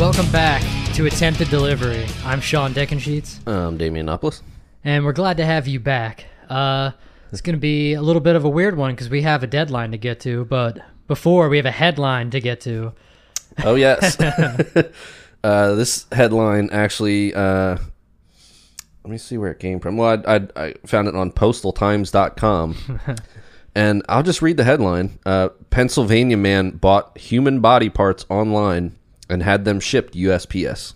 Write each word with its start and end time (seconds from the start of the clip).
Welcome 0.00 0.32
back 0.32 0.62
to 0.94 1.04
Attempted 1.04 1.50
Delivery. 1.50 2.06
I'm 2.24 2.40
Sean 2.40 2.72
Deckensheets, 2.72 3.46
Um, 3.46 3.76
Damianopoulos. 3.76 4.40
and 4.82 5.04
we're 5.04 5.12
glad 5.12 5.36
to 5.36 5.44
have 5.44 5.68
you 5.68 5.78
back. 5.78 6.24
Uh, 6.48 6.92
it's 7.30 7.42
going 7.42 7.54
to 7.54 7.60
be 7.60 7.92
a 7.92 8.00
little 8.00 8.22
bit 8.22 8.34
of 8.34 8.42
a 8.42 8.48
weird 8.48 8.78
one 8.78 8.94
because 8.94 9.10
we 9.10 9.20
have 9.22 9.42
a 9.42 9.46
deadline 9.46 9.90
to 9.90 9.98
get 9.98 10.18
to, 10.20 10.46
but 10.46 10.78
before 11.06 11.50
we 11.50 11.58
have 11.58 11.66
a 11.66 11.70
headline 11.70 12.30
to 12.30 12.40
get 12.40 12.62
to. 12.62 12.94
Oh 13.62 13.74
yes. 13.74 14.18
uh, 15.44 15.74
this 15.74 16.06
headline 16.12 16.70
actually. 16.72 17.34
Uh, 17.34 17.76
let 19.04 19.10
me 19.10 19.18
see 19.18 19.36
where 19.36 19.50
it 19.50 19.58
came 19.58 19.80
from. 19.80 19.98
Well, 19.98 20.22
I, 20.26 20.36
I, 20.36 20.48
I 20.56 20.74
found 20.86 21.08
it 21.08 21.14
on 21.14 21.30
PostalTimes.com, 21.30 23.00
and 23.74 24.02
I'll 24.08 24.22
just 24.22 24.40
read 24.40 24.56
the 24.56 24.64
headline. 24.64 25.18
Uh, 25.26 25.50
Pennsylvania 25.68 26.38
man 26.38 26.70
bought 26.70 27.18
human 27.18 27.60
body 27.60 27.90
parts 27.90 28.24
online 28.30 28.96
and 29.30 29.42
had 29.42 29.64
them 29.64 29.80
shipped 29.80 30.14
USPS. 30.14 30.94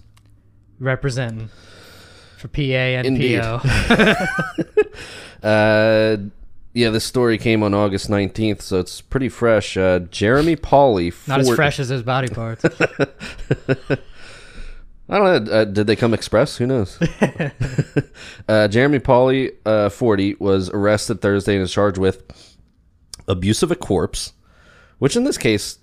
representing 0.78 1.48
for 2.38 2.48
PA 2.48 2.60
and 2.60 3.06
Indeed. 3.06 3.40
PO. 3.40 3.60
Uh, 5.42 6.16
yeah, 6.72 6.88
this 6.88 7.04
story 7.04 7.36
came 7.36 7.62
on 7.62 7.74
August 7.74 8.08
19th, 8.08 8.62
so 8.62 8.80
it's 8.80 9.02
pretty 9.02 9.28
fresh. 9.28 9.76
Uh, 9.76 9.98
Jeremy 9.98 10.56
Pauley. 10.56 11.12
Not 11.28 11.40
as 11.40 11.54
fresh 11.54 11.78
as 11.78 11.90
his 11.90 12.02
body 12.02 12.28
parts. 12.28 12.64
I 15.06 15.18
don't 15.18 15.44
know. 15.44 15.52
Uh, 15.52 15.64
did 15.66 15.86
they 15.86 15.96
come 15.96 16.14
express? 16.14 16.56
Who 16.56 16.66
knows? 16.66 16.98
uh, 18.48 18.68
Jeremy 18.68 19.00
Pauley, 19.00 19.52
uh, 19.66 19.90
40, 19.90 20.36
was 20.40 20.70
arrested 20.70 21.20
Thursday 21.20 21.56
and 21.56 21.62
is 21.62 21.70
charged 21.70 21.98
with 21.98 22.22
abuse 23.28 23.62
of 23.62 23.70
a 23.70 23.76
corpse, 23.76 24.32
which 24.98 25.14
in 25.14 25.24
this 25.24 25.36
case, 25.36 25.76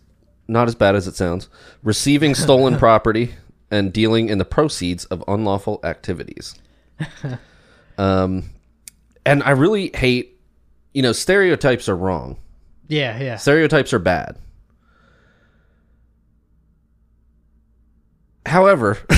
not 0.51 0.67
as 0.67 0.75
bad 0.75 0.95
as 0.95 1.07
it 1.07 1.15
sounds, 1.15 1.49
receiving 1.81 2.35
stolen 2.35 2.77
property, 2.85 3.33
and 3.71 3.93
dealing 3.93 4.27
in 4.29 4.37
the 4.37 4.45
proceeds 4.45 5.05
of 5.05 5.23
unlawful 5.27 5.79
activities. 5.83 6.55
Um, 7.97 8.45
and 9.27 9.43
I 9.43 9.51
really 9.51 9.91
hate, 9.93 10.39
you 10.93 11.03
know, 11.03 11.11
stereotypes 11.11 11.87
are 11.87 11.95
wrong. 11.95 12.37
yeah, 12.87 13.19
yeah. 13.21 13.35
Stereotypes 13.35 13.93
are 13.93 13.99
bad. 13.99 14.37
However, 18.45 18.97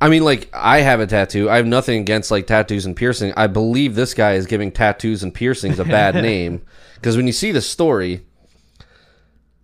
I 0.00 0.08
mean, 0.08 0.22
like, 0.22 0.50
I 0.52 0.80
have 0.80 1.00
a 1.00 1.06
tattoo. 1.06 1.48
I 1.48 1.56
have 1.56 1.66
nothing 1.66 2.00
against 2.00 2.30
like 2.30 2.46
tattoos 2.46 2.84
and 2.84 2.94
piercing. 2.94 3.32
I 3.36 3.46
believe 3.46 3.94
this 3.94 4.12
guy 4.12 4.34
is 4.34 4.46
giving 4.46 4.70
tattoos 4.70 5.22
and 5.22 5.32
piercings 5.32 5.78
a 5.78 5.84
bad 5.84 6.14
name 6.14 6.62
because 6.96 7.16
when 7.16 7.26
you 7.26 7.32
see 7.32 7.52
the 7.52 7.62
story, 7.62 8.26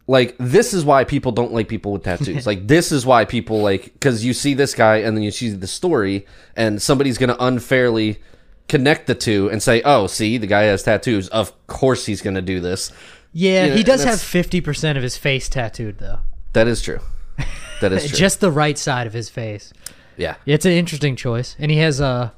like, 0.09 0.35
this 0.39 0.75
is 0.75 0.85
why 0.85 1.05
people 1.05 1.31
don't 1.31 1.53
like 1.53 1.69
people 1.69 1.93
with 1.93 2.03
tattoos. 2.03 2.47
like, 2.53 2.67
this 2.67 2.91
is 2.91 3.07
why 3.07 3.25
people 3.25 3.61
like 3.63 3.85
because 3.93 4.25
you 4.25 4.33
see 4.33 4.55
this 4.55 4.75
guy 4.75 4.97
and 4.97 5.17
then 5.17 5.23
you 5.23 5.31
see 5.31 5.51
the 5.51 5.67
story, 5.69 6.27
and 6.57 6.83
somebody's 6.83 7.19
gonna 7.19 7.37
unfairly 7.39 8.21
connect 8.69 9.07
the 9.07 9.15
two 9.15 9.49
and 9.51 9.63
say, 9.63 9.81
"Oh, 9.85 10.07
see, 10.09 10.37
the 10.39 10.47
guy 10.47 10.63
has 10.63 10.83
tattoos. 10.83 11.29
Of 11.29 11.53
course, 11.69 12.07
he's 12.07 12.21
gonna 12.23 12.43
do 12.43 12.59
this." 12.59 12.91
Yeah, 13.33 13.65
You 13.67 13.71
know, 13.71 13.77
he 13.77 13.83
does 13.83 14.05
have 14.05 14.19
50% 14.19 14.97
of 14.97 15.03
his 15.03 15.19
face 15.19 15.51
tattooed, 15.51 15.99
though. 15.99 16.21
That 16.55 16.67
is 16.67 16.81
true. 16.81 16.99
That 17.83 17.93
is 17.93 18.07
true. 18.09 18.19
Just 18.19 18.41
the 18.41 18.51
right 18.51 18.77
side 18.79 19.07
of 19.07 19.13
his 19.13 19.29
face. 19.29 19.71
yeah. 20.17 20.37
It's 20.47 20.65
an 20.65 20.73
interesting 20.73 21.15
choice. 21.15 21.55
And 21.59 21.71
he 21.71 21.77
has, 21.77 22.01
uh, 22.01 22.31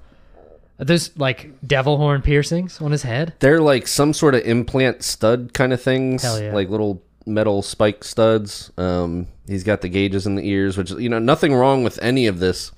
those, 0.78 1.16
like, 1.16 1.52
devil 1.64 1.96
horn 1.96 2.22
piercings 2.22 2.80
on 2.80 2.90
his 2.90 3.04
head. 3.04 3.34
They're 3.38 3.60
like 3.60 3.86
some 3.86 4.12
sort 4.12 4.34
of 4.34 4.42
implant 4.42 5.04
stud 5.04 5.52
kind 5.54 5.72
of 5.72 5.80
things, 5.80 6.22
Hell 6.22 6.42
yeah. 6.42 6.52
like 6.52 6.68
little 6.68 7.02
metal 7.26 7.62
spike 7.62 8.04
studs. 8.04 8.70
Um, 8.76 9.26
he's 9.46 9.64
got 9.64 9.80
the 9.80 9.88
gauges 9.88 10.26
in 10.26 10.34
the 10.36 10.42
ears, 10.48 10.76
which 10.76 10.90
you 10.90 11.08
know 11.08 11.18
nothing 11.18 11.54
wrong 11.54 11.84
with 11.84 11.98
any 12.02 12.26
of 12.26 12.38
this 12.38 12.72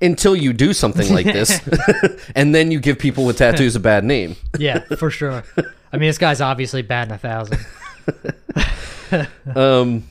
until 0.00 0.36
you 0.36 0.52
do 0.52 0.72
something 0.72 1.12
like 1.12 1.26
this, 1.26 1.60
and 2.36 2.54
then 2.54 2.70
you 2.70 2.80
give 2.80 2.98
people 2.98 3.24
with 3.24 3.38
tattoos 3.38 3.76
a 3.76 3.80
bad 3.80 4.04
name. 4.04 4.36
Yeah, 4.58 4.80
for 4.96 5.10
sure. 5.10 5.44
I 5.92 5.96
mean, 5.96 6.08
this 6.08 6.18
guy's 6.18 6.40
obviously 6.40 6.82
batting 6.82 7.14
a 7.14 7.18
thousand. 7.18 7.64
Um, 9.54 10.08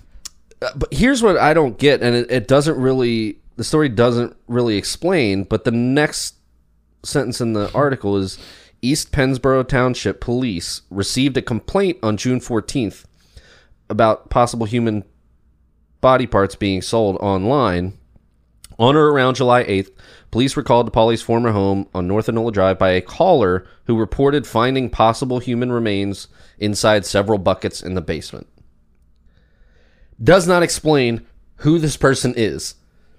but 0.59 0.91
here's 0.91 1.21
what 1.21 1.37
I 1.37 1.53
don't 1.53 1.77
get, 1.77 2.01
and 2.01 2.15
it, 2.15 2.31
it 2.31 2.47
doesn't 2.47 2.77
really, 2.77 3.39
the 3.57 3.63
story 3.63 3.89
doesn't 3.89 4.35
really 4.47 4.77
explain, 4.77 5.43
but 5.43 5.65
the 5.65 5.71
next 5.71 6.35
sentence 7.03 7.41
in 7.41 7.53
the 7.53 7.71
article 7.73 8.17
is 8.17 8.39
East 8.81 9.11
Pennsboro 9.11 9.67
Township 9.67 10.21
Police 10.21 10.81
received 10.89 11.37
a 11.37 11.41
complaint 11.41 11.97
on 12.01 12.17
June 12.17 12.39
14th 12.39 13.05
about 13.89 14.29
possible 14.29 14.65
human 14.65 15.03
body 16.01 16.27
parts 16.27 16.55
being 16.55 16.81
sold 16.81 17.17
online. 17.17 17.97
On 18.79 18.95
or 18.95 19.11
around 19.11 19.35
July 19.35 19.63
8th, 19.63 19.89
police 20.29 20.55
were 20.55 20.61
called 20.61 20.85
to 20.85 20.91
Pauley's 20.91 21.21
former 21.21 21.51
home 21.51 21.87
on 21.95 22.07
North 22.07 22.27
Enola 22.27 22.53
Drive 22.53 22.77
by 22.77 22.89
a 22.89 23.01
caller 23.01 23.65
who 23.85 23.97
reported 23.97 24.45
finding 24.45 24.89
possible 24.89 25.39
human 25.39 25.71
remains 25.71 26.27
inside 26.59 27.05
several 27.05 27.39
buckets 27.39 27.81
in 27.81 27.95
the 27.95 28.01
basement 28.01 28.47
does 30.21 30.47
not 30.47 30.63
explain 30.63 31.25
who 31.57 31.79
this 31.79 31.97
person 31.97 32.33
is. 32.35 32.75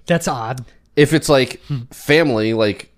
That's 0.06 0.28
odd. 0.28 0.64
If 0.96 1.12
it's 1.12 1.28
like 1.28 1.60
family, 1.90 2.54
like, 2.54 2.92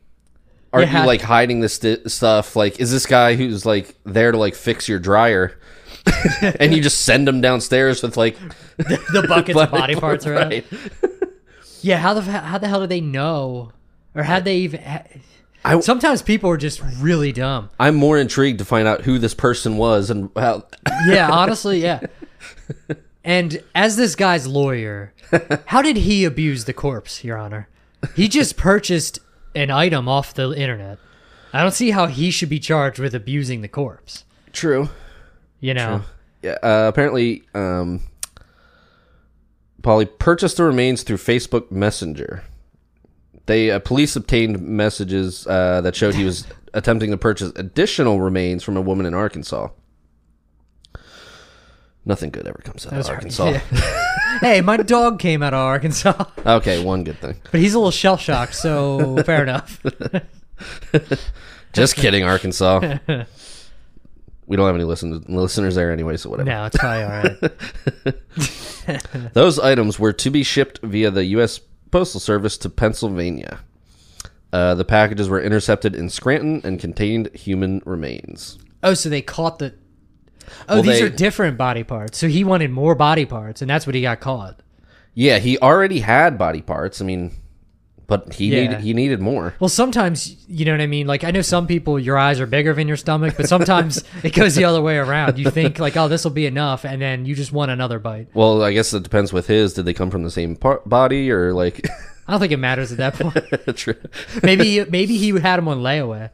are. 0.72 0.82
Yeah, 0.82 1.00
you 1.00 1.06
like 1.06 1.20
hiding 1.20 1.60
this 1.60 1.74
sti- 1.74 2.04
stuff? 2.06 2.56
Like, 2.56 2.80
is 2.80 2.90
this 2.90 3.06
guy 3.06 3.34
who's 3.34 3.66
like 3.66 3.94
there 4.04 4.32
to 4.32 4.38
like 4.38 4.54
fix 4.54 4.88
your 4.88 4.98
dryer, 4.98 5.58
and 6.60 6.74
you 6.74 6.82
just 6.82 7.02
send 7.02 7.26
them 7.28 7.40
downstairs 7.40 8.02
with 8.02 8.16
like 8.16 8.36
The 8.78 9.24
buckets 9.28 9.58
of 9.58 9.70
body 9.80 9.94
parts 9.96 10.26
right? 10.26 10.64
Yeah, 11.82 11.96
how 11.96 12.12
the 12.12 12.20
how 12.20 12.58
the 12.58 12.68
hell 12.68 12.80
do 12.80 12.86
they 12.86 13.00
know, 13.00 13.72
or 14.14 14.22
had 14.22 14.44
they 14.44 14.58
even? 14.58 14.80
I- 15.64 15.80
Sometimes 15.80 16.20
people 16.20 16.50
are 16.50 16.56
just 16.58 16.82
really 16.98 17.32
dumb. 17.32 17.70
I'm 17.78 17.94
more 17.96 18.18
intrigued 18.18 18.58
to 18.58 18.64
find 18.66 18.86
out 18.86 19.00
who 19.02 19.18
this 19.18 19.32
person 19.34 19.78
was 19.78 20.10
and 20.10 20.28
how. 20.36 20.66
Yeah, 21.06 21.30
honestly, 21.30 21.82
yeah. 21.82 22.00
And 23.24 23.62
as 23.74 23.96
this 23.96 24.14
guy's 24.14 24.46
lawyer, 24.46 25.12
how 25.66 25.80
did 25.82 25.96
he 25.96 26.24
abuse 26.24 26.64
the 26.66 26.72
corpse, 26.72 27.22
Your 27.24 27.36
Honor? 27.38 27.68
He 28.16 28.28
just 28.28 28.56
purchased 28.56 29.18
an 29.54 29.70
item 29.70 30.08
off 30.08 30.32
the 30.34 30.50
internet. 30.52 30.98
I 31.52 31.62
don't 31.62 31.72
see 31.72 31.90
how 31.90 32.06
he 32.06 32.30
should 32.30 32.48
be 32.48 32.58
charged 32.58 32.98
with 32.98 33.14
abusing 33.14 33.60
the 33.62 33.68
corpse. 33.68 34.24
True. 34.52 34.88
You 35.60 35.74
know, 35.74 36.02
Yeah. 36.42 36.56
Uh, 36.62 36.86
apparently, 36.88 37.42
um, 37.54 38.00
Pauley 39.82 40.06
purchased 40.18 40.56
the 40.56 40.64
remains 40.64 41.02
through 41.02 41.18
Facebook 41.18 41.70
Messenger. 41.70 42.44
They 43.46 43.70
uh, 43.70 43.78
police 43.80 44.14
obtained 44.16 44.60
messages 44.62 45.46
uh, 45.46 45.80
that 45.82 45.96
showed 45.96 46.14
he 46.14 46.24
was 46.24 46.46
attempting 46.74 47.10
to 47.10 47.16
purchase 47.16 47.52
additional 47.56 48.20
remains 48.20 48.62
from 48.62 48.76
a 48.76 48.80
woman 48.80 49.06
in 49.06 49.14
Arkansas. 49.14 49.68
Nothing 52.04 52.30
good 52.30 52.46
ever 52.46 52.60
comes 52.64 52.86
out 52.86 52.94
of. 52.94 53.08
Arkansas. 53.08 53.50
Yeah. 53.50 53.60
hey, 54.40 54.60
my 54.62 54.78
dog 54.78 55.18
came 55.18 55.42
out 55.42 55.52
of 55.52 55.58
Arkansas, 55.60 56.24
Okay, 56.46 56.82
one 56.82 57.04
good 57.04 57.18
thing. 57.18 57.36
but 57.50 57.60
he's 57.60 57.74
a 57.74 57.78
little 57.78 57.90
shell 57.90 58.16
shocked, 58.16 58.54
so 58.54 59.22
fair 59.24 59.42
enough. 59.42 59.80
Just 61.72 61.96
kidding, 61.96 62.24
Arkansas. 62.24 62.98
We 64.50 64.56
don't 64.56 64.66
have 64.66 64.74
any 64.74 64.84
listen- 64.84 65.24
listeners 65.28 65.76
there 65.76 65.92
anyway, 65.92 66.16
so 66.16 66.28
whatever. 66.28 66.50
No, 66.50 66.64
it's 66.66 66.76
probably 66.76 67.04
all 67.04 68.14
right. 68.84 69.32
Those 69.32 69.58
items 69.60 69.98
were 69.98 70.12
to 70.12 70.30
be 70.30 70.42
shipped 70.42 70.80
via 70.82 71.10
the 71.10 71.24
U.S. 71.26 71.60
Postal 71.92 72.20
Service 72.20 72.58
to 72.58 72.68
Pennsylvania. 72.68 73.60
Uh, 74.52 74.74
the 74.74 74.84
packages 74.84 75.28
were 75.28 75.40
intercepted 75.40 75.94
in 75.94 76.10
Scranton 76.10 76.60
and 76.64 76.80
contained 76.80 77.32
human 77.34 77.80
remains. 77.86 78.58
Oh, 78.82 78.94
so 78.94 79.08
they 79.08 79.22
caught 79.22 79.60
the. 79.60 79.74
Oh, 80.68 80.74
Well, 80.76 80.82
these 80.82 80.98
they- 80.98 81.06
are 81.06 81.10
different 81.10 81.56
body 81.56 81.84
parts. 81.84 82.18
So 82.18 82.26
he 82.26 82.42
wanted 82.42 82.72
more 82.72 82.96
body 82.96 83.26
parts, 83.26 83.62
and 83.62 83.70
that's 83.70 83.86
what 83.86 83.94
he 83.94 84.02
got 84.02 84.18
caught. 84.20 84.60
Yeah, 85.14 85.38
he 85.38 85.58
already 85.58 86.00
had 86.00 86.36
body 86.38 86.60
parts. 86.62 87.00
I 87.00 87.04
mean, 87.04 87.32
but 88.10 88.34
he 88.34 88.46
Yeah. 88.48 88.60
needed 88.62 88.80
he 88.80 88.92
needed 88.92 89.20
more. 89.20 89.54
Well, 89.60 89.68
sometimes 89.70 90.36
you 90.48 90.64
know 90.66 90.72
what 90.72 90.80
I 90.82 90.86
mean. 90.86 91.06
Like 91.06 91.22
I 91.24 91.30
know 91.30 91.40
some 91.42 91.66
people, 91.66 91.98
your 91.98 92.18
eyes 92.18 92.40
are 92.40 92.46
bigger 92.46 92.74
than 92.74 92.88
your 92.88 92.96
stomach, 92.98 93.34
but 93.36 93.48
sometimes 93.48 94.02
it 94.24 94.34
goes 94.34 94.54
the 94.56 94.64
other 94.64 94.82
way 94.82 94.98
around. 94.98 95.38
You 95.38 95.48
think 95.50 95.78
like, 95.78 95.96
oh, 95.96 96.08
this 96.08 96.24
will 96.24 96.32
be 96.32 96.44
enough, 96.46 96.84
and 96.84 97.00
then 97.00 97.24
you 97.24 97.34
just 97.34 97.52
want 97.52 97.70
another 97.70 97.98
bite. 97.98 98.26
Well, 98.34 98.62
I 98.62 98.72
guess 98.72 98.92
it 98.92 99.02
depends 99.04 99.32
with 99.32 99.46
his. 99.46 99.72
Did 99.74 99.84
they 99.86 99.94
come 99.94 100.10
from 100.10 100.24
the 100.24 100.30
same 100.30 100.56
par- 100.56 100.82
body 100.84 101.30
or 101.30 101.54
like? 101.54 101.88
I 102.28 102.32
don't 102.32 102.40
think 102.40 102.52
it 102.52 102.58
matters 102.58 102.92
at 102.92 102.98
that 102.98 103.14
point. 103.14 103.76
True. 103.76 103.94
maybe 104.42 104.84
maybe 104.84 105.16
he 105.16 105.30
had 105.38 105.58
him 105.58 105.68
on 105.68 105.78
layaway, 105.80 106.30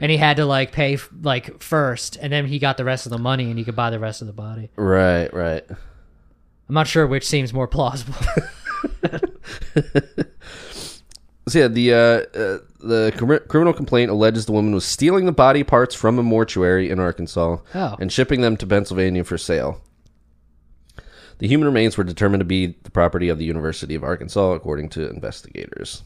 and 0.00 0.10
he 0.10 0.16
had 0.16 0.38
to 0.38 0.46
like 0.46 0.72
pay 0.72 0.98
like 1.22 1.62
first, 1.62 2.16
and 2.20 2.32
then 2.32 2.46
he 2.46 2.58
got 2.58 2.76
the 2.78 2.84
rest 2.84 3.06
of 3.06 3.10
the 3.10 3.18
money, 3.18 3.44
and 3.50 3.58
he 3.58 3.64
could 3.64 3.76
buy 3.76 3.90
the 3.90 3.98
rest 4.00 4.20
of 4.22 4.26
the 4.26 4.32
body. 4.32 4.70
right, 4.76 5.32
right. 5.32 5.64
I'm 5.70 6.74
not 6.74 6.86
sure 6.86 7.06
which 7.06 7.26
seems 7.26 7.52
more 7.54 7.66
plausible. 7.66 8.14
So 11.48 11.58
yeah, 11.60 11.68
the 11.68 11.92
uh, 11.92 11.96
uh, 11.96 12.58
the 12.80 13.12
crim- 13.16 13.40
criminal 13.48 13.72
complaint 13.72 14.10
alleges 14.10 14.46
the 14.46 14.52
woman 14.52 14.72
was 14.74 14.84
stealing 14.84 15.24
the 15.26 15.32
body 15.32 15.64
parts 15.64 15.94
from 15.94 16.18
a 16.18 16.22
mortuary 16.22 16.90
in 16.90 17.00
Arkansas 17.00 17.58
Oh. 17.74 17.96
and 18.00 18.12
shipping 18.12 18.40
them 18.42 18.56
to 18.58 18.66
Pennsylvania 18.66 19.24
for 19.24 19.38
sale. 19.38 19.80
The 21.38 21.46
human 21.48 21.66
remains 21.66 21.96
were 21.96 22.04
determined 22.04 22.40
to 22.40 22.44
be 22.44 22.76
the 22.82 22.90
property 22.90 23.28
of 23.28 23.38
the 23.38 23.44
University 23.44 23.94
of 23.94 24.02
Arkansas, 24.02 24.52
according 24.52 24.88
to 24.90 25.08
investigators. 25.08 26.02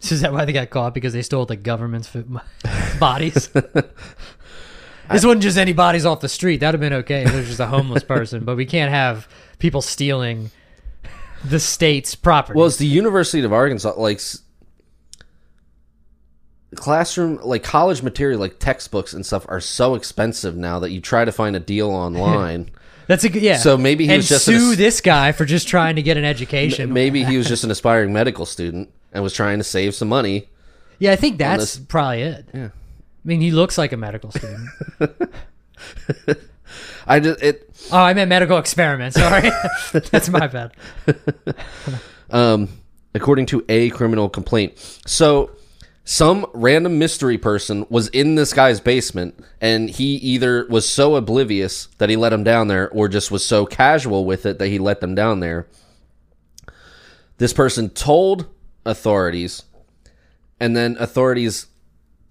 So 0.00 0.12
Is 0.14 0.20
that 0.22 0.32
why 0.32 0.44
they 0.44 0.52
got 0.52 0.70
caught? 0.70 0.92
Because 0.94 1.12
they 1.12 1.22
stole 1.22 1.46
the 1.46 1.56
government's 1.56 2.08
food, 2.08 2.28
bodies? 3.00 3.46
this 5.10 5.24
wasn't 5.24 5.42
just 5.42 5.56
any 5.56 5.72
bodies 5.72 6.04
off 6.04 6.20
the 6.20 6.28
street. 6.28 6.58
That'd 6.58 6.74
have 6.74 6.80
been 6.90 6.98
okay. 7.00 7.22
If 7.22 7.32
it 7.32 7.36
was 7.36 7.46
just 7.46 7.60
a 7.60 7.66
homeless 7.66 8.02
person. 8.02 8.44
But 8.44 8.56
we 8.56 8.66
can't 8.66 8.90
have 8.90 9.28
people 9.58 9.80
stealing 9.82 10.50
the 11.44 11.60
state's 11.60 12.14
property. 12.14 12.56
Well, 12.58 12.66
it's 12.66 12.76
the 12.76 12.86
University 12.86 13.44
of 13.44 13.52
Arkansas, 13.52 13.94
like 13.96 14.20
classroom, 16.74 17.38
like 17.42 17.62
college 17.62 18.02
material, 18.02 18.40
like 18.40 18.58
textbooks 18.58 19.12
and 19.12 19.24
stuff 19.24 19.46
are 19.48 19.60
so 19.60 19.94
expensive 19.94 20.56
now 20.56 20.78
that 20.80 20.90
you 20.90 21.00
try 21.00 21.24
to 21.24 21.32
find 21.32 21.54
a 21.56 21.60
deal 21.60 21.90
online. 21.90 22.70
That's 23.06 23.22
a 23.24 23.28
good, 23.28 23.42
yeah. 23.42 23.58
So 23.58 23.76
maybe 23.76 24.04
he 24.06 24.10
and 24.12 24.18
was 24.18 24.28
just 24.28 24.46
sue 24.46 24.72
ass- 24.72 24.76
this 24.78 25.00
guy 25.00 25.32
for 25.32 25.44
just 25.44 25.68
trying 25.68 25.96
to 25.96 26.02
get 26.02 26.16
an 26.16 26.24
education. 26.24 26.92
Maybe 26.92 27.22
he 27.24 27.36
was 27.36 27.46
just 27.46 27.62
an 27.62 27.70
aspiring 27.70 28.12
medical 28.12 28.46
student 28.46 28.90
and 29.12 29.22
was 29.22 29.34
trying 29.34 29.58
to 29.58 29.64
save 29.64 29.94
some 29.94 30.08
money. 30.08 30.48
yeah, 30.98 31.12
I 31.12 31.16
think 31.16 31.38
that's 31.38 31.76
this- 31.76 31.84
probably 31.86 32.22
it. 32.22 32.48
Yeah. 32.54 32.66
I 32.66 33.26
mean, 33.28 33.40
he 33.40 33.50
looks 33.52 33.78
like 33.78 33.92
a 33.92 33.96
medical 33.96 34.30
student. 34.30 34.68
I 37.06 37.20
just 37.20 37.42
it 37.42 37.70
oh, 37.92 37.98
I 37.98 38.14
meant 38.14 38.28
medical 38.28 38.58
experiment. 38.58 39.14
Sorry, 39.14 39.50
that's 39.92 40.28
my 40.28 40.46
bad. 40.46 40.72
um 42.30 42.68
according 43.14 43.46
to 43.46 43.64
a 43.68 43.90
criminal 43.90 44.28
complaint. 44.28 44.76
So 45.06 45.50
some 46.04 46.46
random 46.52 46.98
mystery 46.98 47.38
person 47.38 47.86
was 47.88 48.08
in 48.08 48.34
this 48.34 48.52
guy's 48.52 48.80
basement 48.80 49.42
and 49.60 49.88
he 49.88 50.16
either 50.16 50.66
was 50.68 50.86
so 50.86 51.16
oblivious 51.16 51.86
that 51.98 52.10
he 52.10 52.16
let 52.16 52.32
him 52.32 52.44
down 52.44 52.68
there 52.68 52.90
or 52.90 53.08
just 53.08 53.30
was 53.30 53.44
so 53.44 53.64
casual 53.64 54.26
with 54.26 54.44
it 54.44 54.58
that 54.58 54.68
he 54.68 54.78
let 54.78 55.00
them 55.00 55.14
down 55.14 55.40
there. 55.40 55.66
This 57.38 57.54
person 57.54 57.88
told 57.88 58.46
authorities 58.84 59.62
and 60.60 60.76
then 60.76 60.96
authorities 61.00 61.66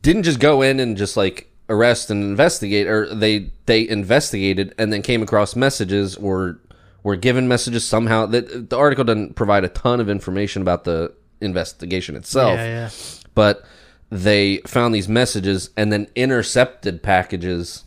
didn't 0.04 0.24
just 0.24 0.40
go 0.40 0.62
in 0.62 0.80
and 0.80 0.96
just 0.96 1.18
like 1.18 1.53
arrest 1.70 2.10
and 2.12 2.24
investigate 2.24 2.88
or 2.88 3.14
they 3.14 3.50
they 3.66 3.88
investigated 3.88 4.74
and 4.78 4.92
then 4.92 5.02
came 5.02 5.22
across 5.24 5.56
messages 5.56 6.16
or 6.18 6.60
were 7.04 7.16
given 7.16 7.48
messages 7.48 7.86
somehow 7.86 8.26
that 8.26 8.70
the 8.70 8.78
article 8.78 9.04
doesn't 9.04 9.36
provide 9.36 9.64
a 9.64 9.70
ton 9.70 10.00
of 10.00 10.10
information 10.10 10.62
about 10.62 10.84
the 10.84 11.12
investigation 11.42 12.16
itself. 12.16 12.58
Yeah, 12.58 12.66
yeah. 12.66 12.90
but 13.36 13.66
they 14.10 14.58
found 14.68 14.94
these 14.94 15.08
messages 15.10 15.70
and 15.76 15.92
then 15.92 16.08
intercepted 16.16 17.02
packages. 17.04 17.84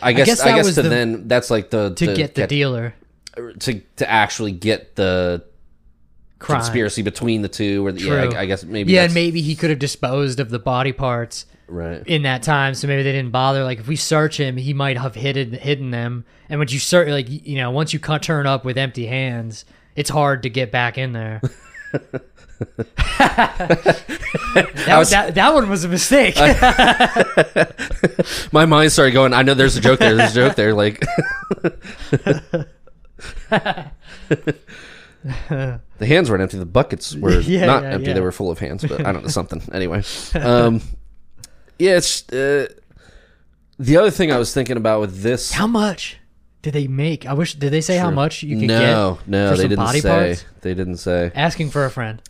I 0.00 0.12
guess 0.12 0.26
guess 0.26 0.40
I 0.40 0.56
guess, 0.56 0.74
to 0.74 0.82
the- 0.82 0.88
then 0.88 1.28
that's 1.28 1.50
like 1.50 1.70
the 1.70 1.94
To 1.94 2.14
get 2.14 2.34
the 2.34 2.46
dealer. 2.46 2.94
to 3.60 3.80
to 3.96 4.10
actually 4.10 4.52
get 4.52 4.96
the 4.96 5.44
crime. 6.42 6.60
conspiracy 6.60 7.02
between 7.02 7.42
the 7.42 7.48
two 7.48 7.86
or 7.86 7.92
the, 7.92 8.02
yeah 8.02 8.36
I, 8.36 8.42
I 8.42 8.46
guess 8.46 8.64
maybe 8.64 8.92
Yeah, 8.92 9.04
and 9.04 9.14
maybe 9.14 9.40
he 9.40 9.54
could 9.54 9.70
have 9.70 9.78
disposed 9.78 10.40
of 10.40 10.50
the 10.50 10.58
body 10.58 10.92
parts 10.92 11.46
right 11.68 12.02
in 12.06 12.22
that 12.22 12.42
time, 12.42 12.74
so 12.74 12.86
maybe 12.86 13.02
they 13.02 13.12
didn't 13.12 13.32
bother. 13.32 13.64
Like 13.64 13.78
if 13.78 13.88
we 13.88 13.96
search 13.96 14.38
him, 14.38 14.56
he 14.56 14.74
might 14.74 14.98
have 14.98 15.14
hidden 15.14 15.52
hidden 15.52 15.90
them. 15.90 16.24
And 16.48 16.60
once 16.60 16.72
you 16.72 16.78
search, 16.78 17.08
like 17.08 17.26
you 17.28 17.56
know, 17.56 17.70
once 17.70 17.92
you 17.92 17.98
cut, 17.98 18.22
turn 18.22 18.46
up 18.46 18.64
with 18.64 18.76
empty 18.76 19.06
hands, 19.06 19.64
it's 19.96 20.10
hard 20.10 20.42
to 20.42 20.50
get 20.50 20.70
back 20.70 20.98
in 20.98 21.12
there. 21.12 21.40
that, 24.54 24.86
was- 24.88 25.10
that, 25.10 25.34
that 25.34 25.54
one 25.54 25.68
was 25.68 25.84
a 25.84 25.88
mistake. 25.88 26.36
my 28.52 28.66
mind 28.66 28.92
started 28.92 29.12
going 29.12 29.32
I 29.34 29.42
know 29.42 29.54
there's 29.54 29.76
a 29.76 29.80
joke 29.80 29.98
there 29.98 30.14
there's 30.14 30.32
a 30.32 30.34
joke 30.34 30.54
there 30.56 30.74
like 30.74 31.02
the 35.48 36.06
hands 36.06 36.28
weren't 36.30 36.42
empty 36.42 36.58
the 36.58 36.66
buckets 36.66 37.14
were 37.14 37.40
Yeah, 37.42 37.66
not 37.66 37.82
yeah, 37.82 37.90
empty 37.90 38.08
yeah. 38.08 38.14
they 38.14 38.20
were 38.20 38.32
full 38.32 38.50
of 38.50 38.58
hands 38.58 38.84
but 38.84 39.04
I 39.06 39.12
don't 39.12 39.22
know 39.22 39.28
something 39.40 39.62
anyway 39.72 40.02
um 40.34 40.80
yeah 41.78 41.96
it's 41.96 42.28
uh, 42.32 42.66
the 43.78 43.96
other 43.96 44.10
thing 44.10 44.32
I 44.32 44.38
was 44.38 44.52
thinking 44.52 44.76
about 44.76 45.00
with 45.00 45.22
this 45.22 45.52
how 45.52 45.66
much 45.66 46.18
did 46.62 46.74
they 46.74 46.86
make? 46.86 47.26
I 47.26 47.32
wish. 47.32 47.54
Did 47.56 47.72
they 47.72 47.80
say 47.80 47.96
how 47.96 48.12
much 48.12 48.44
you 48.44 48.56
could 48.56 48.68
no 48.68 49.18
get? 49.20 49.28
no 49.28 49.50
for 49.50 49.56
they 49.56 49.62
some 49.62 49.68
didn't 49.70 49.84
body 49.84 50.00
say 50.00 50.08
parts? 50.08 50.44
they 50.60 50.74
didn't 50.74 50.98
say 50.98 51.32
Asking 51.34 51.70
for 51.70 51.84
a 51.84 51.90
friend. 51.90 52.22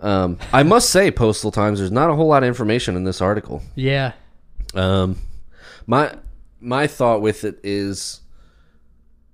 um 0.00 0.38
I 0.52 0.64
must 0.64 0.90
say 0.90 1.12
postal 1.12 1.52
times 1.52 1.78
there's 1.78 1.92
not 1.92 2.10
a 2.10 2.14
whole 2.16 2.26
lot 2.26 2.42
of 2.42 2.48
information 2.48 2.96
in 2.96 3.04
this 3.04 3.20
article 3.20 3.62
Yeah. 3.76 4.12
Um, 4.74 5.18
my 5.86 6.14
my 6.60 6.88
thought 6.88 7.20
with 7.20 7.44
it 7.44 7.60
is, 7.62 8.22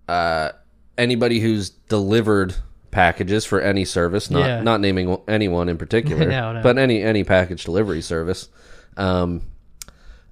uh, 0.08 0.50
anybody 0.98 1.40
who's 1.40 1.70
delivered 1.70 2.54
packages 2.90 3.44
for 3.44 3.60
any 3.60 3.84
service, 3.84 4.30
not 4.30 4.40
Yeah. 4.46 4.62
not 4.62 4.80
naming 4.80 5.16
anyone 5.28 5.68
in 5.68 5.78
particular, 5.78 6.26
No, 6.28 6.52
no. 6.54 6.62
but 6.62 6.78
any 6.78 7.02
any 7.02 7.24
package 7.24 7.64
delivery 7.64 8.02
service. 8.02 8.48
Um, 8.96 9.42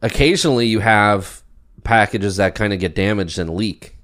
occasionally 0.03 0.67
you 0.67 0.81
have 0.81 1.43
packages 1.85 2.37
that 2.37 2.55
kind 2.55 2.73
of 2.73 2.81
get 2.81 2.95
damaged 2.95 3.39
and 3.39 3.51
leak. 3.55 3.97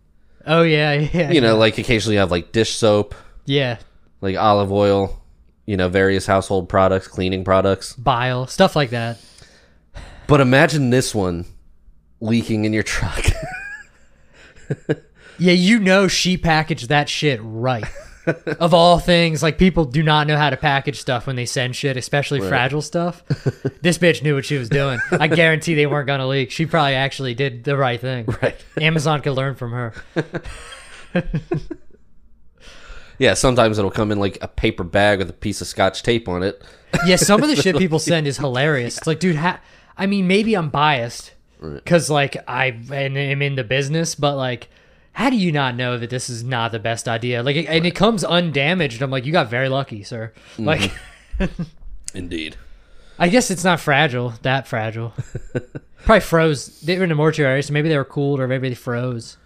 Oh 0.47 0.63
yeah, 0.63 0.93
yeah. 1.13 1.31
You 1.31 1.41
know, 1.41 1.57
like 1.57 1.79
occasionally 1.79 2.15
you 2.15 2.21
have 2.21 2.31
like 2.31 2.53
dish 2.53 2.75
soap, 2.77 3.15
yeah, 3.47 3.79
like 4.21 4.37
olive 4.37 4.71
oil, 4.73 5.21
you 5.67 5.77
know, 5.77 5.89
various 5.89 6.27
household 6.27 6.69
products, 6.69 7.09
cleaning 7.09 7.45
products. 7.45 7.95
bile 7.95 8.47
stuff 8.47 8.77
like 8.77 8.91
that. 8.91 9.19
But 10.27 10.41
imagine 10.41 10.91
this 10.91 11.15
one 11.15 11.45
leaking 12.21 12.65
in 12.65 12.73
your 12.73 12.83
truck. 12.83 13.25
Yeah, 15.37 15.53
you 15.53 15.81
know 15.81 16.07
she 16.07 16.37
packaged 16.37 16.89
that 16.91 17.09
shit 17.09 17.41
right. 17.43 17.85
Of 18.27 18.75
all 18.75 18.99
things, 18.99 19.43
like 19.43 19.59
people 19.59 19.85
do 19.85 20.03
not 20.03 20.27
know 20.27 20.37
how 20.37 20.51
to 20.51 20.57
package 20.57 21.01
stuff 21.01 21.27
when 21.27 21.37
they 21.37 21.47
send 21.47 21.77
shit, 21.77 21.97
especially 21.97 22.41
fragile 22.41 22.83
stuff. 22.83 23.25
this 23.83 23.99
bitch 23.99 24.23
knew 24.23 24.35
what 24.35 24.45
she 24.45 24.57
was 24.57 24.69
doing. 24.69 25.01
I 25.11 25.29
guarantee 25.29 25.75
they 25.75 25.87
weren't 25.87 26.07
gonna 26.07 26.27
leak. 26.27 26.51
She 26.51 26.67
probably 26.67 26.95
actually 26.95 27.35
did 27.35 27.65
the 27.65 27.77
right 27.77 28.01
thing. 28.01 28.27
right. 28.43 28.57
Amazon 28.81 29.21
could 29.21 29.33
learn 29.33 29.55
from 29.55 29.73
her. 29.73 29.93
Yeah, 33.19 33.35
sometimes 33.35 33.79
it'll 33.79 33.91
come 33.91 34.11
in 34.11 34.19
like 34.19 34.39
a 34.43 34.49
paper 34.49 34.85
bag 34.85 35.19
with 35.19 35.31
a 35.31 35.35
piece 35.35 35.61
of 35.61 35.67
scotch 35.67 36.03
tape 36.03 36.29
on 36.29 36.43
it. 36.43 36.63
Yeah, 37.07 37.17
some 37.17 37.43
of 37.43 37.49
the 37.49 37.57
shit 37.57 37.77
people 37.79 37.99
send 37.99 38.27
is 38.27 38.39
hilarious. 38.39 38.99
It's 38.99 39.07
like, 39.07 39.21
dude, 39.21 39.37
ha- 39.37 39.61
I 39.97 40.07
mean, 40.07 40.27
maybe 40.27 40.57
I'm 40.57 40.69
biased 40.69 41.33
because 41.61 42.11
like 42.11 42.37
I 42.49 42.67
am 42.91 43.43
in 43.43 43.55
the 43.55 43.65
business, 43.65 44.15
but 44.15 44.37
like, 44.37 44.69
how 45.15 45.31
do 45.31 45.37
you 45.37 45.51
not 45.53 45.77
know 45.77 45.97
that 45.97 46.11
this 46.11 46.29
is 46.29 46.45
not 46.45 46.73
the 46.73 46.79
best 46.79 47.09
idea? 47.09 47.43
Like, 47.43 47.57
and 47.69 47.87
it 47.87 47.95
comes 47.95 48.23
undamaged. 48.25 49.01
I'm 49.01 49.11
like, 49.11 49.25
you 49.25 49.33
got 49.33 49.49
very 49.49 49.69
lucky, 49.69 50.03
sir. 50.03 50.33
Like, 50.59 50.93
Indeed. 52.15 52.57
I 53.19 53.29
guess 53.29 53.51
it's 53.51 53.63
not 53.65 53.79
fragile, 53.81 54.35
that 54.43 54.67
fragile. 54.67 55.15
Probably 56.05 56.21
froze. 56.21 56.81
They 56.81 56.99
were 56.99 57.05
in 57.05 57.09
the 57.11 57.15
mortuary, 57.15 57.63
so 57.63 57.73
maybe 57.73 57.89
they 57.89 57.97
were 57.97 58.05
cooled 58.05 58.41
or 58.41 58.49
maybe 58.49 58.69
they 58.69 58.75
froze. 58.75 59.37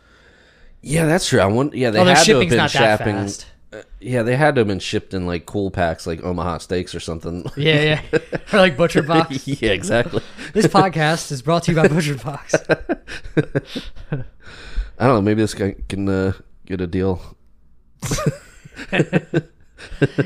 Yeah, 0.80 1.06
that's 1.06 1.28
true. 1.28 1.40
I 1.40 1.46
want. 1.46 1.74
Yeah, 1.74 1.90
they 1.90 1.98
Although 1.98 2.14
had 2.14 2.24
to 2.24 2.40
have 2.40 2.48
been 2.48 2.68
shipping. 3.28 3.44
uh, 3.72 3.82
yeah, 4.00 4.22
they 4.22 4.36
had 4.36 4.54
to 4.54 4.60
have 4.60 4.68
been 4.68 4.78
shipped 4.78 5.12
in 5.12 5.26
like 5.26 5.44
cool 5.44 5.70
packs, 5.70 6.06
like 6.06 6.22
Omaha 6.24 6.58
steaks 6.58 6.94
or 6.94 7.00
something. 7.00 7.44
Yeah, 7.56 8.00
yeah. 8.12 8.18
or 8.52 8.58
like 8.58 8.76
Butcher 8.76 9.02
Box. 9.02 9.46
yeah, 9.46 9.72
exactly. 9.72 10.22
This 10.54 10.66
podcast 10.66 11.30
is 11.30 11.42
brought 11.42 11.64
to 11.64 11.72
you 11.72 11.76
by 11.76 11.88
Butcher 11.88 12.14
Box. 12.16 12.54
I 14.98 15.06
don't 15.06 15.16
know. 15.16 15.22
Maybe 15.22 15.42
this 15.42 15.54
guy 15.54 15.76
can 15.88 16.08
uh, 16.08 16.32
get 16.66 16.80
a 16.80 16.86
deal. 16.86 17.20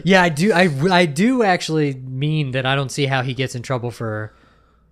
Yeah, 0.04 0.22
I 0.22 0.28
do. 0.30 0.52
I, 0.52 0.70
I 0.90 1.06
do 1.06 1.42
actually 1.42 1.94
mean 1.94 2.52
that 2.52 2.64
I 2.64 2.74
don't 2.74 2.90
see 2.90 3.04
how 3.06 3.22
he 3.22 3.34
gets 3.34 3.54
in 3.54 3.60
trouble 3.62 3.90
for 3.90 4.32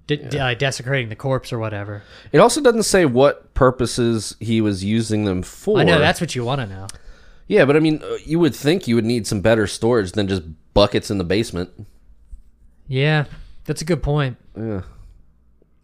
de- 0.07 0.39
uh, 0.39 0.53
desecrating 0.55 1.09
the 1.09 1.17
corpse 1.17 1.51
or 1.53 1.59
whatever. 1.59 2.03
It 2.31 2.39
also 2.39 2.61
doesn't 2.61 2.83
say 2.83 3.07
what 3.07 3.55
purposes 3.55 4.37
he 4.39 4.61
was 4.61 4.85
using 4.85 5.25
them 5.25 5.43
for. 5.43 5.79
I 5.79 5.85
know 5.85 5.99
that's 5.99 6.21
what 6.21 6.35
you 6.35 6.45
want 6.45 6.61
to 6.61 6.67
know. 6.67 6.87
Yeah, 7.47 7.65
but 7.65 7.75
I 7.77 7.81
mean, 7.81 8.03
uh, 8.03 8.17
you 8.25 8.39
would 8.39 8.55
think 8.55 8.87
you 8.87 8.95
would 8.97 9.05
need 9.07 9.27
some 9.27 9.41
better 9.41 9.67
storage 9.67 10.13
than 10.13 10.29
just 10.29 10.43
buckets 10.75 11.11
in 11.11 11.17
the 11.19 11.25
basement. 11.25 11.71
Yeah, 12.87 13.25
that's 13.65 13.81
a 13.81 13.87
good 13.87 14.03
point. 14.03 14.37
Yeah, 14.57 14.83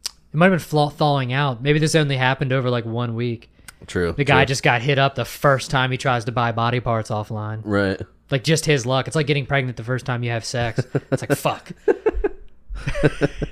It 0.05 0.35
might 0.35 0.47
have 0.47 0.53
been 0.53 0.59
flaw- 0.61 0.91
thawing 0.91 1.33
out. 1.33 1.63
Maybe 1.63 1.79
this 1.79 1.95
only 1.95 2.17
happened 2.19 2.53
over 2.53 2.69
like 2.69 2.85
one 2.85 3.15
week. 3.15 3.51
True. 3.87 4.13
The 4.13 4.25
guy 4.25 4.45
true. 4.45 4.47
just 4.47 4.63
got 4.63 4.83
hit 4.83 4.99
up 4.99 5.15
the 5.15 5.25
first 5.25 5.71
time 5.71 5.91
he 5.91 5.97
tries 5.99 6.25
to 6.27 6.33
buy 6.33 6.53
body 6.53 6.81
parts 6.81 7.11
offline. 7.11 7.61
right. 7.65 8.01
Like 8.31 8.43
just 8.43 8.67
his 8.67 8.85
luck. 8.87 9.07
It's 9.07 9.15
like 9.15 9.29
getting 9.29 9.47
pregnant 9.47 9.77
the 9.77 9.85
first 9.85 10.05
time 10.05 10.25
you 10.25 10.31
have 10.31 10.45
sex. 10.45 10.81
It's 11.13 11.23
like 11.23 11.39
fuck. 11.39 11.71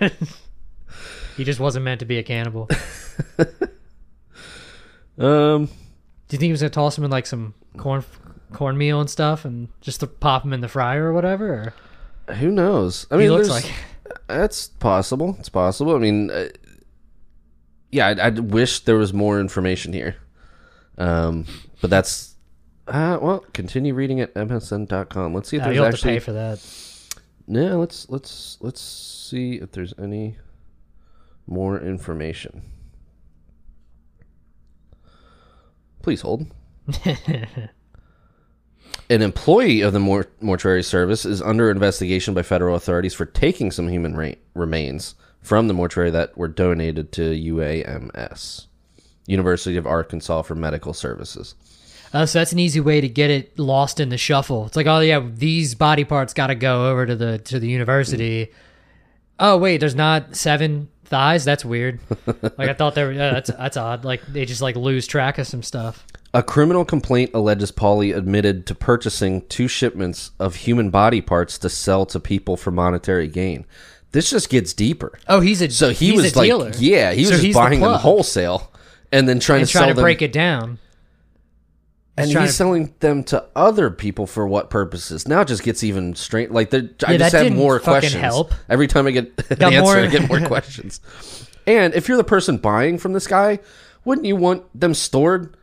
he 1.37 1.45
just 1.45 1.61
wasn't 1.61 1.85
meant 1.85 2.01
to 2.01 2.07
be 2.07 2.19
a 2.19 2.23
cannibal. 2.25 2.69
Um. 5.19 5.67
Do 5.67 6.37
you 6.37 6.39
think 6.39 6.43
he 6.49 6.51
was 6.51 6.61
gonna 6.63 6.71
toss 6.71 6.99
him 6.99 7.05
in 7.05 7.11
like 7.11 7.27
some 7.27 7.55
corn 7.77 8.05
cornmeal 8.53 9.01
and 9.01 9.09
stuff, 9.09 9.45
and 9.45 9.69
just 9.81 10.01
to 10.01 10.07
pop 10.07 10.45
him 10.45 10.53
in 10.53 10.61
the 10.61 10.69
fryer 10.69 11.07
or 11.07 11.13
whatever? 11.13 11.75
Or 12.29 12.35
Who 12.35 12.51
knows? 12.51 13.07
I 13.11 13.15
he 13.17 13.23
mean, 13.23 13.31
looks 13.33 13.49
like 13.49 13.71
That's 14.27 14.69
possible. 14.69 15.37
It's 15.39 15.49
possible. 15.49 15.95
I 15.95 15.99
mean, 15.99 16.31
uh, 16.31 16.49
yeah, 17.95 18.09
I, 18.09 18.27
I 18.27 18.31
wish 18.31 18.81
there 18.81 18.97
was 18.97 19.13
more 19.15 19.39
information 19.39 19.93
here. 19.93 20.17
Um, 20.99 21.47
but 21.81 21.91
that's 21.91 22.35
uh, 22.89 23.19
well, 23.23 23.45
continue 23.53 23.95
reading 23.95 24.21
at 24.21 24.35
msn.com. 24.35 25.33
Let's 25.33 25.49
see 25.49 25.59
if 25.59 25.63
there's 25.63 25.77
you'll 25.77 25.85
have 25.85 25.95
to 25.95 25.99
actually 25.99 26.15
pay 26.15 26.19
for 26.19 26.33
that. 26.33 26.61
Yeah, 27.47 27.75
let's 27.75 28.11
let's 28.11 28.59
let's 28.61 28.81
see 28.81 29.55
if 29.55 29.71
there's 29.71 29.95
any 29.97 30.39
more 31.47 31.79
information. 31.79 32.63
Please 36.03 36.23
hold. 36.23 36.47
An 39.11 39.23
employee 39.23 39.83
of 39.83 39.93
the 39.93 40.01
mor- 40.01 40.29
mortuary 40.41 40.83
service 40.83 41.25
is 41.25 41.41
under 41.41 41.71
investigation 41.71 42.35
by 42.35 42.43
federal 42.43 42.75
authorities 42.75 43.15
for 43.15 43.25
taking 43.27 43.71
some 43.71 43.89
human 43.89 44.17
ra- 44.17 44.33
remains 44.55 45.15
from 45.45 45.69
the 45.69 45.75
mortuary 45.75 46.11
that 46.11 46.37
were 46.37 46.49
donated 46.49 47.13
to 47.13 47.23
UAMS, 47.23 48.67
University 49.27 49.77
of 49.77 49.87
Arkansas 49.87 50.43
for 50.43 50.55
Medical 50.55 50.95
Services. 50.95 51.55
Uh, 52.15 52.25
so 52.25 52.39
that's 52.39 52.53
an 52.53 52.59
easy 52.59 52.81
way 52.81 53.01
to 53.01 53.09
get 53.09 53.29
it 53.29 53.59
lost 53.59 54.01
in 54.01 54.09
the 54.09 54.17
shuffle. 54.17 54.67
It's 54.67 54.77
like, 54.77 54.87
oh 54.87 55.01
yeah, 55.01 55.21
these 55.23 55.75
body 55.75 56.05
parts 56.05 56.33
got 56.33 56.47
to 56.47 56.55
go 56.55 56.91
over 56.91 57.07
to 57.07 57.15
the 57.15 57.39
to 57.39 57.59
the 57.59 57.69
university. 57.69 58.53
Oh 59.39 59.59
wait, 59.59 59.79
there's 59.79 59.97
not 59.97 60.35
seven 60.35 60.89
thighs. 61.05 61.45
That's 61.45 61.65
weird. 61.65 62.01
like 62.27 62.69
I 62.69 62.73
thought 62.73 62.95
there. 62.95 63.13
Yeah, 63.13 63.33
that's 63.33 63.51
that's 63.51 63.77
odd. 63.77 64.05
Like 64.05 64.25
they 64.27 64.45
just 64.45 64.63
like 64.63 64.77
lose 64.77 65.07
track 65.07 65.39
of 65.39 65.47
some 65.47 65.63
stuff. 65.63 66.07
A 66.33 66.43
criminal 66.43 66.85
complaint 66.85 67.33
alleges 67.35 67.71
Pauley 67.71 68.17
admitted 68.17 68.67
to 68.67 68.75
purchasing 68.75 69.47
two 69.49 69.69
shipments 69.69 70.31
of 70.41 70.57
human 70.57 70.91
body 70.91 71.21
parts 71.21 71.59
to 71.59 71.69
sell 71.69 72.07
to 72.07 72.19
people 72.19 72.57
for 72.57 72.71
monetary 72.71 73.29
gain. 73.29 73.67
This 74.15 74.31
just 74.31 74.49
gets 74.49 74.73
deeper. 74.73 75.19
Oh, 75.29 75.41
he's 75.41 75.61
a 75.61 75.69
So 75.71 75.91
he 75.91 76.13
he's 76.13 76.23
was 76.23 76.37
like, 76.37 76.47
dealer. 76.47 76.71
yeah, 76.79 77.13
he 77.13 77.23
was 77.23 77.29
So 77.31 77.35
just 77.35 77.45
he's 77.45 77.55
the 77.55 77.61
buying 77.61 77.81
them 77.81 77.95
wholesale 77.95 78.73
and 79.13 79.29
then 79.29 79.41
trying 79.41 79.61
and 79.61 79.67
to 79.69 79.73
trying 79.73 79.83
sell 79.83 79.89
to 79.89 79.95
them. 79.95 80.03
break 80.05 80.23
it 80.23 80.33
down. 80.33 80.79
and 82.17 82.29
he's 82.29 82.37
to- 82.39 82.49
selling 82.53 82.95
them 83.01 83.25
to 83.25 83.45
other 83.57 83.91
people 83.91 84.27
for 84.29 84.47
what 84.47 84.71
purposes? 84.71 85.27
Now 85.27 85.41
it 85.41 85.49
just 85.49 85.65
gets 85.65 85.83
even 85.83 86.15
straight. 86.15 86.53
Like 86.53 86.71
they're- 86.71 86.91
I 87.07 87.17
just 87.17 87.35
have 87.35 87.53
more 87.53 87.81
questions. 87.81 88.15
help. 88.15 88.55
Every 88.69 88.87
time 88.87 89.07
I 89.09 89.11
get 89.11 89.33
an 89.51 89.57
Got 89.59 89.73
answer, 89.73 89.83
more- 89.83 89.97
I 89.99 90.07
get 90.07 90.29
more 90.29 90.41
questions. 90.47 91.01
And 91.67 91.93
if 91.95 92.07
you're 92.07 92.17
the 92.17 92.23
person 92.25 92.59
buying 92.59 92.99
from 92.99 93.15
this 93.15 93.27
guy, 93.27 93.59
wouldn't 94.05 94.27
you 94.27 94.37
want 94.37 94.65
them 94.79 94.95
stored 94.95 95.57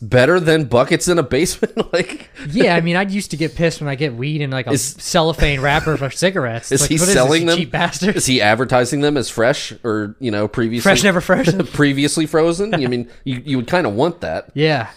better 0.00 0.38
than 0.40 0.64
buckets 0.64 1.08
in 1.08 1.18
a 1.18 1.22
basement? 1.22 1.92
like. 1.92 2.30
Yeah, 2.48 2.76
I 2.76 2.80
mean, 2.80 2.96
I 2.96 3.02
used 3.02 3.30
to 3.32 3.36
get 3.36 3.54
pissed 3.54 3.80
when 3.80 3.88
I 3.88 3.94
get 3.94 4.14
weed 4.14 4.40
in 4.40 4.50
like 4.50 4.66
a 4.66 4.72
Is- 4.72 4.96
cellophane 4.98 5.60
wrapper 5.60 5.96
for 5.96 6.10
cigarettes. 6.24 6.70
Is 6.72 6.82
like, 6.82 6.90
he 6.90 6.96
this, 6.96 7.12
selling 7.12 7.42
you 7.42 7.48
them? 7.48 7.58
cheap 7.58 7.70
bastard? 7.72 8.16
Is 8.16 8.26
he 8.26 8.40
advertising 8.40 9.00
them 9.00 9.16
as 9.16 9.28
fresh 9.28 9.72
or 9.84 10.16
you 10.20 10.30
know 10.30 10.46
previously 10.48 10.82
Fresh, 10.82 11.02
never 11.02 11.20
frozen. 11.20 11.66
previously 11.66 12.26
frozen? 12.26 12.74
I 12.74 12.86
mean, 12.86 13.08
you 13.24 13.42
you 13.44 13.56
would 13.56 13.66
kind 13.68 13.86
of 13.86 13.94
want 13.94 14.20
that. 14.20 14.50
yeah, 14.54 14.90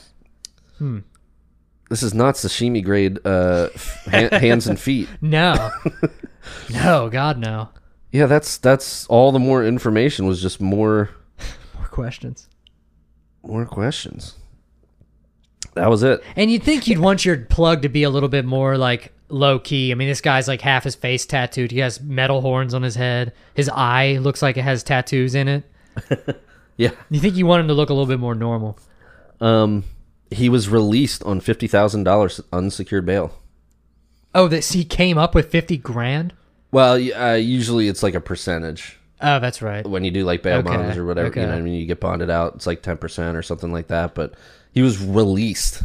This 1.89 2.01
is 2.04 2.13
not 2.13 2.36
sashimi 2.36 2.84
grade 2.84 3.20
uh, 3.25 3.70
ha- 4.10 4.38
hands 4.39 4.68
and 4.68 4.80
feet. 4.80 5.08
no, 5.22 5.70
no, 6.72 7.10
God, 7.10 7.38
no. 7.38 7.70
Yeah, 8.12 8.25
that's 8.27 8.58
that's 8.58 9.06
all. 9.08 9.32
The 9.32 9.39
more 9.39 9.63
information 9.65 10.25
was 10.25 10.42
just 10.42 10.62
more 10.62 11.10
More 11.75 11.88
questions. 11.88 12.48
more 13.44 13.65
questions. 13.65 14.36
That 15.75 15.89
was 15.89 16.03
it. 16.03 16.24
And 16.36 16.50
you'd 16.51 16.63
think 16.63 16.88
you'd 16.88 17.00
want 17.00 17.24
your 17.25 17.38
plug 17.38 17.84
to 17.84 17.89
be 17.89 18.03
a 18.03 18.10
little 18.10 18.29
bit 18.29 18.46
more 18.46 18.77
like 18.77 19.13
low 19.29 19.60
key. 19.60 19.91
I 19.91 19.96
mean, 19.96 20.08
this 20.08 20.22
guy's 20.22 20.48
like 20.48 20.62
half 20.62 20.84
his 20.86 20.96
face 20.96 21.25
tattooed. 21.25 21.72
He 21.72 21.79
has 21.79 22.01
metal 22.01 22.41
horns 22.41 22.74
on 22.74 22.82
his 22.82 22.96
head. 22.96 23.34
His 23.53 23.70
eye 23.70 24.17
looks 24.20 24.41
like 24.41 24.58
it 24.58 24.62
has 24.63 24.84
tattoos 24.84 25.36
in 25.36 25.48
it. 25.48 25.63
Yeah. 26.77 26.91
You 27.10 27.22
think 27.22 27.38
you 27.38 27.46
want 27.46 27.62
him 27.62 27.70
to 27.70 27.74
look 27.74 27.89
a 27.89 27.94
little 27.94 28.05
bit 28.05 28.20
more 28.20 28.36
normal? 28.36 28.77
Um, 29.39 29.86
he 30.29 30.50
was 30.50 30.67
released 30.67 31.24
on 31.24 31.39
fifty 31.39 31.67
thousand 31.67 32.03
dollars 32.03 32.41
unsecured 32.51 33.05
bail. 33.05 33.34
Oh, 34.34 34.50
that 34.50 34.65
he 34.65 34.84
came 34.84 35.17
up 35.17 35.34
with 35.34 35.50
fifty 35.50 35.77
grand. 35.77 36.34
Well, 36.74 36.96
uh, 37.15 37.36
usually 37.36 37.88
it's 37.88 38.03
like 38.03 38.13
a 38.13 38.20
percentage 38.20 39.00
Oh, 39.22 39.39
that's 39.39 39.62
right. 39.62 39.88
when 39.88 40.03
you 40.03 40.12
do 40.12 40.25
like 40.25 40.44
bail 40.44 40.58
Okay, 40.58 40.67
bonds 40.75 40.98
or 40.98 41.05
whatever. 41.05 41.29
okay. 41.29 41.39
You 41.41 41.46
know, 41.48 41.53
what 41.53 41.60
I 41.60 41.62
mean, 41.62 41.75
you 41.75 41.86
get 41.86 42.01
bonded 42.01 42.29
out. 42.29 42.55
It's 42.55 42.67
like 42.67 42.82
ten 42.82 42.98
percent 42.98 43.38
or 43.38 43.41
something 43.41 43.72
like 43.72 43.88
that. 43.88 44.13
But 44.13 44.34
he 44.75 44.82
was 44.84 45.01
released. 45.03 45.82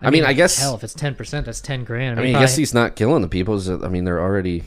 I, 0.00 0.08
mean, 0.10 0.24
I 0.24 0.32
guess. 0.32 0.58
hell, 0.58 0.74
if 0.74 0.82
it's 0.84 0.94
ten 0.94 1.14
percent, 1.14 1.44
that's 1.46 1.60
ten 1.60 1.84
grand. 1.84 2.18
I 2.18 2.22
mean, 2.22 2.34
I 2.36 2.40
guess 2.40 2.56
he's 2.56 2.72
not 2.72 2.96
killing 2.96 3.20
the 3.22 3.28
people. 3.28 3.54
Is 3.56 3.68
it- 3.68 3.82
I 3.82 3.88
mean, 3.88 4.04
they're 4.04 4.20
already. 4.20 4.62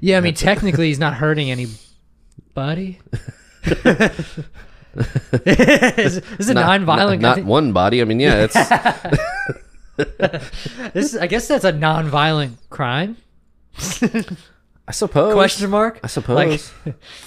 yeah. 0.00 0.18
I 0.18 0.20
mean, 0.20 0.34
technically, 0.34 0.86
he's 0.88 0.98
not 1.00 1.14
hurting 1.14 1.50
anybody. 1.50 2.98
is, 5.44 6.18
is 6.38 6.48
it 6.48 6.54
Not, 6.54 6.66
non-violent? 6.66 7.22
not, 7.22 7.32
I, 7.32 7.34
think- 7.36 7.46
one 7.46 7.72
body. 7.72 8.00
I 8.00 8.04
mean, 8.04 8.20
yeah, 8.20 8.46
it's 8.48 8.54
this, 10.92 11.14
is, 11.14 11.16
I 11.16 11.26
guess 11.26 11.48
that's 11.48 11.64
a 11.64 11.72
non-violent 11.72 12.58
crime. 12.70 13.16
I 14.88 14.92
suppose. 14.92 15.34
Question 15.34 15.68
mark. 15.68 16.00
I 16.02 16.06
suppose. 16.06 16.72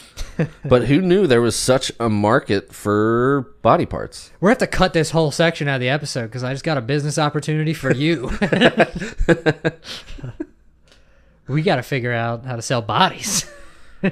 but 0.66 0.86
who 0.86 1.00
knew 1.00 1.28
there 1.28 1.42
was 1.42 1.56
such 1.56 1.92
a 2.00 2.10
market 2.10 2.74
for 2.74 3.54
body 3.62 3.86
parts? 3.86 4.32
We're 4.40 4.48
gonna 4.50 4.62
have 4.62 4.70
to 4.72 4.78
cut 4.78 4.94
this 4.94 5.12
whole 5.12 5.30
section 5.30 5.68
out 5.68 5.76
of 5.76 5.82
the 5.82 5.90
episode 5.90 6.24
because 6.24 6.44
I 6.44 6.54
just 6.54 6.64
got 6.64 6.80
a 6.80 6.82
business 6.82 7.20
opportunity 7.20 7.76
for 7.76 7.94
you. 7.94 8.32
we 11.48 11.62
got 11.62 11.76
to 11.76 11.84
figure 11.84 12.14
out 12.14 12.46
how 12.46 12.56
to 12.56 12.64
sell 12.64 12.82
bodies. 12.82 13.48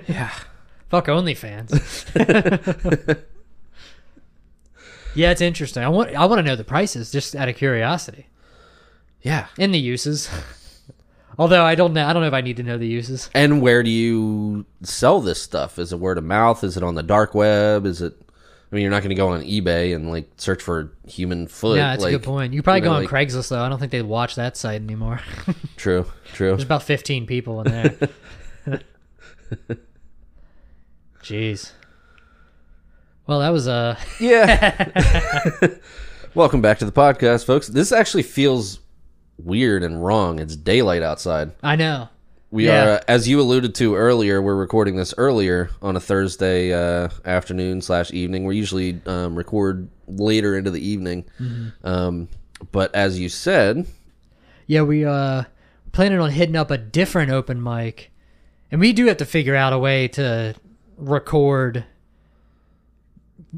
Yeah. 0.08 0.30
Fuck 0.90 1.08
OnlyFans. 1.08 1.72
yeah, 5.16 5.32
it's 5.32 5.42
interesting. 5.42 5.82
I 5.84 5.90
want 5.90 6.16
I 6.16 6.26
want 6.26 6.38
to 6.38 6.44
know 6.44 6.56
the 6.56 6.64
prices 6.64 7.12
just 7.12 7.36
out 7.36 7.50
of 7.50 7.56
curiosity 7.56 8.28
Yeah. 9.24 9.48
and 9.58 9.74
the 9.74 9.80
uses. 9.80 10.30
Although 11.40 11.64
I 11.64 11.76
don't 11.76 11.94
know, 11.94 12.06
I 12.06 12.12
don't 12.12 12.22
know 12.22 12.28
if 12.28 12.34
I 12.34 12.42
need 12.42 12.58
to 12.58 12.64
know 12.64 12.78
the 12.78 12.86
uses. 12.86 13.30
And 13.34 13.62
where 13.62 13.82
do 13.82 13.90
you 13.90 14.66
sell 14.84 15.22
this 15.22 15.42
stuff? 15.42 15.80
Is 15.80 15.94
it 15.94 16.00
word 16.00 16.18
of 16.18 16.26
mouth? 16.26 16.66
Is 16.66 16.76
it 16.76 16.84
on 16.84 16.96
the 16.96 17.02
dark 17.02 17.34
web? 17.34 17.86
Is 17.86 18.02
it? 18.02 18.14
I 18.20 18.76
mean, 18.76 18.82
you're 18.82 18.92
not 18.92 19.04
going 19.04 19.12
to 19.12 19.16
go 19.16 19.30
on 19.30 19.42
eBay 19.44 19.96
and 19.96 20.12
like 20.12 20.30
search 20.36 20.62
for 20.62 20.92
human 21.08 21.48
foot. 21.48 21.78
Yeah, 21.78 21.92
that's 21.92 22.04
like, 22.04 22.14
a 22.14 22.18
good 22.18 22.26
point. 22.26 22.54
You 22.54 22.62
probably 22.62 22.80
you 22.80 22.86
know, 22.86 22.92
go 22.92 22.96
on 22.98 23.04
like- 23.04 23.10
Craigslist 23.30 23.48
though. 23.48 23.64
I 23.64 23.70
don't 23.70 23.80
think 23.80 23.94
they'd 23.94 24.02
watch 24.02 24.36
that 24.36 24.58
site 24.58 24.82
anymore. 24.82 25.22
True. 25.78 26.06
True. 26.34 26.50
There's 26.50 26.64
about 26.64 26.84
15 26.84 27.26
people 27.26 27.62
in 27.62 27.72
there. 27.72 28.10
Jeez. 31.24 31.72
Well, 33.28 33.40
that 33.40 33.50
was 33.50 33.66
uh 33.66 33.98
Yeah. 34.20 34.90
Welcome 36.36 36.62
back 36.62 36.80
to 36.80 36.86
the 36.86 36.92
podcast, 36.92 37.46
folks. 37.46 37.68
This 37.68 37.94
actually 37.94 38.24
feels 38.24 38.82
weird 39.44 39.84
and 39.84 40.04
wrong. 40.04 40.40
It's 40.40 40.56
daylight 40.56 41.04
outside. 41.04 41.52
I 41.64 41.76
know. 41.76 42.10
We 42.52 42.66
Yeah. 42.66 42.96
are, 42.96 43.02
as 43.08 43.28
you 43.28 43.40
alluded 43.40 43.76
to 43.76 43.96
earlier, 43.96 44.42
we're 44.42 44.56
recording 44.56 44.96
this 44.96 45.14
earlier 45.18 45.70
on 45.82 45.96
a 45.96 46.00
Thursday 46.00 46.74
uh, 46.74 47.10
afternoon 47.24 47.82
slash 47.82 48.12
evening. 48.12 48.46
We 48.46 48.58
usually 48.58 49.00
um, 49.06 49.36
record 49.36 49.88
later 50.08 50.58
into 50.58 50.72
the 50.72 50.86
evening, 50.86 51.26
um, 51.84 52.28
but 52.72 52.94
as 52.96 53.20
you 53.20 53.30
said, 53.30 53.86
Yeah, 54.66 54.82
we 54.82 55.06
uh 55.06 55.44
planning 55.92 56.20
on 56.20 56.32
hitting 56.32 56.56
up 56.56 56.72
a 56.72 56.78
different 56.78 57.32
open 57.32 57.62
mic. 57.62 58.12
And 58.72 58.80
we 58.82 58.94
do 58.94 59.06
have 59.08 59.18
to 59.18 59.26
figure 59.26 59.56
out 59.56 59.74
a 59.74 59.80
way 59.80 60.08
to 60.10 60.54
record 60.98 61.86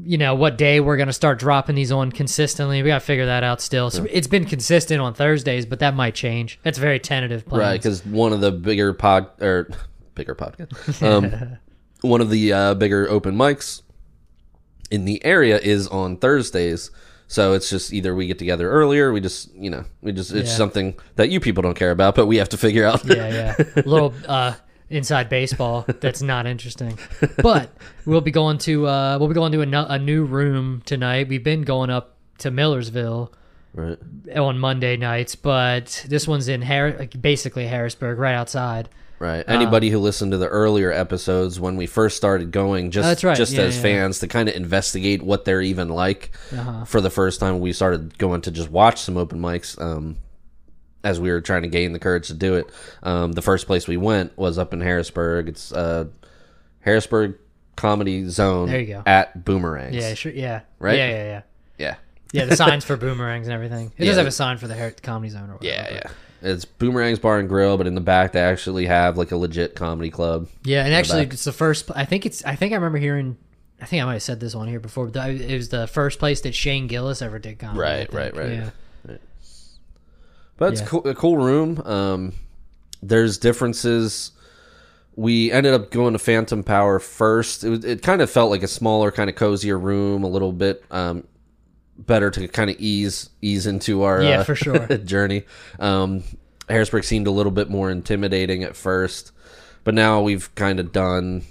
you 0.04 0.16
know 0.16 0.34
what 0.34 0.56
day 0.56 0.80
we're 0.80 0.96
going 0.96 1.06
to 1.08 1.12
start 1.12 1.38
dropping 1.38 1.74
these 1.76 1.92
on 1.92 2.10
consistently. 2.12 2.82
We 2.82 2.88
got 2.88 3.00
to 3.00 3.04
figure 3.04 3.26
that 3.26 3.44
out 3.44 3.60
still. 3.60 3.90
So 3.90 4.06
it's 4.10 4.26
been 4.26 4.44
consistent 4.46 5.00
on 5.00 5.12
Thursdays, 5.14 5.66
but 5.66 5.80
that 5.80 5.94
might 5.94 6.14
change. 6.14 6.58
That's 6.62 6.78
very 6.78 6.98
tentative 6.98 7.46
plans. 7.46 7.60
right? 7.60 7.72
Because 7.80 8.04
one 8.06 8.32
of 8.32 8.40
the 8.40 8.50
bigger 8.52 8.92
pod 8.94 9.28
or 9.40 9.68
bigger 10.14 10.34
podcast, 10.34 11.02
um, 11.06 11.58
one 12.00 12.20
of 12.20 12.30
the 12.30 12.52
uh, 12.52 12.74
bigger 12.74 13.08
open 13.10 13.34
mics 13.36 13.82
in 14.90 15.04
the 15.04 15.24
area 15.24 15.58
is 15.58 15.88
on 15.88 16.16
Thursdays. 16.16 16.90
So 17.28 17.54
it's 17.54 17.70
just 17.70 17.92
either 17.94 18.14
we 18.14 18.26
get 18.26 18.38
together 18.38 18.70
earlier, 18.70 19.10
we 19.12 19.20
just 19.20 19.54
you 19.54 19.70
know 19.70 19.84
we 20.02 20.12
just 20.12 20.32
it's 20.32 20.50
Yeah. 20.50 20.56
something 20.56 20.94
that 21.16 21.30
you 21.30 21.40
people 21.40 21.62
don't 21.62 21.76
care 21.76 21.90
about, 21.90 22.14
but 22.14 22.26
we 22.26 22.36
have 22.36 22.50
to 22.50 22.58
figure 22.58 22.84
out. 22.86 23.04
yeah, 23.06 23.54
yeah. 23.58 23.64
A 23.76 23.82
little 23.88 24.12
uh, 24.28 24.52
inside 24.92 25.28
baseball 25.28 25.84
that's 26.00 26.22
not 26.22 26.46
interesting. 26.46 26.98
But 27.42 27.70
we'll 28.04 28.20
be 28.20 28.30
going 28.30 28.58
to 28.58 28.86
uh, 28.86 29.18
we'll 29.18 29.28
be 29.28 29.34
going 29.34 29.52
to 29.52 29.62
a, 29.62 29.86
a 29.94 29.98
new 29.98 30.24
room 30.24 30.82
tonight. 30.84 31.28
We've 31.28 31.42
been 31.42 31.62
going 31.62 31.90
up 31.90 32.16
to 32.38 32.50
Millersville 32.50 33.32
right. 33.74 33.98
on 34.36 34.58
Monday 34.58 34.96
nights, 34.96 35.34
but 35.34 36.04
this 36.08 36.28
one's 36.28 36.48
in 36.48 36.62
Har- 36.62 37.06
basically 37.20 37.66
Harrisburg, 37.66 38.18
right 38.18 38.34
outside. 38.34 38.88
Right. 39.18 39.44
Anybody 39.46 39.88
who 39.88 40.00
listened 40.00 40.32
to 40.32 40.38
the 40.38 40.48
earlier 40.48 40.90
episodes 40.90 41.60
when 41.60 41.76
we 41.76 41.86
first 41.86 42.16
started 42.16 42.50
going, 42.50 42.90
just 42.90 43.22
right. 43.22 43.36
just 43.36 43.52
Yeah, 43.52 43.62
as 43.62 43.76
yeah. 43.76 43.82
fans 43.82 44.18
to 44.18 44.26
kind 44.26 44.48
of 44.48 44.56
investigate 44.56 45.22
what 45.22 45.44
they're 45.44 45.62
even 45.62 45.88
like. 45.90 46.32
Uh-huh. 46.52 46.84
For 46.84 47.00
the 47.00 47.08
first 47.08 47.38
time, 47.38 47.60
we 47.60 47.72
started 47.72 48.18
going 48.18 48.40
to 48.40 48.50
just 48.50 48.68
watch 48.68 49.00
some 49.00 49.16
open 49.16 49.38
mics. 49.38 49.80
Um, 49.80 50.16
as 51.04 51.18
we 51.20 51.30
were 51.30 51.40
trying 51.40 51.62
to 51.62 51.68
gain 51.68 51.92
the 51.92 51.98
courage 51.98 52.28
to 52.28 52.34
do 52.34 52.54
it, 52.54 52.70
um, 53.02 53.32
the 53.32 53.42
first 53.42 53.66
place 53.66 53.86
we 53.88 53.96
went 53.96 54.36
was 54.38 54.58
up 54.58 54.72
in 54.72 54.80
Harrisburg. 54.80 55.48
It's 55.48 55.72
uh, 55.72 56.06
Harrisburg 56.80 57.36
Comedy 57.76 58.28
Zone. 58.28 58.68
There 58.68 58.80
you 58.80 58.86
go. 58.86 59.02
at 59.06 59.44
Boomerangs. 59.44 59.94
Yeah, 59.94 60.14
sure. 60.14 60.32
Yeah. 60.32 60.60
Right? 60.78 60.96
Yeah, 60.98 61.08
yeah, 61.08 61.24
yeah. 61.24 61.42
Yeah. 61.78 61.94
Yeah, 62.32 62.44
the 62.46 62.56
signs 62.56 62.84
for 62.84 62.96
boomerangs 62.98 63.46
and 63.46 63.54
everything. 63.54 63.92
It 63.98 64.04
Yeah. 64.04 64.10
does 64.10 64.16
have 64.18 64.26
a 64.26 64.30
sign 64.30 64.58
for 64.58 64.66
the 64.68 64.74
Her- 64.74 64.94
comedy 65.02 65.30
zone 65.30 65.50
or 65.50 65.54
whatever. 65.56 65.64
Yeah, 65.66 65.94
yeah. 65.94 66.10
It's 66.44 66.64
Boomerang's 66.64 67.18
Bar 67.20 67.38
and 67.38 67.48
Grill, 67.48 67.76
but 67.78 67.86
in 67.86 67.94
the 67.94 68.00
back 68.00 68.32
they 68.32 68.40
actually 68.40 68.86
have 68.86 69.16
like 69.16 69.30
a 69.30 69.36
legit 69.36 69.76
comedy 69.76 70.10
club. 70.10 70.48
Yeah, 70.64 70.84
and 70.84 70.92
actually, 70.92 71.24
back. 71.26 71.34
it's 71.34 71.44
the 71.44 71.52
first. 71.52 71.88
I 71.94 72.04
think 72.04 72.26
it's. 72.26 72.44
I 72.44 72.56
think 72.56 72.72
I 72.72 72.76
remember 72.76 72.98
hearing. 72.98 73.36
I 73.80 73.84
think 73.84 74.02
I 74.02 74.06
might 74.06 74.14
have 74.14 74.22
said 74.22 74.40
this 74.40 74.54
on 74.56 74.66
here 74.66 74.80
before, 74.80 75.06
but 75.06 75.30
it 75.30 75.54
was 75.56 75.68
the 75.68 75.86
first 75.86 76.18
place 76.18 76.40
that 76.40 76.52
Shane 76.54 76.88
Gillis 76.88 77.22
ever 77.22 77.38
did 77.38 77.58
comedy. 77.60 77.78
Right, 77.80 78.12
right, 78.12 78.36
right. 78.36 78.50
Yeah, 78.50 78.70
But 80.62 80.74
it's 80.74 80.80
Yeah. 80.82 80.86
cool, 80.86 81.08
a 81.08 81.14
cool 81.16 81.38
room. 81.38 81.82
Um, 81.84 82.32
there's 83.02 83.36
differences. 83.36 84.30
We 85.16 85.50
ended 85.50 85.74
up 85.74 85.90
going 85.90 86.12
to 86.12 86.20
Phantom 86.20 86.62
Power 86.62 87.00
first. 87.00 87.64
It, 87.64 87.68
was, 87.70 87.84
it 87.84 88.00
kind 88.02 88.22
of 88.22 88.30
felt 88.30 88.50
like 88.52 88.62
a 88.62 88.68
smaller, 88.68 89.10
kind 89.10 89.28
of 89.28 89.34
cozier 89.34 89.76
room, 89.76 90.22
a 90.22 90.28
little 90.28 90.52
bit 90.52 90.84
um, 90.92 91.24
better 91.98 92.30
to 92.30 92.46
kind 92.46 92.70
of 92.70 92.76
ease 92.78 93.28
ease 93.42 93.66
into 93.66 94.04
our 94.04 94.22
Yeah, 94.22 94.38
uh, 94.38 94.44
for 94.44 94.54
sure. 94.54 94.86
journey. 94.98 95.42
Um, 95.80 96.22
Harrisburg 96.68 97.02
seemed 97.02 97.26
a 97.26 97.32
little 97.32 97.50
bit 97.50 97.68
more 97.68 97.90
intimidating 97.90 98.62
at 98.62 98.76
first, 98.76 99.32
but 99.82 99.94
now 99.94 100.22
we've 100.22 100.54
kind 100.54 100.78
of 100.78 100.92
done 100.92 101.42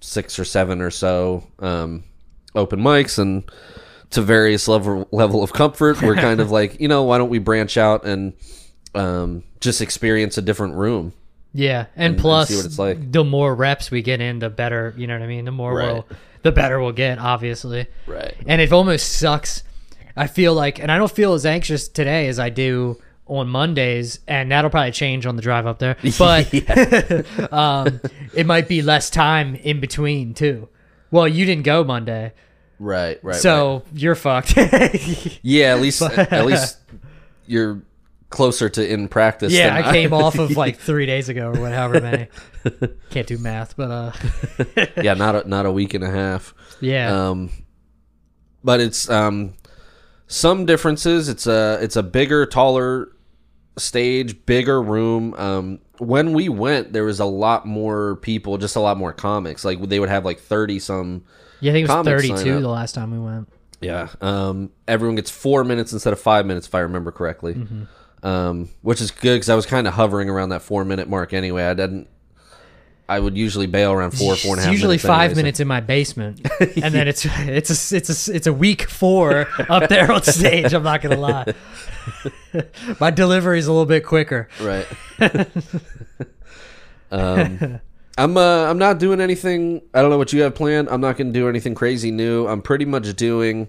six 0.00 0.40
or 0.40 0.44
seven 0.44 0.80
or 0.80 0.90
so 0.90 1.44
um, 1.60 2.02
open 2.56 2.80
mics 2.80 3.16
and 3.16 3.44
to 4.10 4.22
various 4.22 4.68
level 4.68 5.08
level 5.12 5.42
of 5.42 5.52
comfort. 5.52 6.02
We're 6.02 6.14
kind 6.16 6.40
of 6.40 6.50
like, 6.58 6.80
you 6.80 6.88
know, 6.88 7.02
why 7.04 7.18
don't 7.18 7.30
we 7.30 7.38
branch 7.38 7.76
out 7.76 8.04
and 8.04 8.32
um, 8.94 9.44
just 9.60 9.80
experience 9.80 10.36
a 10.38 10.42
different 10.42 10.74
room? 10.74 11.12
yeah, 11.52 11.86
and, 11.96 12.14
and 12.14 12.18
plus, 12.20 12.50
it's 12.50 12.78
like. 12.78 13.10
the 13.10 13.24
more 13.24 13.54
reps 13.54 13.90
we 13.90 14.02
get 14.02 14.20
in, 14.20 14.38
the 14.38 14.48
better. 14.50 14.94
You 14.96 15.06
know 15.08 15.14
what 15.14 15.22
I 15.22 15.26
mean? 15.26 15.44
The 15.44 15.50
more 15.50 15.74
Right. 15.74 15.92
we'll, 15.92 16.06
the 16.42 16.52
better 16.52 16.80
we'll 16.80 16.92
get, 16.92 17.18
obviously. 17.18 17.86
Right. 18.06 18.34
And 18.46 18.60
it 18.60 18.72
almost 18.72 19.14
sucks. 19.18 19.64
I 20.16 20.26
feel 20.26 20.54
like, 20.54 20.78
and 20.78 20.90
I 20.92 20.98
don't 20.98 21.10
feel 21.10 21.32
as 21.34 21.44
anxious 21.46 21.88
today 21.88 22.28
as 22.28 22.38
I 22.38 22.50
do 22.50 23.00
on 23.26 23.48
Mondays, 23.48 24.20
and 24.26 24.50
that'll 24.50 24.70
probably 24.70 24.90
change 24.92 25.24
on 25.26 25.36
the 25.36 25.42
drive 25.42 25.66
up 25.66 25.78
there. 25.78 25.96
But 26.18 26.52
um, 27.52 28.00
it 28.34 28.46
might 28.46 28.68
be 28.68 28.82
less 28.82 29.08
time 29.10 29.54
in 29.56 29.80
between 29.80 30.34
too. 30.34 30.68
Well, 31.10 31.26
you 31.28 31.46
didn't 31.46 31.64
go 31.64 31.82
Monday, 31.84 32.32
Right. 32.80 33.20
Right. 33.22 33.34
right. 33.34 33.36
so 33.36 33.82
you're 33.92 34.14
fucked. 34.14 34.56
yeah, 35.42 35.74
at 35.74 35.80
least 35.80 36.00
at 36.02 36.46
least 36.46 36.78
you're 37.46 37.82
closer 38.30 38.68
to 38.70 38.88
in 38.88 39.08
practice. 39.08 39.52
yeah, 39.52 39.74
than 39.74 39.84
I 39.84 39.92
came 39.92 40.12
off 40.14 40.38
of 40.38 40.50
like 40.56 40.78
three 40.78 41.04
days 41.04 41.28
ago 41.28 41.48
or 41.48 41.60
whatever 41.60 42.00
many. 42.00 42.28
Can't 43.10 43.26
do 43.26 43.36
math, 43.38 43.76
but 43.76 43.90
uh, 43.90 44.12
yeah, 45.02 45.14
not 45.14 45.34
a, 45.36 45.48
not 45.48 45.66
a 45.66 45.72
week 45.72 45.92
and 45.94 46.02
a 46.02 46.10
half. 46.10 46.54
yeah, 46.80 47.28
Um, 47.28 47.50
but 48.64 48.80
it's 48.80 49.10
um, 49.10 49.54
some 50.26 50.64
differences. 50.64 51.28
It's 51.28 51.46
a 51.46 51.78
it's 51.82 51.96
a 51.96 52.02
bigger, 52.02 52.46
taller 52.46 53.08
stage, 53.76 54.46
bigger 54.46 54.80
room. 54.80 55.34
Um, 55.34 55.80
when 55.98 56.32
we 56.32 56.48
went, 56.48 56.94
there 56.94 57.04
was 57.04 57.20
a 57.20 57.26
lot 57.26 57.66
more 57.66 58.16
people, 58.16 58.56
just 58.56 58.76
a 58.76 58.80
lot 58.80 58.96
more 58.96 59.12
comics. 59.12 59.66
Like 59.66 59.80
they 59.82 60.00
would 60.00 60.08
have 60.08 60.24
like 60.24 60.40
thirty 60.40 60.78
some. 60.78 61.24
Yeah. 61.60 61.70
I 61.70 61.74
think 61.74 61.88
it 61.88 61.92
was 61.92 62.06
comics 62.06 62.26
sign 62.26 62.36
32 62.36 62.56
up. 62.56 62.62
the 62.62 62.68
last 62.68 62.94
time 62.94 63.10
we 63.10 63.18
went. 63.18 63.48
Yeah. 63.80 64.08
Um, 64.20 64.70
everyone 64.86 65.16
gets 65.16 65.30
four 65.30 65.64
minutes 65.64 65.92
instead 65.92 66.12
of 66.12 66.20
five 66.20 66.44
minutes, 66.46 66.66
if 66.66 66.74
I 66.74 66.80
remember 66.80 67.10
correctly. 67.12 67.56
Um, 68.22 68.68
which 68.82 69.00
is 69.00 69.10
good 69.10 69.36
because 69.36 69.48
I 69.48 69.54
was 69.54 69.64
kind 69.64 69.86
of 69.86 69.94
hovering 69.94 70.28
around 70.28 70.50
that 70.50 70.60
four 70.62 70.84
minute 70.84 71.08
mark 71.08 71.32
anyway. 71.32 71.64
I 71.64 71.72
didn't. 71.74 72.08
I 73.08 73.18
would 73.18 73.36
usually 73.36 73.66
bail 73.66 73.90
around 73.90 74.12
four, 74.12 74.36
four 74.36 74.52
and 74.52 74.58
a 74.58 74.60
It's 74.60 74.64
half. 74.66 74.72
usually 74.72 74.92
minutes 74.92 75.04
five 75.06 75.34
minutes 75.34 75.58
in 75.58 75.66
my 75.66 75.80
basement, 75.80 76.46
and 76.60 76.94
then 76.94 77.08
it's 77.08 77.26
it's 77.26 77.92
a 77.92 77.96
it's 77.96 78.28
a 78.28 78.34
it's 78.36 78.46
a 78.46 78.52
week 78.52 78.88
four 78.88 79.48
up 79.68 79.88
there 79.88 80.12
on 80.12 80.22
stage. 80.22 80.72
I'm 80.74 80.84
not 80.84 81.00
gonna 81.02 81.16
lie. 81.16 81.54
my 83.00 83.10
delivery 83.10 83.58
is 83.58 83.66
a 83.66 83.72
little 83.72 83.86
bit 83.86 84.04
quicker. 84.04 84.48
Right. 84.60 84.86
um, 87.10 87.80
I'm 88.20 88.36
uh, 88.36 88.64
I'm 88.70 88.78
not 88.78 88.98
doing 88.98 89.20
anything. 89.20 89.82
I 89.94 90.02
don't 90.02 90.10
know 90.10 90.18
what 90.18 90.32
you 90.32 90.42
have 90.42 90.54
planned. 90.54 90.88
I'm 90.90 91.00
not 91.00 91.16
going 91.16 91.28
to 91.28 91.32
do 91.32 91.48
anything 91.48 91.74
crazy 91.74 92.10
new. 92.10 92.46
I'm 92.46 92.60
pretty 92.62 92.84
much 92.84 93.14
doing 93.16 93.68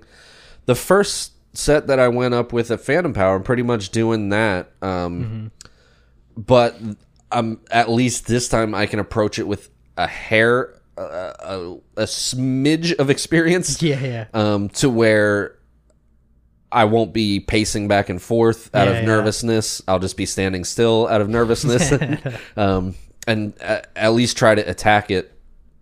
the 0.66 0.76
first 0.76 1.32
set 1.54 1.88
that 1.88 2.00
I 2.00 2.08
went 2.10 2.34
up 2.34 2.52
with 2.54 2.70
at 2.72 2.82
Phantom 2.82 3.14
Power. 3.14 3.36
I'm 3.38 3.44
pretty 3.44 3.64
much 3.64 3.90
doing 3.92 4.30
that. 4.30 4.72
Um, 4.82 5.52
but 6.36 6.76
I'm 7.32 7.60
at 7.72 7.90
least 7.90 8.28
this 8.28 8.50
time 8.50 8.76
I 8.76 8.86
can 8.88 9.00
approach 9.00 9.40
it 9.40 9.48
with 9.48 9.70
a 9.98 10.08
hair, 10.08 10.74
uh, 10.98 11.34
a, 11.40 11.78
a 11.98 12.04
smidge 12.06 12.94
of 12.98 13.10
experience 13.10 13.82
Yeah, 13.82 14.00
yeah. 14.02 14.26
um, 14.34 14.70
to 14.70 14.90
where 14.90 15.58
I 16.72 16.86
won't 16.86 17.14
be 17.14 17.40
pacing 17.40 17.88
back 17.88 18.10
and 18.10 18.22
forth 18.22 18.74
out 18.76 18.88
Yeah, 18.88 18.94
of 18.96 19.00
yeah. 19.04 19.06
nervousness. 19.08 19.82
I'll 19.88 20.00
just 20.00 20.18
be 20.18 20.26
standing 20.26 20.64
still 20.64 21.08
out 21.08 21.22
of 21.22 21.30
nervousness, 21.30 21.92
um, 22.58 22.96
and 23.32 23.54
at 23.96 24.14
least 24.14 24.38
try 24.38 24.56
to 24.56 24.62
attack 24.70 25.10
it 25.12 25.34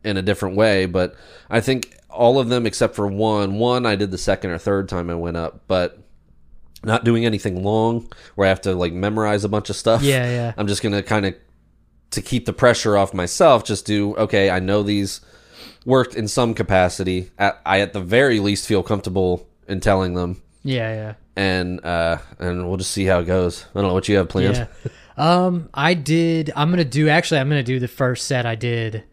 in 0.03 0.17
a 0.17 0.21
different 0.21 0.55
way. 0.55 0.85
But 0.85 1.15
I 1.49 1.59
think 1.61 1.95
all 2.09 2.39
of 2.39 2.49
them 2.49 2.65
except 2.65 2.95
for 2.95 3.07
one. 3.07 3.55
One 3.55 3.85
I 3.85 3.95
did 3.95 4.11
the 4.11 4.17
second 4.17 4.51
or 4.51 4.57
third 4.57 4.89
time 4.89 5.09
I 5.09 5.15
went 5.15 5.37
up, 5.37 5.61
but 5.67 5.99
not 6.83 7.03
doing 7.03 7.25
anything 7.25 7.63
long 7.63 8.07
where 8.35 8.45
I 8.45 8.49
have 8.49 8.61
to 8.61 8.73
like 8.73 8.93
memorize 8.93 9.43
a 9.43 9.49
bunch 9.49 9.69
of 9.69 9.75
stuff. 9.75 10.01
Yeah, 10.01 10.25
yeah. 10.29 10.53
I'm 10.57 10.67
just 10.67 10.81
gonna 10.81 11.03
kind 11.03 11.25
of 11.25 11.35
to 12.11 12.21
keep 12.21 12.45
the 12.45 12.53
pressure 12.53 12.97
off 12.97 13.13
myself. 13.13 13.63
Just 13.65 13.85
do 13.85 14.15
okay. 14.15 14.49
I 14.49 14.59
know 14.59 14.81
these 14.83 15.21
worked 15.85 16.15
in 16.15 16.27
some 16.27 16.53
capacity. 16.53 17.31
At, 17.37 17.59
I 17.65 17.81
at 17.81 17.93
the 17.93 18.01
very 18.01 18.39
least 18.39 18.67
feel 18.67 18.81
comfortable 18.83 19.47
in 19.67 19.79
telling 19.81 20.13
them, 20.15 20.41
Yeah, 20.63 20.93
yeah. 20.93 21.13
and 21.35 21.83
uh, 21.85 22.17
and 22.39 22.67
we'll 22.67 22.77
just 22.77 22.91
see 22.91 23.05
how 23.05 23.19
it 23.19 23.25
goes. 23.25 23.65
I 23.75 23.79
don't 23.79 23.89
know 23.89 23.93
what 23.93 24.07
you 24.09 24.17
have 24.17 24.29
planned. 24.29 24.55
Yeah. 24.55 24.91
Um, 25.19 25.69
I 25.73 25.95
did. 25.95 26.51
I'm 26.55 26.69
gonna 26.69 26.85
do. 26.85 27.09
Actually, 27.09 27.41
I'm 27.41 27.49
gonna 27.49 27.61
do 27.61 27.79
the 27.79 27.89
first 27.89 28.25
set 28.25 28.45
I 28.45 28.55
did 28.55 29.03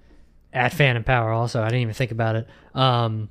at 0.53 0.73
Phantom 0.73 1.03
Power. 1.03 1.33
Also, 1.33 1.61
I 1.61 1.67
didn't 1.67 1.83
even 1.83 1.95
think 1.95 2.13
about 2.13 2.37
it. 2.37 2.49
Um, 2.75 3.29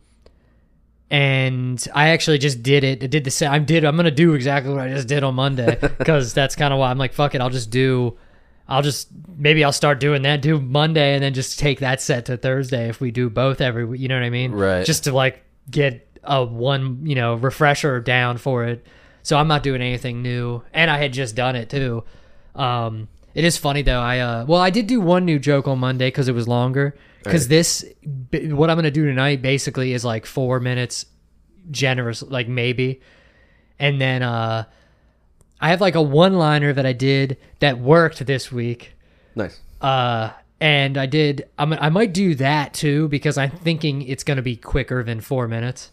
and 1.09 1.87
I 1.95 2.09
actually 2.09 2.37
just 2.37 2.63
did 2.63 2.83
it. 2.83 3.01
I 3.01 3.07
did 3.07 3.23
the 3.23 3.31
set. 3.31 3.49
I 3.49 3.59
did. 3.59 3.85
I'm 3.85 3.95
gonna 3.95 4.11
do 4.11 4.33
exactly 4.33 4.73
what 4.73 4.81
I 4.81 4.89
just 4.89 5.07
did 5.07 5.23
on 5.23 5.35
Monday 5.35 5.77
because 5.97 6.33
that's 6.33 6.55
kind 6.57 6.73
of 6.73 6.79
why 6.79 6.91
I'm 6.91 6.97
like, 6.97 7.13
fuck 7.13 7.33
it. 7.33 7.39
I'll 7.39 7.49
just 7.49 7.69
do. 7.69 8.17
I'll 8.67 8.81
just 8.81 9.07
maybe 9.37 9.63
I'll 9.63 9.71
start 9.71 10.01
doing 10.01 10.23
that. 10.23 10.41
Do 10.41 10.59
Monday 10.59 11.13
and 11.13 11.23
then 11.23 11.33
just 11.33 11.57
take 11.57 11.79
that 11.79 12.01
set 12.01 12.25
to 12.25 12.35
Thursday 12.35 12.89
if 12.89 12.99
we 12.99 13.09
do 13.09 13.29
both 13.29 13.61
every. 13.61 13.97
You 13.97 14.09
know 14.09 14.15
what 14.15 14.25
I 14.25 14.29
mean? 14.29 14.51
Right. 14.51 14.85
Just 14.85 15.05
to 15.05 15.13
like 15.13 15.43
get 15.71 16.05
a 16.25 16.43
one 16.43 17.05
you 17.05 17.15
know 17.15 17.35
refresher 17.35 18.01
down 18.01 18.37
for 18.37 18.65
it. 18.65 18.85
So 19.23 19.37
I'm 19.37 19.47
not 19.47 19.63
doing 19.63 19.81
anything 19.81 20.21
new, 20.21 20.61
and 20.73 20.91
I 20.91 20.97
had 20.97 21.13
just 21.13 21.35
done 21.35 21.55
it 21.55 21.69
too. 21.69 22.03
Um, 22.55 23.07
it 23.33 23.43
is 23.43 23.57
funny 23.57 23.81
though. 23.81 23.99
I 23.99 24.19
uh, 24.19 24.45
well, 24.45 24.61
I 24.61 24.69
did 24.69 24.87
do 24.87 25.01
one 25.01 25.25
new 25.25 25.39
joke 25.39 25.67
on 25.67 25.79
Monday 25.79 26.07
because 26.07 26.27
it 26.27 26.33
was 26.35 26.47
longer. 26.47 26.95
Because 27.23 27.47
this, 27.47 27.83
b- 28.29 28.53
what 28.53 28.69
I'm 28.69 28.77
gonna 28.77 28.91
do 28.91 29.05
tonight 29.05 29.41
basically 29.41 29.93
is 29.93 30.05
like 30.05 30.27
four 30.27 30.59
minutes, 30.59 31.07
generous, 31.71 32.21
like 32.21 32.47
maybe, 32.47 33.01
and 33.79 33.99
then 33.99 34.21
uh, 34.21 34.65
I 35.59 35.69
have 35.69 35.81
like 35.81 35.95
a 35.95 36.01
one-liner 36.03 36.71
that 36.73 36.85
I 36.85 36.93
did 36.93 37.37
that 37.59 37.79
worked 37.79 38.25
this 38.27 38.51
week. 38.51 38.93
Nice. 39.35 39.59
Uh, 39.81 40.29
and 40.61 40.97
I 40.97 41.07
did. 41.07 41.49
I'm, 41.57 41.73
I 41.73 41.89
might 41.89 42.13
do 42.13 42.35
that 42.35 42.75
too 42.75 43.07
because 43.07 43.37
I'm 43.39 43.51
thinking 43.51 44.03
it's 44.03 44.23
gonna 44.23 44.43
be 44.43 44.55
quicker 44.55 45.03
than 45.03 45.19
four 45.19 45.47
minutes. 45.47 45.91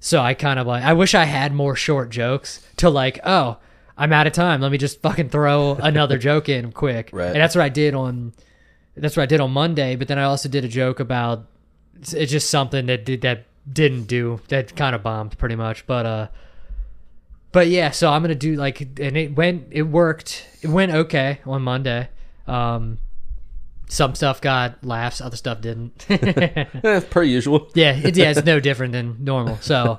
So 0.00 0.20
I 0.20 0.34
kind 0.34 0.60
of 0.60 0.66
like. 0.66 0.84
I 0.84 0.92
wish 0.92 1.14
I 1.14 1.24
had 1.24 1.52
more 1.54 1.74
short 1.76 2.10
jokes 2.10 2.64
to 2.76 2.90
like. 2.90 3.18
Oh, 3.24 3.56
I'm 3.98 4.12
out 4.12 4.28
of 4.28 4.32
time. 4.32 4.60
Let 4.60 4.70
me 4.70 4.78
just 4.78 5.02
fucking 5.02 5.30
throw 5.30 5.74
another 5.74 6.16
joke 6.28 6.48
in 6.48 6.70
quick. 6.72 7.10
Right. 7.12 7.26
And 7.26 7.36
that's 7.36 7.56
what 7.56 7.62
I 7.62 7.68
did 7.68 7.94
on. 7.94 8.32
That's 8.96 9.16
what 9.16 9.24
I 9.24 9.26
did 9.26 9.40
on 9.40 9.50
Monday. 9.50 9.96
But 9.96 10.08
then 10.08 10.18
I 10.18 10.24
also 10.24 10.48
did 10.48 10.64
a 10.64 10.68
joke 10.68 11.00
about. 11.00 11.46
It's, 12.00 12.30
just 12.30 12.48
something 12.48 12.86
that 12.86 13.04
did 13.04 13.22
that 13.22 13.46
didn't 13.70 14.04
do 14.04 14.40
that 14.48 14.76
kind 14.76 14.94
of 14.94 15.02
bombed 15.02 15.36
pretty 15.36 15.56
much. 15.56 15.86
But 15.86 16.06
uh. 16.06 16.28
But 17.50 17.68
yeah, 17.68 17.90
so 17.90 18.10
I'm 18.10 18.22
gonna 18.22 18.34
do 18.34 18.54
like, 18.56 18.80
and 18.80 19.16
it 19.16 19.34
went, 19.34 19.68
it 19.70 19.82
worked, 19.82 20.46
it 20.60 20.68
went 20.68 20.92
okay 20.92 21.40
on 21.46 21.62
Monday. 21.62 22.10
Um, 22.46 22.98
some 23.88 24.14
stuff 24.14 24.40
got 24.40 24.84
laughs, 24.84 25.20
other 25.20 25.36
stuff 25.36 25.60
didn't. 25.60 26.06
Eh, 26.10 27.00
per 27.10 27.22
usual. 27.22 27.70
yeah, 27.74 27.96
it, 27.96 28.16
yeah, 28.16 28.30
it's 28.30 28.44
no 28.44 28.60
different 28.60 28.92
than 28.92 29.24
normal. 29.24 29.56
So, 29.62 29.98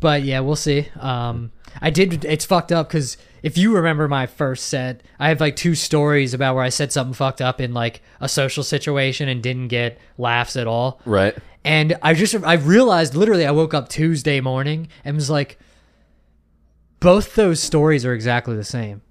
but 0.00 0.22
yeah, 0.22 0.40
we'll 0.40 0.54
see. 0.54 0.88
Um, 0.98 1.50
I 1.80 1.90
did. 1.90 2.24
It's 2.24 2.44
fucked 2.44 2.72
up 2.72 2.88
because 2.88 3.16
if 3.42 3.56
you 3.56 3.74
remember 3.74 4.08
my 4.08 4.26
first 4.26 4.66
set, 4.66 5.02
I 5.18 5.28
have 5.28 5.40
like 5.40 5.56
two 5.56 5.74
stories 5.74 6.34
about 6.34 6.54
where 6.54 6.64
I 6.64 6.68
said 6.68 6.92
something 6.92 7.14
fucked 7.14 7.40
up 7.40 7.60
in 7.60 7.72
like 7.74 8.02
a 8.20 8.28
social 8.28 8.62
situation 8.62 9.28
and 9.28 9.42
didn't 9.42 9.68
get 9.68 9.98
laughs 10.18 10.56
at 10.56 10.66
all. 10.66 11.00
Right. 11.04 11.36
And 11.64 11.96
I 12.02 12.14
just 12.14 12.34
I 12.44 12.54
realized 12.54 13.14
literally 13.14 13.46
I 13.46 13.50
woke 13.50 13.74
up 13.74 13.88
Tuesday 13.88 14.40
morning 14.40 14.88
and 15.04 15.16
was 15.16 15.30
like 15.30 15.58
both 17.00 17.34
those 17.34 17.62
stories 17.62 18.04
are 18.04 18.14
exactly 18.14 18.56
the 18.56 18.64
same. 18.64 19.02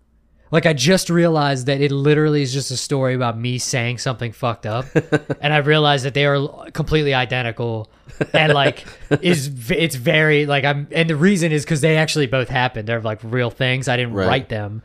Like 0.51 0.65
I 0.65 0.73
just 0.73 1.09
realized 1.11 1.67
that 1.67 1.79
it 1.79 1.91
literally 1.91 2.41
is 2.41 2.51
just 2.51 2.71
a 2.71 2.77
story 2.77 3.13
about 3.13 3.37
me 3.37 3.59
saying 3.59 3.99
something 3.99 4.31
fucked 4.31 4.65
up, 4.65 4.85
and 5.41 5.53
I 5.53 5.57
realized 5.57 6.05
that 6.05 6.13
they 6.15 6.25
are 6.25 6.71
completely 6.71 7.13
identical, 7.13 7.89
and 8.33 8.53
like 8.53 8.85
is 9.21 9.69
it's 9.69 9.95
very 9.95 10.45
like 10.47 10.65
I'm, 10.65 10.87
and 10.91 11.09
the 11.09 11.15
reason 11.15 11.51
is 11.51 11.63
because 11.63 11.81
they 11.81 11.97
actually 11.97 12.25
both 12.27 12.49
happened. 12.49 12.87
They're 12.87 13.01
like 13.01 13.19
real 13.23 13.51
things. 13.51 13.87
I 13.87 13.95
didn't 13.97 14.13
Right. 14.13 14.27
write 14.27 14.49
them, 14.49 14.81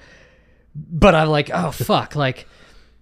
but 0.75 1.15
I'm 1.15 1.29
like, 1.29 1.51
oh 1.55 1.71
fuck, 1.71 2.15
like 2.15 2.47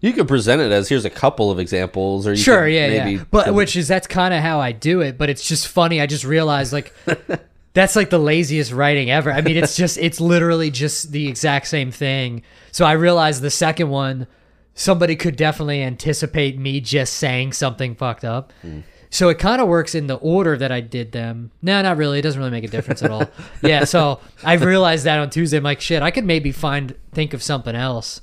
You 0.00 0.12
could 0.12 0.28
present 0.28 0.60
it 0.62 0.70
as 0.70 0.88
here's 0.88 1.04
a 1.04 1.10
couple 1.10 1.50
of 1.50 1.58
examples, 1.58 2.26
or 2.28 2.30
you 2.30 2.36
sure, 2.36 2.68
yeah, 2.68 2.88
maybe 2.90 3.12
yeah. 3.18 3.24
But 3.30 3.54
which 3.54 3.74
is 3.74 3.88
that's 3.88 4.06
kind 4.06 4.32
of 4.32 4.40
how 4.40 4.60
I 4.60 4.70
do 4.70 5.00
it. 5.00 5.18
But 5.18 5.30
it's 5.30 5.46
just 5.48 5.66
funny. 5.66 6.00
I 6.00 6.06
just 6.06 6.24
realized 6.24 6.72
like. 6.72 6.94
That's 7.74 7.96
like 7.96 8.10
the 8.10 8.18
laziest 8.18 8.72
writing 8.72 9.10
ever. 9.10 9.32
I 9.32 9.40
mean, 9.40 9.56
it's 9.56 9.76
just, 9.76 9.96
it's 9.96 10.20
literally 10.20 10.70
just 10.70 11.10
the 11.10 11.26
exact 11.28 11.66
same 11.66 11.90
thing. 11.90 12.42
So 12.70 12.84
I 12.84 12.92
realized 12.92 13.40
the 13.40 13.50
second 13.50 13.88
one, 13.88 14.26
somebody 14.74 15.16
could 15.16 15.36
definitely 15.36 15.82
anticipate 15.82 16.58
me 16.58 16.80
just 16.80 17.14
saying 17.14 17.54
something 17.54 17.94
fucked 17.94 18.24
up. 18.24 18.52
Hmm. 18.60 18.80
So 19.08 19.28
it 19.28 19.38
kind 19.38 19.60
of 19.60 19.68
works 19.68 19.94
in 19.94 20.06
the 20.06 20.16
order 20.16 20.56
that 20.56 20.72
I 20.72 20.80
did 20.80 21.12
them. 21.12 21.50
No, 21.60 21.82
not 21.82 21.98
really. 21.98 22.18
It 22.18 22.22
doesn't 22.22 22.38
really 22.38 22.50
make 22.50 22.64
a 22.64 22.68
difference 22.68 23.02
at 23.02 23.10
all. 23.10 23.28
Yeah. 23.62 23.84
So 23.84 24.20
I 24.42 24.54
realized 24.54 25.04
that 25.04 25.18
on 25.18 25.28
Tuesday. 25.28 25.58
I'm 25.58 25.62
like, 25.62 25.82
shit, 25.82 26.02
I 26.02 26.10
could 26.10 26.24
maybe 26.24 26.50
find, 26.50 26.94
think 27.12 27.34
of 27.34 27.42
something 27.42 27.74
else. 27.74 28.22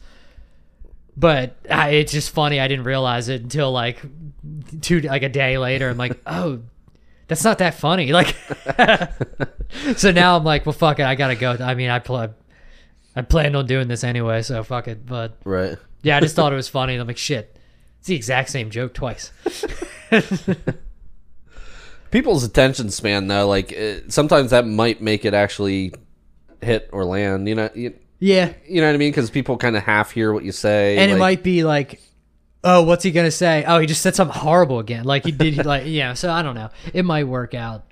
But 1.16 1.58
I, 1.70 1.90
it's 1.90 2.12
just 2.12 2.32
funny. 2.32 2.60
I 2.60 2.68
didn't 2.68 2.86
realize 2.86 3.30
it 3.30 3.42
until 3.42 3.72
like 3.72 4.02
two, 4.82 5.02
like 5.02 5.22
a 5.22 5.30
day 5.30 5.60
later. 5.60 5.90
I'm 5.90 5.98
like, 5.98 6.20
oh, 6.26 6.62
that's 7.30 7.44
not 7.46 7.60
that 7.60 7.76
funny. 7.76 8.12
Like, 8.20 8.36
so 9.96 10.12
now 10.12 10.36
I'm 10.36 10.44
like, 10.44 10.66
well, 10.66 10.74
fuck 10.74 11.00
it, 11.00 11.06
I 11.06 11.16
gotta 11.16 11.36
go. 11.36 11.52
I 11.52 11.76
mean, 11.76 11.90
I 11.90 12.00
pl- 12.00 12.34
I 13.16 13.22
planned 13.22 13.56
on 13.56 13.66
doing 13.66 13.88
this 13.88 14.04
anyway, 14.04 14.42
so 14.42 14.62
fuck 14.64 14.88
it. 14.90 15.06
But 15.06 15.38
right. 15.46 15.78
yeah, 16.02 16.18
I 16.18 16.20
just 16.20 16.36
thought 16.36 16.52
it 16.52 16.56
was 16.58 16.68
funny. 16.68 16.96
I'm 16.96 17.08
like, 17.08 17.18
shit, 17.18 17.56
it's 18.00 18.08
the 18.08 18.16
exact 18.16 18.50
same 18.50 18.70
joke 18.70 18.94
twice. 18.94 19.32
People's 22.12 22.44
attention 22.44 22.90
span, 22.90 23.28
though, 23.28 23.48
like 23.48 23.72
uh, 23.78 24.00
sometimes 24.10 24.50
that 24.50 24.66
might 24.66 25.00
make 25.02 25.24
it 25.24 25.34
actually 25.36 25.94
hit 26.62 26.90
or 26.92 27.06
land. 27.06 27.48
You 27.48 27.56
know, 27.56 27.70
you, 27.76 27.94
Yeah, 28.18 28.54
you 28.68 28.82
know 28.82 28.88
what 28.88 28.96
I 28.96 28.98
mean? 28.98 29.12
Because 29.12 29.30
people 29.30 29.58
kind 29.58 29.78
of 29.78 29.84
half 29.84 30.12
hear 30.12 30.34
what 30.34 30.44
you 30.44 30.52
say, 30.52 30.98
and 30.98 31.12
it 31.12 31.18
might 31.20 31.44
be 31.44 31.64
like, 31.64 32.02
oh, 32.64 32.84
what's 32.84 33.04
he 33.04 33.12
gonna 33.12 33.32
say? 33.32 33.64
Oh, 33.68 33.80
he 33.80 33.88
just 33.88 34.02
said 34.02 34.16
something 34.16 34.38
horrible 34.38 34.80
again. 34.80 35.06
Like 35.06 35.26
he 35.26 35.32
did, 35.32 35.66
like 35.66 35.84
yeah. 35.88 36.14
So 36.14 36.32
I 36.32 36.42
don't 36.42 36.56
know. 36.56 36.70
It 36.94 37.04
might 37.04 37.26
work 37.26 37.54
out. 37.54 37.86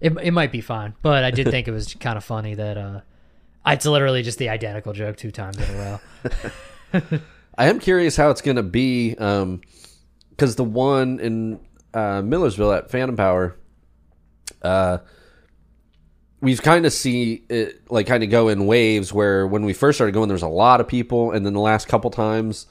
It 0.00 0.12
it 0.22 0.32
might 0.32 0.52
be 0.52 0.60
fine. 0.60 0.94
But 1.02 1.24
I 1.24 1.30
did 1.30 1.48
think 1.50 1.68
it 1.68 1.72
was 1.72 1.94
kind 1.94 2.16
of 2.16 2.24
funny 2.24 2.54
that 2.54 2.76
uh, 2.76 3.00
it's 3.66 3.86
literally 3.86 4.22
just 4.22 4.38
the 4.38 4.48
identical 4.48 4.92
joke 4.92 5.16
two 5.16 5.30
times 5.30 5.56
in 5.56 5.74
a 5.74 6.00
row. 6.92 7.20
I 7.56 7.68
am 7.68 7.78
curious 7.78 8.16
how 8.16 8.30
it's 8.30 8.40
to 8.42 8.62
be 8.62 9.10
because 9.10 10.56
the 10.56 10.64
one 10.64 11.20
in 11.20 11.60
uh, 11.92 12.20
Millersville 12.22 12.72
at 12.72 12.90
Phantom 12.90 13.16
Power, 13.16 13.56
uh, 14.62 14.98
we've 16.40 16.60
kind 16.60 16.84
of 16.84 16.92
see 16.92 17.44
it 17.48 17.90
like 17.90 18.06
kind 18.06 18.22
of 18.22 18.30
go 18.30 18.48
in 18.48 18.66
waves 18.66 19.12
where 19.12 19.46
when 19.46 19.64
we 19.64 19.72
first 19.72 19.96
started 19.96 20.12
going, 20.12 20.28
there 20.28 20.34
was 20.34 20.42
a 20.42 20.48
lot 20.48 20.80
of 20.80 20.88
people, 20.88 21.30
and 21.30 21.46
then 21.46 21.54
the 21.54 21.60
last 21.60 21.86
couple 21.88 22.10
times 22.10 22.66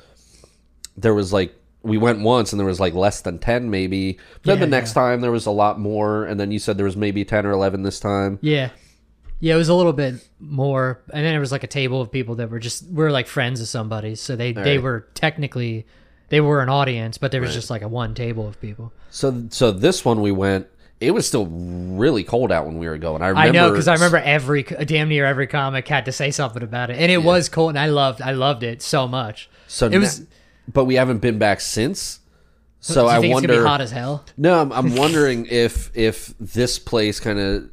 there 0.98 1.14
was 1.14 1.34
like 1.34 1.54
we 1.82 1.98
went 1.98 2.22
once 2.22 2.54
and 2.54 2.60
there 2.60 2.68
was 2.68 2.80
like 2.80 2.94
less 2.94 3.22
than 3.22 3.40
ten 3.40 3.70
maybe. 3.70 4.14
But 4.14 4.44
then 4.44 4.58
Yeah, 4.58 4.66
the 4.66 4.72
next 4.72 4.92
yeah. 4.92 5.02
time 5.02 5.22
there 5.22 5.32
was 5.32 5.46
a 5.46 5.52
lot 5.52 5.80
more, 5.80 6.26
and 6.26 6.40
then 6.40 6.52
you 6.52 6.60
said 6.60 6.78
there 6.78 6.86
was 6.86 6.98
maybe 6.98 7.26
ten 7.26 7.46
or 7.46 7.52
eleven 7.52 7.84
this 7.84 8.00
time. 8.00 8.40
Yeah. 8.42 8.70
Yeah, 9.40 9.56
it 9.56 9.58
was 9.58 9.68
a 9.68 9.74
little 9.76 9.92
bit 9.92 10.26
more, 10.40 11.02
and 11.12 11.26
then 11.26 11.34
there 11.34 11.42
was 11.42 11.52
like 11.52 11.66
a 11.66 11.68
table 11.68 12.00
of 12.00 12.10
people 12.10 12.36
that 12.36 12.50
were 12.50 12.60
just 12.60 12.90
were 12.90 13.12
like 13.12 13.28
friends 13.28 13.60
of 13.60 13.68
somebody, 13.68 14.16
so 14.16 14.38
they 14.38 14.54
they 14.54 14.78
right. 14.78 14.82
were 14.84 15.08
technically 15.16 15.86
they 16.30 16.40
were 16.40 16.62
an 16.62 16.70
audience, 16.70 17.18
but 17.18 17.34
there 17.34 17.42
was 17.42 17.54
just 17.54 17.70
like 17.70 17.82
a 17.82 17.88
one 17.90 18.16
table 18.16 18.48
of 18.48 18.60
people. 18.62 18.94
So 19.10 19.48
so 19.50 19.72
this 19.72 20.06
one 20.06 20.22
we 20.22 20.32
went. 20.32 20.68
It 21.02 21.12
was 21.12 21.28
still 21.28 21.48
really 21.48 22.24
cold 22.24 22.50
out 22.50 22.66
when 22.66 22.78
we 22.78 22.88
were 22.88 22.98
going. 22.98 23.22
I, 23.22 23.28
remember, 23.28 23.50
I 23.50 23.52
know 23.52 23.70
because 23.72 23.90
I 23.90 23.96
remember 23.96 24.18
every 24.18 24.64
damn 24.64 25.10
near 25.10 25.26
every 25.26 25.48
comic 25.48 25.86
had 25.90 26.06
to 26.06 26.14
say 26.14 26.32
something 26.32 26.64
about 26.64 26.90
it, 26.92 26.98
and 26.98 27.12
it 27.12 27.22
was 27.22 27.50
cold, 27.50 27.72
and 27.72 27.80
I 27.80 27.88
loved 27.88 28.22
I 28.22 28.32
loved 28.32 28.64
it 28.64 28.82
so 28.82 29.10
much. 29.10 29.50
So 29.68 29.88
it 29.88 29.98
was. 29.98 30.26
But 30.72 30.86
we 30.86 30.96
haven't 30.96 31.20
been 31.20 31.38
back 31.40 31.62
since. 31.62 32.20
So 32.80 33.08
I 33.08 33.20
wonder. 33.20 33.28
it's 33.32 33.42
gonna 33.48 33.60
be 33.62 33.66
hot 33.68 33.82
as 33.82 33.92
hell? 33.92 34.26
no, 34.38 34.60
I'm, 34.60 34.72
I'm 34.74 34.96
wondering 34.96 35.46
if 35.50 35.96
if 35.96 36.34
this 36.40 36.80
place 36.80 37.20
kind 37.20 37.40
of 37.40 37.70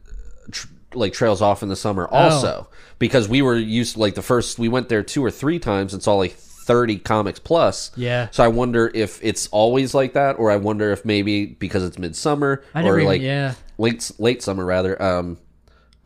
tr- 0.52 0.68
like 0.94 1.12
trails 1.12 1.42
off 1.42 1.62
in 1.64 1.68
the 1.68 1.76
summer 1.76 2.08
Oh. 2.12 2.16
also 2.16 2.68
because 3.00 3.28
we 3.28 3.42
were 3.42 3.56
used 3.56 3.96
like 3.96 4.14
the 4.14 4.22
first 4.22 4.58
we 4.58 4.68
went 4.68 4.88
there 4.88 5.02
two 5.02 5.24
or 5.24 5.30
three 5.32 5.58
times 5.58 5.94
and 5.94 6.02
saw 6.02 6.14
like 6.14 6.34
30 6.34 6.98
comics 6.98 7.40
plus. 7.40 7.90
Yeah. 7.96 8.28
So 8.30 8.44
I 8.44 8.48
wonder 8.48 8.88
if 8.94 9.18
it's 9.24 9.48
always 9.48 9.94
like 9.94 10.12
that, 10.12 10.38
or 10.38 10.52
I 10.52 10.56
wonder 10.56 10.92
if 10.92 11.04
maybe 11.04 11.46
because 11.46 11.82
it's 11.82 11.98
midsummer 11.98 12.62
I 12.74 12.82
never 12.82 12.94
or 12.94 12.98
even- 13.00 13.08
like 13.08 13.22
yeah. 13.22 13.54
late 13.78 14.08
late 14.18 14.42
summer 14.42 14.64
rather. 14.64 15.00
Um, 15.02 15.38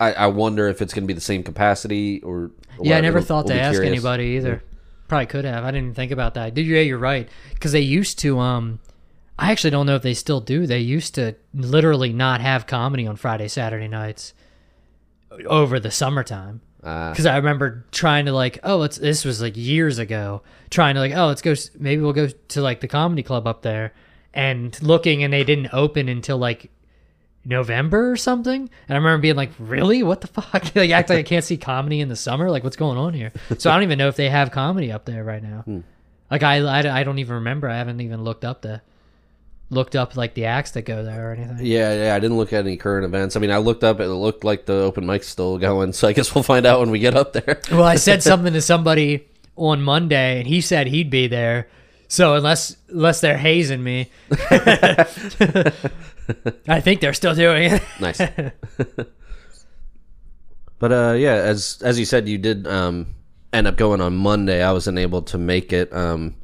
I, 0.01 0.13
I 0.15 0.27
wonder 0.29 0.67
if 0.69 0.81
it's 0.81 0.95
going 0.95 1.05
to 1.05 1.07
be 1.07 1.13
the 1.13 1.21
same 1.21 1.43
capacity 1.43 2.23
or. 2.23 2.51
Yeah, 2.81 2.95
I 2.95 2.97
what. 2.97 3.03
never 3.03 3.21
thought 3.21 3.45
we'll 3.45 3.49
to 3.49 3.55
be 3.55 3.61
ask 3.61 3.75
curious. 3.75 3.93
anybody 3.93 4.25
either. 4.37 4.63
Probably 5.09 5.27
could 5.27 5.45
have. 5.45 5.65
I 5.65 5.69
didn't 5.69 5.85
even 5.85 5.95
think 5.95 6.13
about 6.13 6.35
that. 6.35 6.55
Did 6.55 6.67
you? 6.67 6.77
Yeah, 6.77 6.83
you're 6.83 6.99
right. 6.99 7.29
Because 7.53 7.73
they 7.73 7.81
used 7.81 8.19
to. 8.21 8.39
Um, 8.39 8.81
I 9.39 9.51
actually 9.51 9.71
don't 9.71 9.87
know 9.87 9.97
if 9.97 10.03
they 10.03 10.15
still 10.15 10.41
do. 10.41 10.67
They 10.67 10.79
used 10.79 11.15
to 11.17 11.35
literally 11.53 12.13
not 12.13 12.41
have 12.41 12.67
comedy 12.67 13.07
on 13.07 13.17
Friday, 13.17 13.49
Saturday 13.49 13.89
nights 13.89 14.33
over 15.47 15.81
the 15.81 15.91
summertime. 15.91 16.61
Ah. 16.83 17.11
Because 17.11 17.27
I 17.27 17.37
remember 17.37 17.85
trying 17.91 18.27
to 18.27 18.33
like, 18.33 18.59
oh, 18.63 18.77
let's. 18.77 18.97
This 18.97 19.25
was 19.25 19.43
like 19.43 19.57
years 19.57 19.99
ago. 19.99 20.43
Trying 20.71 20.95
to 20.95 21.01
like, 21.01 21.13
oh, 21.15 21.27
let's 21.27 21.43
go. 21.43 21.55
Maybe 21.79 22.01
we'll 22.03 22.13
go 22.13 22.29
to 22.29 22.63
like 22.63 22.81
the 22.81 22.89
comedy 22.89 23.23
club 23.23 23.47
up 23.47 23.63
there, 23.63 23.93
and 24.33 24.81
looking, 24.83 25.23
and 25.23 25.33
they 25.33 25.45
didn't 25.45 25.71
open 25.73 26.09
until 26.09 26.39
like 26.39 26.71
November 27.45 28.11
or 28.11 28.17
something. 28.17 28.69
And 28.89 28.91
I 28.91 28.95
remember 28.95 29.21
being 29.21 29.37
like, 29.37 29.51
really? 29.59 30.03
What 30.03 30.21
the 30.21 30.27
fuck? 30.29 30.53
like, 30.75 30.91
act 30.91 31.11
like 31.11 31.19
I 31.19 31.23
can't 31.23 31.45
see 31.45 31.57
comedy 31.57 32.01
in 32.01 32.09
the 32.09 32.17
summer? 32.17 32.51
Like, 32.51 32.65
what's 32.65 32.77
going 32.77 32.99
on 32.99 33.15
here? 33.15 33.33
So 33.59 33.71
I 33.71 33.75
don't 33.75 33.83
even 33.83 33.99
know 33.99 34.09
if 34.09 34.17
they 34.17 34.31
have 34.31 34.51
comedy 34.51 34.91
up 34.91 35.05
there 35.05 35.25
right 35.25 35.43
now. 35.43 35.63
Hmm. 35.63 35.81
Like, 36.31 36.43
I, 36.43 36.59
I, 36.59 37.01
I 37.01 37.05
don't 37.05 37.19
even 37.19 37.37
remember. 37.37 37.69
I 37.69 37.77
haven't 37.77 38.01
even 38.01 38.25
looked 38.25 38.45
up 38.45 38.63
the, 38.63 38.81
looked 39.71 39.97
up 39.97 40.17
like 40.17 40.35
the 40.35 40.47
acts 40.47 40.73
that 40.73 40.83
go 40.83 41.05
there 41.05 41.31
or 41.31 41.35
anything. 41.35 41.67
Yeah, 41.67 42.05
yeah, 42.05 42.15
I 42.15 42.21
didn't 42.21 42.37
look 42.37 42.53
at 42.53 42.67
any 42.67 42.77
current 42.77 43.05
events. 43.05 43.37
I 43.37 43.41
mean, 43.41 43.51
I 43.51 43.59
looked 43.59 43.85
up; 43.85 44.01
and 44.01 44.11
it 44.11 44.15
looked 44.15 44.45
like 44.45 44.67
the 44.67 44.75
open 44.75 45.07
mic's 45.07 45.29
still 45.29 45.59
going. 45.59 45.93
So 45.93 46.09
I 46.09 46.13
guess 46.13 46.35
we'll 46.35 46.45
find 46.45 46.67
out 46.67 46.81
when 46.81 46.91
we 46.91 46.99
get 46.99 47.15
up 47.15 47.33
there. 47.33 47.61
Well, 47.71 47.85
I 47.85 47.97
said 47.97 48.23
something 48.23 48.53
to 48.53 48.63
somebody 48.63 49.27
on 49.57 49.83
Monday, 49.83 50.39
and 50.39 50.47
he 50.47 50.61
said 50.61 50.87
he'd 50.87 51.11
be 51.11 51.27
there. 51.27 51.69
So 52.09 52.35
unless 52.35 52.77
unless 52.89 53.21
they're 53.21 53.39
hazing 53.39 53.83
me, 53.83 54.11
I 56.69 56.81
think 56.81 57.01
they're 57.01 57.13
still 57.15 57.35
doing 57.35 57.73
it. 57.73 57.83
nice. 58.01 58.19
but 60.79 60.93
uh, 60.93 61.13
yeah, 61.13 61.35
as 61.35 61.81
as 61.83 61.99
you 61.99 62.05
said, 62.05 62.29
you 62.29 62.39
did 62.39 62.67
um, 62.67 63.15
end 63.53 63.67
up 63.67 63.77
going 63.77 64.01
on 64.01 64.17
Monday. 64.17 64.63
I 64.63 64.73
wasn't 64.73 64.99
able 64.99 65.23
to 65.23 65.39
make 65.39 65.73
it. 65.73 65.93
Um, 65.93 66.37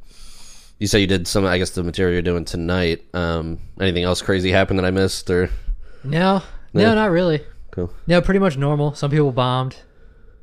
you 0.79 0.87
say 0.87 1.01
you 1.01 1.07
did 1.07 1.29
some, 1.29 1.45
I 1.45 1.59
guess, 1.59 1.71
the 1.71 1.83
material 1.83 2.15
you're 2.15 2.23
doing 2.23 2.45
tonight. 2.47 3.05
Um, 3.15 3.59
anything 3.81 4.05
else 4.05 4.23
crazy 4.23 4.51
happened 4.51 4.79
that 4.79 4.87
I 4.87 4.91
missed? 4.91 5.29
Or 5.29 5.51
No, 6.05 6.43
no, 6.73 6.95
not 6.95 7.11
really. 7.11 7.43
cool. 7.71 7.93
No, 8.07 8.23
pretty 8.23 8.41
much 8.41 8.57
normal. 8.57 8.95
Some 8.95 9.11
people 9.11 9.31
bombed. 9.33 9.77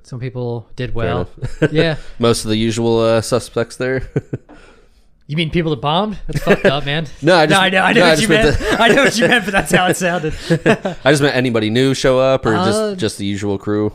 Some 0.03 0.19
people 0.19 0.69
did 0.75 0.93
well. 0.93 1.27
yeah. 1.71 1.97
Most 2.19 2.45
of 2.45 2.49
the 2.49 2.55
usual 2.55 2.99
uh, 2.99 3.21
suspects 3.21 3.77
there. 3.77 4.09
You 5.27 5.35
mean 5.35 5.49
people 5.51 5.71
that 5.71 5.81
bombed? 5.81 6.17
That's 6.27 6.41
fucked 6.43 6.65
up, 6.65 6.85
man. 6.85 7.05
No, 7.21 7.35
I 7.35 7.45
just- 7.47 7.61
I 7.61 7.69
know, 7.69 7.81
I 7.81 7.91
know 7.93 7.99
no, 7.99 8.05
I 8.05 8.09
what 8.11 8.21
you 8.21 8.27
just 8.27 8.29
meant 8.29 8.61
meant. 8.61 8.81
I 8.81 8.87
know 8.89 9.03
what 9.03 9.17
you 9.17 9.27
meant, 9.27 9.45
but 9.45 9.51
that's 9.51 9.71
how 9.71 9.87
it 9.87 9.97
sounded. 9.97 10.33
I 11.03 11.11
just 11.11 11.21
meant 11.21 11.35
anybody 11.35 11.69
new 11.69 11.93
show 11.93 12.17
up, 12.19 12.45
or 12.45 12.55
Uh, 12.55 12.65
just 12.65 12.97
just 12.99 13.17
the 13.17 13.25
usual 13.25 13.57
crew. 13.57 13.91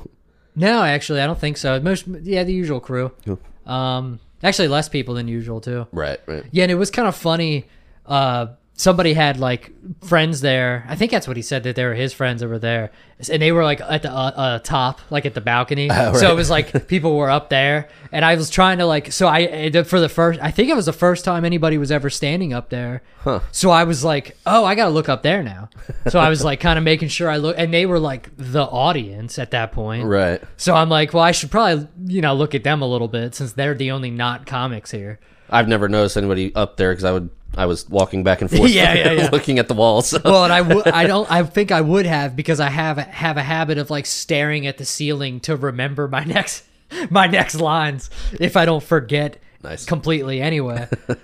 No, 0.54 0.82
actually, 0.82 1.22
I 1.22 1.26
don't 1.26 1.38
think 1.38 1.56
so. 1.56 1.80
Most, 1.80 2.06
yeah, 2.06 2.44
the 2.44 2.52
usual 2.52 2.78
crew. 2.80 3.10
Cool. 3.24 3.40
Um, 3.64 4.20
actually, 4.42 4.68
less 4.68 4.88
people 4.90 5.14
than 5.14 5.26
usual 5.26 5.60
too. 5.62 5.86
Right, 5.92 6.20
right. 6.26 6.44
Yeah, 6.50 6.64
and 6.64 6.70
it 6.72 6.74
was 6.74 6.90
kind 6.90 7.08
of 7.08 7.16
funny. 7.16 7.64
Uh, 8.04 8.48
somebody 8.74 9.12
had 9.12 9.38
like 9.38 9.70
friends 10.02 10.40
there. 10.40 10.84
I 10.88 10.96
think 10.96 11.10
that's 11.10 11.28
what 11.28 11.36
he 11.36 11.42
said 11.42 11.62
that 11.64 11.76
they 11.76 11.84
were 11.84 11.94
his 11.94 12.12
friends 12.12 12.42
over 12.42 12.58
there, 12.58 12.90
and 13.30 13.40
they 13.40 13.52
were 13.52 13.64
like 13.64 13.80
at 13.80 14.02
the 14.02 14.10
uh, 14.10 14.32
uh, 14.34 14.58
top, 14.60 15.00
like 15.10 15.26
at 15.26 15.34
the 15.34 15.40
balcony. 15.40 15.90
Oh, 16.02 16.14
So 16.14 16.30
it 16.32 16.34
was 16.34 16.50
like 16.50 16.88
people 16.88 17.16
were 17.16 17.30
up 17.30 17.48
there, 17.50 17.88
and 18.10 18.24
I 18.24 18.34
was 18.34 18.50
trying 18.50 18.78
to 18.78 18.86
like. 18.86 19.12
So 19.12 19.26
I 19.28 19.70
uh, 19.74 19.84
for 19.84 20.00
the 20.00 20.08
first, 20.08 20.40
I 20.42 20.50
think 20.50 20.68
it 20.68 20.74
was 20.74 20.86
the 20.86 20.92
first 20.92 21.24
time 21.24 21.44
anybody 21.44 21.78
was 21.78 21.92
ever 21.92 22.10
standing 22.10 22.52
up 22.52 22.70
there. 22.70 23.02
Huh. 23.20 23.40
So 23.52 23.70
I 23.70 23.84
was 23.84 24.04
like, 24.04 24.36
oh, 24.46 24.64
I 24.64 24.74
got 24.74 24.86
to 24.86 24.90
look 24.90 25.08
up 25.08 25.22
there 25.22 25.42
now. 25.42 25.68
So 26.08 26.18
I 26.18 26.28
was 26.28 26.42
like, 26.44 26.58
kind 26.60 26.78
of 26.78 26.84
making 26.84 27.08
sure 27.08 27.30
I 27.30 27.36
look, 27.36 27.56
and 27.58 27.72
they 27.72 27.86
were 27.86 28.00
like 28.00 28.30
the 28.36 28.64
audience 28.64 29.38
at 29.38 29.52
that 29.52 29.72
point. 29.72 30.06
Right. 30.06 30.42
So 30.56 30.74
I'm 30.74 30.88
like, 30.88 31.12
well, 31.12 31.22
I 31.22 31.32
should 31.32 31.50
probably, 31.50 31.88
you 32.06 32.20
know, 32.20 32.34
look 32.34 32.54
at 32.54 32.64
them 32.64 32.82
a 32.82 32.86
little 32.86 33.08
bit 33.08 33.34
since 33.34 33.52
they're 33.52 33.74
the 33.74 33.90
only 33.90 34.10
not 34.10 34.46
comics 34.46 34.90
here. 34.90 35.20
I've 35.50 35.68
never 35.68 35.88
noticed 35.88 36.16
anybody 36.16 36.54
up 36.54 36.78
there 36.78 36.92
because 36.92 37.04
I 37.04 37.12
would 37.12 37.28
I 37.56 37.66
was 37.66 37.88
walking 37.88 38.24
back 38.24 38.40
and 38.40 38.50
forth, 38.54 38.70
Yeah, 38.70 38.94
yeah, 38.94 39.12
yeah. 39.12 39.28
looking 39.32 39.58
at 39.58 39.68
the 39.68 39.74
walls. 39.74 40.08
So. 40.08 40.20
Well, 40.24 40.44
and 40.44 40.52
I 40.52 41.02
I 41.02 41.06
don't, 41.06 41.30
I 41.30 41.42
think 41.56 41.70
I 41.72 41.80
would 41.80 42.06
have 42.06 42.34
because 42.36 42.60
I 42.60 42.70
have 42.70 42.96
have 42.98 43.36
a 43.36 43.42
habit 43.42 43.78
of 43.78 43.90
like 43.90 44.06
staring 44.06 44.66
at 44.66 44.78
the 44.78 44.84
ceiling 44.84 45.40
to 45.40 45.56
remember 45.56 46.08
my 46.08 46.24
next 46.24 46.64
my 47.10 47.26
next 47.26 47.54
lines 47.56 48.10
if 48.38 48.56
I 48.56 48.64
don't 48.66 48.82
forget 48.82 49.38
Nice. 49.62 49.84
completely 49.84 50.40
anyway. 50.42 50.88
but 51.06 51.18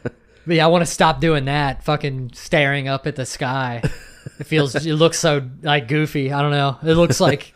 yeah, 0.47 0.65
I 0.65 0.69
want 0.69 0.83
to 0.83 0.91
stop 0.91 1.21
doing 1.21 1.47
that. 1.47 1.83
Fucking 1.85 2.31
staring 2.35 2.89
up 2.89 3.07
at 3.07 3.17
the 3.17 3.27
sky. 3.27 3.83
It 4.39 4.45
feels 4.45 4.75
it 4.75 4.95
looks 4.95 5.19
so 5.19 5.49
like 5.63 5.89
goofy. 5.89 6.33
I 6.33 6.41
don't 6.43 6.51
know. 6.53 6.79
It 6.83 6.95
looks 6.95 7.21
like 7.21 7.53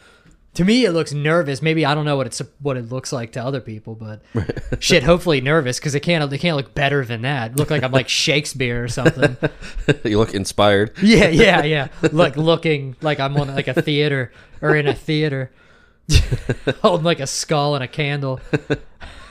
to 0.54 0.64
me 0.64 0.84
it 0.84 0.92
looks 0.92 1.12
nervous. 1.12 1.62
Maybe 1.62 1.86
I 1.86 1.94
don't 1.94 2.04
know 2.04 2.16
what 2.16 2.26
it's 2.26 2.42
what 2.60 2.76
it 2.76 2.90
looks 2.90 3.12
like 3.12 3.32
to 3.32 3.44
other 3.44 3.60
people, 3.60 3.94
but 3.94 4.22
shit. 4.82 5.02
Hopefully 5.02 5.40
nervous 5.40 5.78
because 5.78 5.94
it 5.94 6.00
can't 6.00 6.30
it 6.30 6.38
can't 6.38 6.56
look 6.56 6.74
better 6.74 7.04
than 7.04 7.22
that. 7.22 7.56
Look 7.56 7.70
like 7.70 7.82
I'm 7.82 7.92
like 7.92 8.08
Shakespeare 8.10 8.84
or 8.84 8.88
something. 8.88 9.36
you 10.04 10.18
look 10.18 10.34
inspired. 10.34 10.92
Yeah, 11.02 11.28
yeah, 11.28 11.64
yeah. 11.64 11.88
Like 12.12 12.36
looking 12.36 12.96
like 13.00 13.18
I'm 13.18 13.36
on 13.36 13.54
like 13.54 13.68
a 13.68 13.80
theater 13.80 14.32
or 14.60 14.76
in 14.76 14.86
a 14.86 14.94
theater, 14.94 15.50
holding 16.82 17.04
like 17.04 17.20
a 17.20 17.26
skull 17.26 17.74
and 17.74 17.82
a 17.82 17.88
candle. 17.88 18.40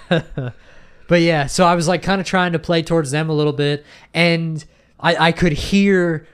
but 0.10 1.22
yeah, 1.22 1.46
so 1.46 1.66
I 1.66 1.76
was 1.76 1.88
like 1.88 2.02
kind 2.02 2.20
of 2.20 2.26
trying 2.26 2.54
to 2.54 2.60
play 2.60 2.82
towards 2.82 3.12
them 3.12 3.30
a 3.30 3.34
little 3.34 3.54
bit, 3.54 3.86
and 4.14 4.64
I 5.00 5.28
I 5.28 5.32
could 5.32 5.54
hear. 5.54 6.28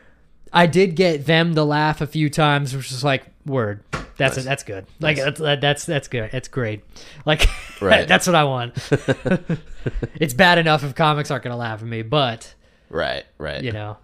I 0.54 0.65
did 0.65 0.95
get 0.95 1.26
them 1.26 1.56
to 1.56 1.63
laugh 1.65 2.00
a 2.00 2.08
few 2.08 2.30
times, 2.30 2.73
which 2.73 2.89
is 2.89 3.04
like 3.04 3.26
word. 3.45 3.84
That's 4.17 4.38
it. 4.38 4.45
That's 4.45 4.63
good. 4.63 4.86
Like 4.99 5.17
that's 5.17 5.39
that's 5.39 5.86
that's 5.86 6.08
good. 6.08 6.30
That's 6.32 6.47
great. 6.47 6.84
Like 7.25 7.47
Right. 7.82 8.08
that's 8.08 8.25
what 8.27 8.36
I 8.36 8.43
want. 8.45 8.75
it's 10.19 10.34
bad 10.34 10.58
enough 10.58 10.84
if 10.84 10.95
comics 10.95 11.30
aren't 11.32 11.43
gonna 11.43 11.58
laugh 11.58 11.82
at 11.82 11.88
me, 11.88 12.01
but 12.01 12.53
Right, 12.89 13.25
right. 13.38 13.62
you 13.63 13.71
know. 13.71 13.97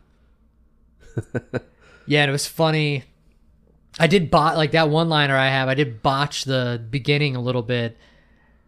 yeah, 2.06 2.22
and 2.24 2.30
it 2.30 2.32
was 2.32 2.48
funny. 2.48 3.04
I 4.00 4.08
did 4.08 4.32
bot 4.32 4.58
like 4.58 4.72
that 4.72 4.90
one 4.90 5.10
liner 5.10 5.36
I 5.38 5.48
have. 5.50 5.70
I 5.70 5.74
did 5.76 6.02
botch 6.02 6.46
the 6.46 6.84
beginning 6.90 7.36
a 7.36 7.42
little 7.42 7.62
bit. 7.62 7.98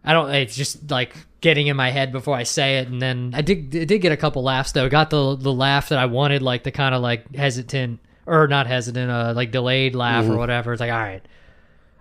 I 0.04 0.12
don't. 0.12 0.30
It's 0.30 0.54
just 0.56 0.90
like 0.90 1.16
getting 1.40 1.66
in 1.66 1.76
my 1.76 1.90
head 1.90 2.12
before 2.12 2.36
I 2.36 2.44
say 2.44 2.78
it, 2.78 2.88
and 2.88 3.02
then 3.02 3.32
I 3.34 3.40
did. 3.42 3.74
I 3.74 3.84
did 3.84 3.98
get 4.00 4.12
a 4.12 4.16
couple 4.16 4.42
laughs 4.44 4.72
though. 4.72 4.88
Got 4.88 5.10
the 5.10 5.34
the 5.36 5.52
laugh 5.52 5.88
that 5.88 5.98
I 5.98 6.06
wanted, 6.06 6.42
like 6.42 6.62
the 6.62 6.70
kind 6.70 6.94
of 6.94 7.02
like 7.02 7.34
hesitant 7.34 7.98
or 8.26 8.46
not 8.48 8.66
hesitant, 8.66 9.10
uh, 9.10 9.32
like 9.34 9.50
delayed 9.50 9.94
laugh 9.94 10.24
or 10.28 10.36
whatever. 10.36 10.72
It's 10.72 10.80
like 10.80 10.90
all 10.92 10.98
right. 10.98 11.22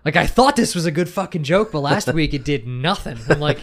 Like 0.04 0.16
I 0.16 0.28
thought 0.28 0.56
this 0.56 0.76
was 0.76 0.86
a 0.86 0.92
good 0.92 1.10
fucking 1.10 1.44
joke, 1.44 1.72
but 1.72 1.80
last 1.80 2.08
week 2.14 2.34
it 2.34 2.44
did 2.44 2.68
nothing. 2.68 3.18
I'm 3.30 3.40
like, 3.40 3.60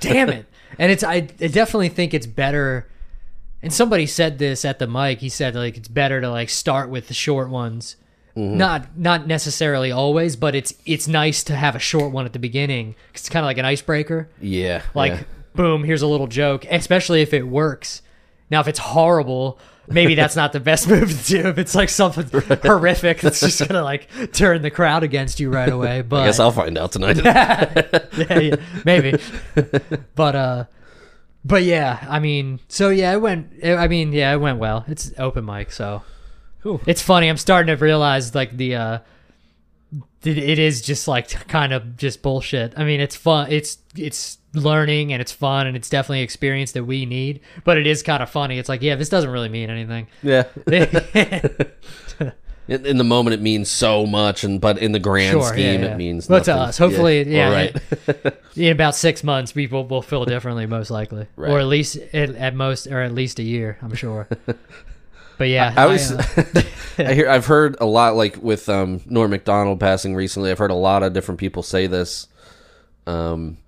damn 0.00 0.28
it. 0.30 0.46
And 0.78 0.90
it's 0.92 1.02
I, 1.04 1.14
I 1.16 1.20
definitely 1.48 1.88
think 1.90 2.14
it's 2.14 2.26
better. 2.26 2.88
And 3.62 3.72
somebody 3.72 4.06
said 4.06 4.38
this 4.38 4.64
at 4.64 4.78
the 4.78 4.86
mic. 4.86 5.20
He 5.20 5.28
said 5.28 5.54
like 5.54 5.76
it's 5.76 5.88
better 5.88 6.20
to 6.20 6.30
like 6.30 6.48
start 6.50 6.88
with 6.90 7.08
the 7.08 7.14
short 7.14 7.48
ones. 7.50 7.96
Not 8.38 8.98
not 8.98 9.26
necessarily 9.26 9.90
always, 9.90 10.36
but 10.36 10.54
it's 10.54 10.74
it's 10.84 11.08
nice 11.08 11.42
to 11.44 11.56
have 11.56 11.74
a 11.74 11.78
short 11.78 12.12
one 12.12 12.26
at 12.26 12.34
the 12.34 12.38
beginning 12.38 12.92
'cause 13.12 13.22
it's 13.22 13.28
kind 13.30 13.42
of 13.42 13.48
like 13.48 13.56
an 13.56 13.64
icebreaker. 13.64 14.28
Yeah. 14.42 14.82
Like, 14.94 15.12
yeah. 15.12 15.22
boom, 15.54 15.84
here's 15.84 16.02
a 16.02 16.06
little 16.06 16.26
joke, 16.26 16.66
especially 16.70 17.22
if 17.22 17.32
it 17.32 17.44
works. 17.48 18.02
Now, 18.50 18.60
if 18.60 18.68
it's 18.68 18.78
horrible, 18.78 19.58
maybe 19.88 20.14
that's 20.14 20.36
not 20.36 20.52
the 20.52 20.60
best 20.60 20.88
move 20.88 21.10
to 21.10 21.26
do. 21.26 21.48
If 21.48 21.58
it's 21.58 21.74
like 21.74 21.88
something 21.88 22.28
horrific, 22.62 23.20
that's 23.20 23.40
just 23.40 23.66
gonna 23.66 23.82
like 23.82 24.08
turn 24.32 24.62
the 24.62 24.70
crowd 24.70 25.02
against 25.02 25.40
you 25.40 25.50
right 25.50 25.68
away. 25.68 26.02
But 26.02 26.22
I 26.22 26.26
guess 26.26 26.40
I'll 26.40 26.52
find 26.52 26.76
out 26.78 26.92
tonight. 26.92 27.16
yeah, 27.24 27.84
yeah, 28.16 28.56
maybe. 28.84 29.18
but 30.14 30.36
uh, 30.36 30.64
but 31.44 31.62
yeah, 31.62 32.04
I 32.08 32.18
mean, 32.18 32.60
so 32.68 32.88
yeah, 32.88 33.12
it 33.12 33.20
went. 33.20 33.52
I 33.64 33.88
mean, 33.88 34.12
yeah, 34.12 34.32
it 34.32 34.38
went 34.38 34.58
well. 34.58 34.84
It's 34.88 35.12
open 35.18 35.44
mic, 35.44 35.70
so 35.70 36.02
it's 36.86 37.02
funny. 37.02 37.28
I'm 37.28 37.36
starting 37.36 37.76
to 37.76 37.82
realize 37.82 38.34
like 38.34 38.56
the 38.56 38.74
uh, 38.74 38.98
it, 40.26 40.38
it 40.38 40.58
is 40.58 40.82
just 40.82 41.08
like 41.08 41.28
kind 41.48 41.72
of 41.72 41.96
just 41.96 42.22
bullshit. 42.22 42.72
I 42.76 42.84
mean, 42.84 43.00
it's 43.00 43.16
fun. 43.16 43.50
It's 43.50 43.78
it's 43.96 44.38
learning 44.54 45.12
and 45.12 45.20
it's 45.20 45.32
fun 45.32 45.66
and 45.66 45.76
it's 45.76 45.88
definitely 45.90 46.22
experience 46.22 46.72
that 46.72 46.84
we 46.84 47.04
need. 47.06 47.40
But 47.64 47.78
it 47.78 47.86
is 47.86 48.02
kind 48.02 48.22
of 48.22 48.30
funny. 48.30 48.58
It's 48.58 48.68
like, 48.68 48.82
yeah, 48.82 48.94
this 48.94 49.08
doesn't 49.08 49.30
really 49.30 49.48
mean 49.48 49.70
anything. 49.70 50.06
yeah. 50.22 50.44
In, 52.68 52.96
the 52.96 53.04
moment, 53.04 53.32
it 53.34 53.40
means 53.40 53.70
so 53.70 54.06
much, 54.06 54.42
and 54.42 54.60
but 54.60 54.78
in 54.78 54.90
the 54.90 54.98
grand 54.98 55.34
Sure, 55.34 55.46
scheme, 55.50 55.82
yeah, 55.82 55.86
yeah. 55.86 55.94
it 55.94 55.96
means. 55.98 56.26
But 56.26 56.42
to 56.46 56.54
us, 56.56 56.76
hopefully, 56.76 57.22
yeah, 57.32 57.46
All 57.46 57.52
right. 57.52 57.76
in 58.56 58.72
about 58.72 58.96
six 58.96 59.22
months, 59.22 59.52
people 59.52 59.86
will 59.86 60.02
feel 60.02 60.24
differently, 60.24 60.66
most 60.66 60.90
likely, 60.90 61.28
Right. 61.36 61.52
or 61.52 61.60
at 61.60 61.66
least 61.66 61.96
at, 62.12 62.30
at 62.30 62.56
most, 62.56 62.88
or 62.88 63.02
at 63.02 63.14
least 63.14 63.38
a 63.38 63.44
year, 63.44 63.78
I'm 63.82 63.94
sure. 63.94 64.26
But 65.38 65.48
yeah, 65.48 65.74
I 65.76 65.82
always, 65.84 66.12
uh, 66.12 66.22
I 66.98 67.14
hear, 67.14 67.28
I've 67.28 67.46
heard 67.46 67.76
a 67.80 67.86
lot, 67.86 68.16
like 68.16 68.42
with 68.42 68.68
um, 68.68 69.00
Norm 69.06 69.30
Macdonald 69.30 69.80
passing 69.80 70.14
recently. 70.14 70.50
I've 70.50 70.58
heard 70.58 70.70
a 70.70 70.74
lot 70.74 71.02
of 71.02 71.12
different 71.12 71.38
people 71.40 71.62
say 71.62 71.86
this, 71.86 72.28
um, 73.06 73.58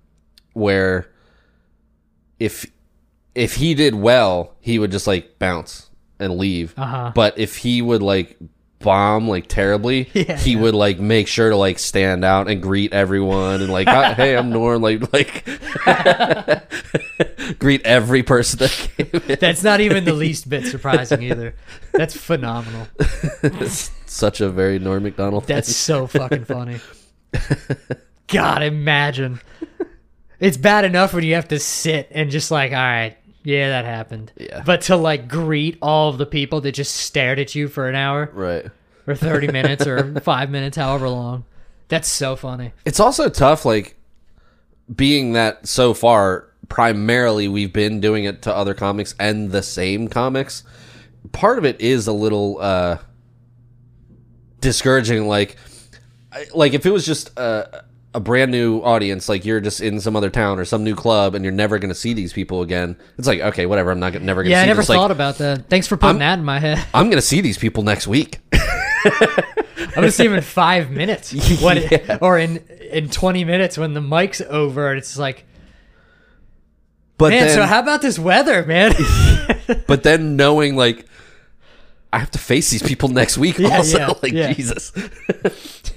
where 0.53 1.07
if 2.39 2.65
if 3.35 3.55
he 3.55 3.73
did 3.75 3.93
well, 3.95 4.55
he 4.59 4.79
would 4.79 4.91
just 4.91 5.05
like 5.07 5.37
bounce 5.39 5.89
and 6.19 6.37
leave. 6.37 6.73
Uh-huh. 6.77 7.11
But 7.13 7.37
if 7.37 7.57
he 7.57 7.81
would 7.81 8.01
like 8.01 8.37
bomb 8.79 9.27
like 9.27 9.47
terribly, 9.47 10.09
Yeah. 10.13 10.37
he 10.37 10.55
would 10.55 10.73
like 10.73 10.99
make 10.99 11.27
sure 11.27 11.49
to 11.49 11.55
like 11.55 11.79
stand 11.79 12.25
out 12.25 12.49
and 12.49 12.61
greet 12.61 12.93
everyone 12.93 13.61
and 13.61 13.71
like, 13.71 13.87
hey, 13.87 14.35
I'm 14.35 14.49
Norm. 14.49 14.81
Like, 14.81 15.13
like 15.13 15.45
greet 17.59 17.85
every 17.85 18.23
person 18.23 18.59
that 18.59 18.71
came 18.71 19.21
in. 19.29 19.37
that's 19.39 19.63
not 19.63 19.81
even 19.81 20.05
the 20.05 20.13
least 20.13 20.49
bit 20.49 20.65
surprising 20.71 21.21
either. 21.21 21.55
That's 21.93 22.15
phenomenal. 22.15 22.87
It's 23.43 23.91
such 24.05 24.41
a 24.41 24.49
very 24.49 24.79
Norm 24.79 25.03
Macdonald 25.03 25.45
thing. 25.45 25.55
That's 25.55 25.75
so 25.75 26.07
fucking 26.07 26.45
funny. 26.45 26.79
God, 28.27 28.63
imagine. 28.63 29.41
It's 30.39 30.57
bad 30.57 30.85
enough 30.85 31.13
when 31.13 31.23
you 31.23 31.35
have 31.35 31.49
to 31.49 31.59
sit 31.59 32.07
and 32.11 32.31
just 32.31 32.49
like, 32.49 32.71
all 32.71 32.77
right, 32.77 33.17
yeah, 33.43 33.69
that 33.69 33.85
happened. 33.85 34.31
Yeah. 34.37 34.63
But 34.65 34.81
to 34.83 34.95
like 34.95 35.27
greet 35.27 35.77
all 35.81 36.09
of 36.09 36.17
the 36.17 36.25
people 36.25 36.61
that 36.61 36.71
just 36.71 36.95
stared 36.95 37.39
at 37.39 37.55
you 37.55 37.67
for 37.67 37.89
an 37.89 37.95
hour 37.95 38.29
right. 38.33 38.65
or 39.07 39.15
30 39.15 39.47
minutes 39.51 39.85
or 39.85 40.19
five 40.21 40.49
minutes, 40.49 40.77
however 40.77 41.09
long. 41.09 41.45
That's 41.87 42.07
so 42.07 42.35
funny. 42.35 42.71
It's 42.85 42.99
also 42.99 43.29
tough, 43.29 43.65
like 43.65 43.97
being 44.93 45.33
that 45.33 45.67
so 45.67 45.93
far. 45.93 46.48
Primarily, 46.69 47.47
we've 47.47 47.73
been 47.73 47.99
doing 47.99 48.23
it 48.25 48.41
to 48.43 48.55
other 48.55 48.73
comics 48.73 49.15
and 49.19 49.51
the 49.51 49.61
same 49.63 50.07
comics. 50.07 50.63
Part 51.31 51.57
of 51.57 51.65
it 51.65 51.81
is 51.81 52.07
a 52.07 52.13
little 52.13 52.57
uh, 52.61 52.99
discouraging. 54.61 55.27
Like, 55.27 55.57
like 56.53 56.73
if 56.73 56.85
it 56.85 56.91
was 56.91 57.05
just 57.05 57.37
a, 57.37 57.83
a 58.13 58.19
brand 58.19 58.51
new 58.51 58.79
audience, 58.79 59.27
like 59.29 59.45
you're 59.45 59.59
just 59.59 59.81
in 59.81 59.99
some 59.99 60.15
other 60.15 60.29
town 60.29 60.59
or 60.59 60.65
some 60.65 60.83
new 60.83 60.95
club, 60.95 61.35
and 61.35 61.43
you're 61.43 61.51
never 61.53 61.79
going 61.79 61.89
to 61.89 61.95
see 61.95 62.13
these 62.13 62.33
people 62.33 62.61
again. 62.61 62.95
It's 63.17 63.27
like 63.27 63.41
okay, 63.41 63.65
whatever. 63.65 63.91
I'm 63.91 63.99
not 63.99 64.13
gonna- 64.13 64.25
never 64.25 64.43
going 64.43 64.49
to 64.49 64.51
Yeah, 64.51 64.59
see 64.61 64.63
I 64.63 64.67
never 64.67 64.81
this. 64.81 64.89
Like, 64.89 64.97
thought 64.97 65.11
about 65.11 65.37
that. 65.39 65.69
Thanks 65.69 65.87
for 65.87 65.97
putting 65.97 66.21
I'm- 66.21 66.37
that 66.37 66.39
in 66.39 66.45
my 66.45 66.59
head. 66.59 66.85
I'm 66.93 67.07
going 67.07 67.17
to 67.17 67.21
see 67.21 67.41
these 67.41 67.57
people 67.57 67.83
next 67.83 68.07
week. 68.07 68.39
I'm 69.01 69.95
gonna 69.95 70.11
see 70.11 70.25
him 70.25 70.33
in 70.33 70.41
five 70.41 70.91
minutes, 70.91 71.31
when 71.61 71.77
it- 71.79 71.91
Yeah. 71.91 72.17
or 72.21 72.37
in 72.37 72.57
in 72.91 73.09
20 73.09 73.43
minutes 73.45 73.77
when 73.77 73.93
the 73.93 74.01
mic's 74.01 74.41
over. 74.41 74.89
And 74.89 74.97
it's 74.97 75.17
like, 75.17 75.45
But 77.19 77.29
man, 77.31 77.47
then, 77.47 77.55
so 77.55 77.63
how 77.63 77.81
about 77.81 78.01
this 78.01 78.17
weather, 78.17 78.63
man? 78.65 78.93
but 79.87 80.03
then 80.03 80.35
knowing 80.37 80.75
like 80.75 81.05
I 82.11 82.19
have 82.19 82.31
to 82.31 82.39
face 82.39 82.71
these 82.71 82.81
people 82.81 83.09
next 83.09 83.37
week 83.37 83.59
Yeah, 83.59 83.77
also 83.77 83.97
yeah, 83.99 84.13
like 84.23 84.31
yeah. 84.31 84.53
Jesus. 84.53 84.91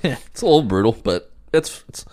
it's 0.03 0.43
a 0.43 0.45
little 0.45 0.63
brutal, 0.63 0.93
but 0.93 1.31
it's, 1.55 1.85
it's 1.89 2.05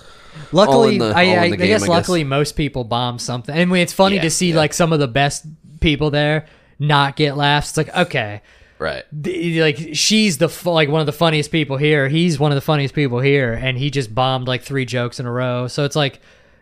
luckily, 0.52 1.00
the- 1.00 1.13
I, 1.13 1.22
I, 1.22 1.26
the 1.26 1.39
I 1.39 1.50
game, 1.50 1.58
guess 1.58 1.82
I 1.82 1.86
guess. 1.86 1.89
luckily 1.89 2.24
most 2.24 2.54
people 2.54 2.84
bomb 2.84 3.19
something. 3.19 3.54
And 3.54 3.76
it's 3.76 3.93
funny 3.93 4.19
to 4.19 4.30
see 4.30 4.54
like 4.54 4.74
some 4.74 4.93
of 4.93 5.00
the 5.00 5.08
best 5.08 5.45
people 5.82 6.12
there 6.12 6.45
not 6.78 7.15
get 7.15 7.36
laughs. 7.36 7.69
It's 7.69 7.78
like 7.78 7.95
okay, 7.95 8.41
right. 8.78 9.04
like 9.12 9.78
she's 9.93 10.38
the 10.38 10.48
like 10.69 10.88
one 10.88 11.02
of 11.02 11.06
the 11.06 11.12
funniest 11.12 11.52
people 11.52 11.78
here. 11.78 12.08
He's 12.08 12.39
one 12.39 12.52
of 12.52 12.56
the 12.56 12.62
funniest 12.62 12.93
people 12.93 13.19
here, 13.19 13.54
and 13.54 13.78
he 13.78 13.89
just 13.89 14.13
bombed 14.13 14.48
like 14.48 14.62
three 14.62 14.86
jokes 14.86 15.19
in 15.19 15.26
a 15.26 15.32
row. 15.32 15.67
So 15.67 15.84
it's 15.84 15.95
like 15.95 16.22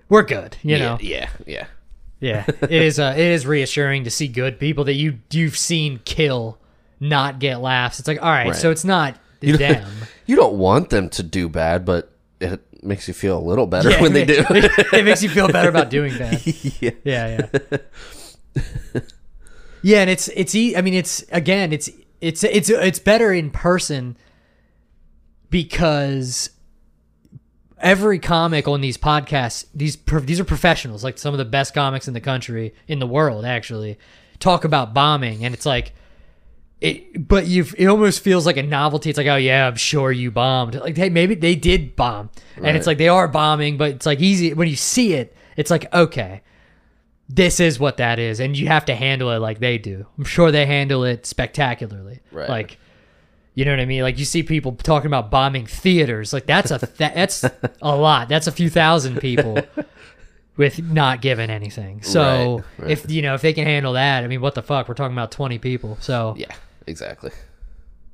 we're 0.10 0.24
good, 0.24 0.58
you 0.64 0.80
know. 0.80 0.98
Yeah, 1.00 1.30
yeah, 1.46 1.68
Yeah, 2.20 2.46
it 2.48 2.72
is. 2.72 3.00
Uh, 3.00 3.14
it 3.16 3.24
is 3.26 3.46
reassuring 3.46 4.04
to 4.06 4.10
see 4.10 4.28
good 4.28 4.60
people 4.60 4.84
that 4.86 4.94
you 4.96 5.20
you've 5.32 5.58
seen 5.58 6.00
kill 6.04 6.58
not 7.00 7.40
get 7.40 7.62
laughs. 7.62 8.00
It's 8.00 8.08
like 8.08 8.22
all 8.22 8.30
right, 8.32 8.48
Right. 8.48 8.56
so 8.56 8.72
it's 8.72 8.84
not 8.86 9.18
You 9.42 9.58
them. 9.58 9.88
You 10.26 10.36
don't 10.36 10.56
want 10.58 10.90
them 10.90 11.10
to 11.12 11.24
do 11.24 11.48
bad, 11.48 11.86
but 11.86 12.12
it 12.42 12.60
makes 12.84 13.08
you 13.08 13.14
feel 13.14 13.38
a 13.38 13.40
little 13.40 13.66
better 13.68 13.92
Yeah, 13.92 14.02
when 14.02 14.14
they 14.14 14.26
do. 14.26 14.44
it, 14.50 14.94
it 14.94 15.06
makes 15.06 15.22
you 15.24 15.30
feel 15.30 15.48
better 15.48 15.70
about 15.70 15.90
doing 15.90 16.18
that. 16.18 16.46
yeah. 16.82 16.92
Yeah, 17.06 17.48
yeah. 18.56 18.62
yeah, 19.84 20.02
and 20.02 20.10
it's 20.10 20.28
it's 20.30 20.56
e- 20.56 20.76
I 20.76 20.82
mean 20.82 20.94
it's 20.96 21.24
again 21.32 21.72
it's 21.72 21.90
it's 22.20 22.44
it's 22.44 22.70
it's 22.70 23.00
better 23.00 23.32
in 23.32 23.52
person 23.52 24.18
because 25.50 26.50
every 27.80 28.20
comic 28.20 28.68
on 28.68 28.82
these 28.82 28.98
podcasts 28.98 29.66
these 29.74 29.98
these 30.24 30.40
are 30.40 30.46
professionals 30.46 31.04
like 31.04 31.18
some 31.18 31.34
of 31.34 31.38
the 31.38 31.46
best 31.46 31.74
comics 31.74 32.08
in 32.08 32.14
the 32.14 32.22
country 32.22 32.74
in 32.88 33.00
the 33.00 33.08
world 33.08 33.46
actually 33.46 33.98
talk 34.40 34.64
about 34.64 34.94
bombing 34.94 35.46
and 35.46 35.54
it's 35.54 35.66
like 35.66 35.94
it, 36.80 37.28
but 37.28 37.48
you 37.48 37.66
it 37.78 37.88
almost 37.88 38.24
feels 38.24 38.46
like 38.46 38.58
a 38.58 38.64
novelty. 38.64 39.10
It's 39.10 39.18
like, 39.18 39.28
oh 39.28 39.36
yeah, 39.36 39.68
I'm 39.68 39.76
sure 39.76 40.12
you 40.12 40.30
bombed. 40.30 40.76
Like, 40.76 40.96
hey, 40.96 41.10
maybe 41.10 41.34
they 41.34 41.56
did 41.56 41.96
bomb, 41.96 42.30
and 42.56 42.78
it's 42.78 42.86
like 42.86 43.00
they 43.00 43.08
are 43.08 43.28
bombing, 43.28 43.78
but 43.78 43.92
it's 43.96 44.06
like 44.06 44.20
easy 44.20 44.54
when 44.54 44.68
you 44.68 44.76
see 44.76 45.14
it. 45.14 45.36
It's 45.56 45.72
like 45.72 45.92
okay, 45.92 46.44
this 47.30 47.60
is 47.60 47.80
what 47.80 47.98
that 47.98 48.20
is, 48.20 48.40
and 48.40 48.56
you 48.56 48.68
have 48.68 48.86
to 48.86 48.96
handle 48.96 49.32
it 49.32 49.40
like 49.40 49.60
they 49.60 49.78
do. 49.78 50.06
I'm 50.18 50.24
sure 50.24 50.52
they 50.52 50.66
handle 50.66 51.04
it 51.04 51.26
spectacularly. 51.26 52.20
Right. 52.32 52.48
Like, 52.48 52.78
you 53.58 53.66
know 53.66 53.72
what 53.72 53.80
I 53.80 53.86
mean? 53.86 54.04
Like 54.04 54.20
you 54.20 54.26
see 54.26 54.44
people 54.44 54.74
talking 54.76 55.08
about 55.08 55.32
bombing 55.32 55.66
theaters. 55.66 56.32
Like 56.32 56.46
that's 56.46 56.70
a 56.70 56.78
that, 56.98 57.16
that's 57.16 57.44
a 57.44 57.96
lot. 57.98 58.30
That's 58.30 58.46
a 58.46 58.52
few 58.52 58.70
thousand 58.70 59.20
people. 59.20 59.58
With 60.58 60.82
not 60.82 61.22
given 61.22 61.52
anything, 61.52 62.02
so 62.02 62.56
Right, 62.58 62.64
right. 62.80 62.92
if 62.92 63.12
you 63.12 63.22
know 63.22 63.36
if 63.36 63.42
they 63.42 63.54
can 63.54 63.66
handle 63.66 63.94
that, 63.94 64.24
I 64.24 64.28
mean, 64.28 64.42
what 64.42 64.56
the 64.56 64.64
fuck? 64.64 64.88
We're 64.90 64.96
talking 64.96 65.14
about 65.16 65.30
twenty 65.32 65.60
people, 65.60 66.00
so 66.02 66.34
Yeah, 66.36 66.52
exactly. 66.88 67.30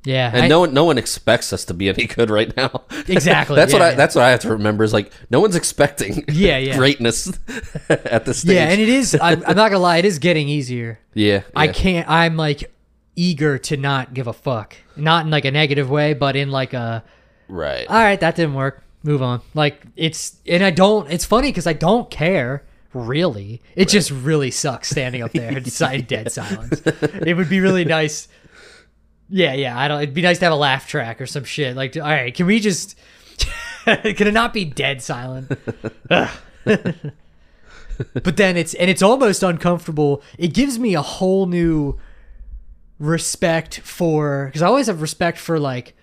yeah, 0.04 0.30
And 0.34 0.44
I- 0.44 0.48
no 0.50 0.60
one, 0.60 0.74
no 0.74 0.84
one 0.84 0.98
expects 0.98 1.54
us 1.54 1.64
to 1.64 1.74
be 1.74 1.88
any 1.88 2.06
good 2.06 2.30
right 2.30 2.54
now. 2.58 2.84
Exactly, 3.08 3.56
that's 3.56 3.72
what 3.72 3.80
yeah, 3.80 3.86
I. 3.86 3.90
yeah. 3.92 3.96
That's 3.96 4.16
what 4.16 4.26
I 4.26 4.32
have 4.32 4.42
to 4.42 4.50
remember. 4.50 4.84
Is 4.84 4.92
like 4.92 5.14
no 5.30 5.40
one's 5.40 5.56
expecting. 5.56 6.26
Yeah, 6.28 6.58
yeah. 6.58 6.76
greatness 6.76 7.32
at 7.88 8.26
this 8.26 8.40
stage. 8.40 8.56
Yeah, 8.56 8.68
and 8.68 8.82
it 8.82 8.90
is. 8.90 9.16
I'm, 9.22 9.42
I'm 9.48 9.56
not 9.56 9.70
gonna 9.72 9.80
lie, 9.80 9.98
it 10.00 10.06
is 10.06 10.20
getting 10.20 10.50
easier. 10.50 11.00
yeah, 11.14 11.44
I 11.56 11.70
can't. 11.70 12.10
I'm 12.10 12.36
like 12.36 12.70
eager 13.16 13.58
to 13.58 13.78
not 13.78 14.14
give 14.14 14.28
a 14.28 14.34
fuck, 14.34 14.76
not 14.96 15.26
in 15.26 15.32
like 15.32 15.46
a 15.46 15.52
negative 15.52 15.90
way, 15.90 16.14
but 16.14 16.36
in 16.36 16.50
like 16.52 16.74
a 16.74 17.04
Right. 17.48 17.86
all 17.88 17.96
right, 18.02 18.20
that 18.20 18.36
didn't 18.36 18.56
work. 18.56 18.84
Move 19.04 19.22
on. 19.22 19.42
Like 19.54 19.82
it's 19.96 20.38
and 20.48 20.64
I 20.64 20.70
don't. 20.72 21.12
It's 21.12 21.26
funny 21.26 21.50
because 21.50 21.68
I 21.68 21.74
don't 21.74 22.10
care 22.10 22.64
really. 22.94 23.62
It 23.76 23.90
just 23.90 24.12
really 24.12 24.50
sucks 24.52 24.90
standing 24.90 25.22
up 25.22 25.32
there 25.34 25.58
in 25.58 25.66
si- 25.66 26.02
dead 26.08 26.32
silence. 26.32 26.82
It 26.86 27.36
would 27.36 27.50
be 27.50 27.60
really 27.60 27.86
nice. 27.86 28.28
Yeah, 29.30 29.54
yeah. 29.54 29.78
I 29.78 29.88
don't. 29.88 30.02
It'd 30.02 30.14
be 30.14 30.22
nice 30.22 30.40
to 30.40 30.46
have 30.46 30.54
a 30.54 30.58
laugh 30.58 30.88
track 30.88 31.20
or 31.20 31.26
some 31.26 31.44
shit. 31.44 31.76
Like, 31.76 31.96
all 31.98 32.04
right, 32.04 32.34
can 32.34 32.46
we 32.46 32.60
just? 32.60 32.96
can 33.86 34.28
it 34.28 34.34
not 34.34 34.54
be 34.54 34.64
dead 34.66 35.02
silent? 35.02 35.52
But 38.14 38.38
then 38.38 38.58
it's 38.58 38.74
and 38.74 38.90
it's 38.90 39.04
almost 39.04 39.44
uncomfortable. 39.44 40.24
It 40.40 40.54
gives 40.54 40.80
me 40.80 40.96
a 40.96 41.02
whole 41.02 41.46
new 41.46 42.00
respect 43.00 43.80
for 43.80 44.48
because 44.48 44.62
I 44.62 44.68
always 44.68 44.88
have 44.88 45.02
respect 45.02 45.38
for 45.38 45.60
like 45.60 45.96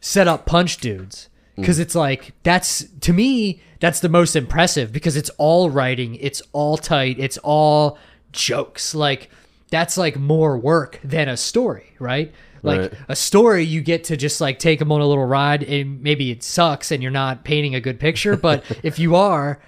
set 0.00 0.28
up 0.28 0.46
punch 0.46 0.78
dudes. 0.78 1.28
Mm. 1.56 1.62
Because 1.62 1.78
it's 1.78 1.94
like 1.94 2.32
that's 2.42 2.84
to 3.00 3.12
me 3.12 3.60
that's 3.80 4.00
the 4.00 4.08
most 4.08 4.36
impressive 4.36 4.92
because 4.92 5.16
it's 5.16 5.30
all 5.38 5.70
writing 5.70 6.14
it's 6.16 6.40
all 6.52 6.76
tight 6.76 7.18
it's 7.18 7.38
all 7.38 7.98
jokes. 8.32 8.94
Like 8.94 9.30
that's 9.70 9.96
like 9.96 10.16
more 10.16 10.56
work 10.58 11.00
than 11.02 11.28
a 11.28 11.36
story 11.36 11.92
right? 11.98 12.32
Like 12.62 12.80
Right. 12.80 12.92
a 13.08 13.16
story 13.16 13.64
you 13.64 13.80
get 13.80 14.04
to 14.04 14.16
just 14.16 14.40
like 14.40 14.58
take 14.58 14.78
them 14.78 14.92
on 14.92 15.00
a 15.00 15.06
little 15.06 15.24
ride 15.24 15.62
and 15.64 16.00
maybe 16.02 16.30
it 16.30 16.42
sucks 16.44 16.92
and 16.92 17.02
you're 17.02 17.10
not 17.10 17.44
painting 17.44 17.74
a 17.74 17.80
good 17.80 17.98
picture 17.98 18.36
but 18.36 18.64
if 18.82 18.98
you 18.98 19.16
are 19.16 19.60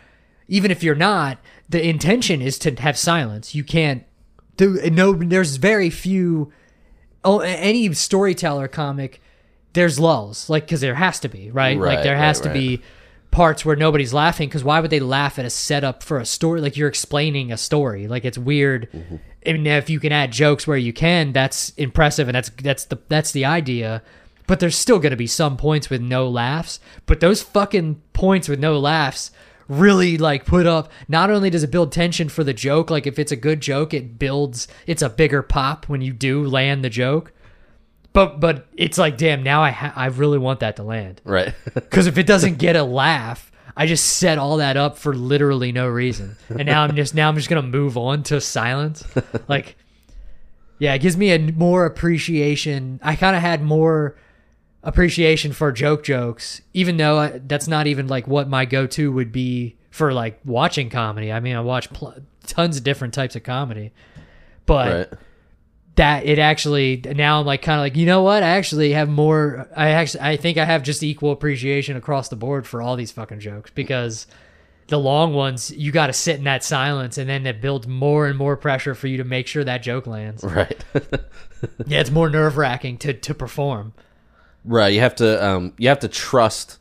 even 0.46 0.70
if 0.70 0.82
you're 0.82 0.94
not 0.94 1.38
the 1.68 1.86
intention 1.86 2.40
is 2.42 2.58
to 2.58 2.74
have 2.76 2.96
silence. 2.96 3.54
You 3.54 3.64
can't 3.64 4.04
do 4.56 4.78
no 4.90 5.12
there's 5.12 5.56
very 5.56 5.90
few 5.90 6.52
oh 7.24 7.40
any 7.40 7.92
storyteller 7.92 8.68
comic 8.68 9.20
there's 9.74 9.98
lulls 9.98 10.48
like 10.48 10.64
because 10.64 10.80
there 10.80 10.94
has 10.94 11.20
to 11.20 11.28
be 11.28 11.50
right, 11.50 11.78
like 11.78 12.02
there 12.02 12.16
has 12.16 12.38
right, 12.38 12.48
to 12.48 12.52
be 12.52 12.82
parts 13.34 13.64
where 13.64 13.74
nobody's 13.74 14.14
laughing 14.14 14.48
because 14.48 14.62
why 14.62 14.78
would 14.78 14.90
they 14.90 15.00
laugh 15.00 15.38
at 15.38 15.44
a 15.44 15.50
setup 15.50 16.02
for 16.04 16.18
a 16.18 16.24
story? 16.24 16.60
Like 16.60 16.76
you're 16.76 16.88
explaining 16.88 17.50
a 17.50 17.56
story. 17.56 18.06
Like 18.06 18.24
it's 18.24 18.38
weird. 18.38 18.88
Mm-hmm. 18.92 19.16
and 19.44 19.66
if 19.66 19.90
you 19.90 20.00
can 20.00 20.12
add 20.12 20.32
jokes 20.32 20.66
where 20.66 20.76
you 20.76 20.92
can 20.92 21.32
that's 21.32 21.70
impressive 21.70 22.28
and 22.28 22.34
that's 22.34 22.50
that's 22.50 22.86
the 22.86 22.98
that's 23.08 23.32
the 23.32 23.44
idea. 23.44 24.02
But 24.46 24.60
there's 24.60 24.76
still 24.76 24.98
going 24.98 25.10
to 25.10 25.16
be 25.16 25.26
some 25.26 25.56
points 25.56 25.90
with 25.90 26.00
no 26.00 26.28
laughs. 26.28 26.78
But 27.06 27.20
those 27.20 27.42
fucking 27.42 28.00
points 28.12 28.48
with 28.48 28.60
no 28.60 28.78
laughs 28.78 29.32
really 29.68 30.18
like 30.18 30.44
put 30.44 30.66
up. 30.66 30.90
Not 31.08 31.30
only 31.30 31.50
does 31.50 31.62
it 31.62 31.70
build 31.70 31.92
tension 31.92 32.28
for 32.28 32.44
the 32.44 32.54
joke 32.54 32.90
like 32.90 33.06
if 33.06 33.18
it's 33.18 33.32
a 33.32 33.36
good 33.36 33.60
joke 33.60 33.94
it 33.94 34.18
builds 34.18 34.68
it's 34.86 35.02
a 35.02 35.08
bigger 35.08 35.42
pop 35.42 35.88
when 35.88 36.00
you 36.00 36.12
do 36.12 36.44
land 36.44 36.84
the 36.84 36.90
joke. 36.90 37.32
But 38.12 38.40
but 38.40 38.66
it's 38.76 38.98
like 38.98 39.16
damn 39.16 39.42
now 39.42 39.62
i 39.62 39.70
ha- 39.70 39.92
i 39.96 40.06
really 40.06 40.38
want 40.38 40.60
that 40.60 40.76
to 40.76 40.82
land. 40.82 41.20
Right. 41.24 41.54
because 41.74 42.06
if 42.06 42.18
it 42.18 42.26
doesn't 42.26 42.58
get 42.58 42.76
a 42.76 42.84
laugh 42.84 43.50
i 43.76 43.86
just 43.86 44.04
set 44.18 44.38
all 44.38 44.58
that 44.58 44.76
up 44.76 44.98
for 44.98 45.14
literally 45.14 45.72
no 45.72 45.88
reason. 45.88 46.36
And 46.48 46.66
now 46.66 46.82
i'm 46.82 46.94
just 46.94 47.14
now 47.14 47.28
i'm 47.28 47.36
just 47.36 47.48
gonna 47.48 47.62
move 47.62 47.96
on 47.96 48.22
to 48.24 48.40
silence. 48.40 49.04
Like 49.48 49.76
yeah 50.78 50.94
it 50.94 51.00
gives 51.00 51.16
me 51.16 51.32
a 51.32 51.38
more 51.38 51.86
appreciation. 51.86 53.00
I 53.02 53.16
kind 53.16 53.34
of 53.34 53.42
had 53.42 53.62
more 53.62 54.16
appreciation 54.84 55.52
for 55.52 55.72
joke 55.72 56.04
jokes 56.04 56.60
even 56.72 56.96
though 56.96 57.18
I, 57.18 57.40
that's 57.44 57.66
not 57.66 57.86
even 57.86 58.06
like 58.06 58.28
what 58.28 58.48
my 58.48 58.64
go-to 58.64 59.10
would 59.10 59.32
be 59.32 59.76
for 59.90 60.12
like 60.12 60.38
watching 60.44 60.90
comedy 60.90 61.32
i 61.32 61.40
mean 61.40 61.56
i 61.56 61.60
watch 61.60 61.90
pl- 61.92 62.14
tons 62.46 62.76
of 62.76 62.84
different 62.84 63.14
types 63.14 63.34
of 63.34 63.42
comedy 63.42 63.92
but 64.66 65.10
right. 65.10 65.18
that 65.96 66.26
it 66.26 66.38
actually 66.38 67.02
now 67.14 67.40
I'm 67.40 67.46
like 67.46 67.62
kind 67.62 67.78
of 67.78 67.82
like 67.82 67.96
you 67.96 68.06
know 68.06 68.22
what 68.22 68.42
I 68.42 68.50
actually 68.50 68.92
have 68.92 69.08
more 69.08 69.68
I 69.76 69.90
actually 69.90 70.20
I 70.22 70.36
think 70.36 70.58
I 70.58 70.64
have 70.64 70.82
just 70.82 71.02
equal 71.02 71.32
appreciation 71.32 71.96
across 71.96 72.28
the 72.28 72.36
board 72.36 72.66
for 72.66 72.82
all 72.82 72.96
these 72.96 73.12
fucking 73.12 73.40
jokes 73.40 73.70
because 73.74 74.26
the 74.88 74.98
long 74.98 75.32
ones 75.32 75.70
you 75.70 75.92
got 75.92 76.08
to 76.08 76.12
sit 76.12 76.36
in 76.36 76.44
that 76.44 76.62
silence 76.62 77.16
and 77.18 77.28
then 77.28 77.46
it 77.46 77.60
builds 77.60 77.86
more 77.86 78.26
and 78.26 78.36
more 78.36 78.56
pressure 78.56 78.94
for 78.94 79.06
you 79.06 79.16
to 79.18 79.24
make 79.24 79.46
sure 79.46 79.64
that 79.64 79.82
joke 79.82 80.06
lands. 80.06 80.44
Right. 80.44 80.84
Yeah, 81.86 82.00
it's 82.00 82.10
more 82.10 82.28
nerve 82.28 82.58
wracking 82.58 82.98
to 82.98 83.14
to 83.14 83.34
perform. 83.34 83.94
Right. 84.64 84.92
You 84.92 85.00
have 85.00 85.14
to. 85.16 85.44
Um. 85.44 85.72
You 85.78 85.88
have 85.88 86.00
to 86.00 86.08
trust 86.08 86.78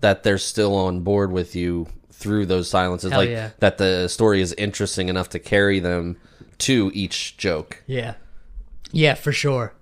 that 0.00 0.22
they're 0.22 0.38
still 0.38 0.74
on 0.74 1.00
board 1.00 1.32
with 1.32 1.54
you 1.54 1.86
through 2.10 2.46
those 2.46 2.68
silences. 2.68 3.10
Hell 3.10 3.20
like 3.20 3.30
yeah. 3.30 3.50
that 3.58 3.78
the 3.78 4.08
story 4.08 4.40
is 4.40 4.52
interesting 4.54 5.08
enough 5.08 5.28
to 5.30 5.38
carry 5.38 5.80
them 5.80 6.16
to 6.58 6.90
each 6.94 7.36
joke. 7.36 7.82
Yeah, 7.86 8.14
yeah, 8.92 9.14
for 9.14 9.32
sure. 9.32 9.74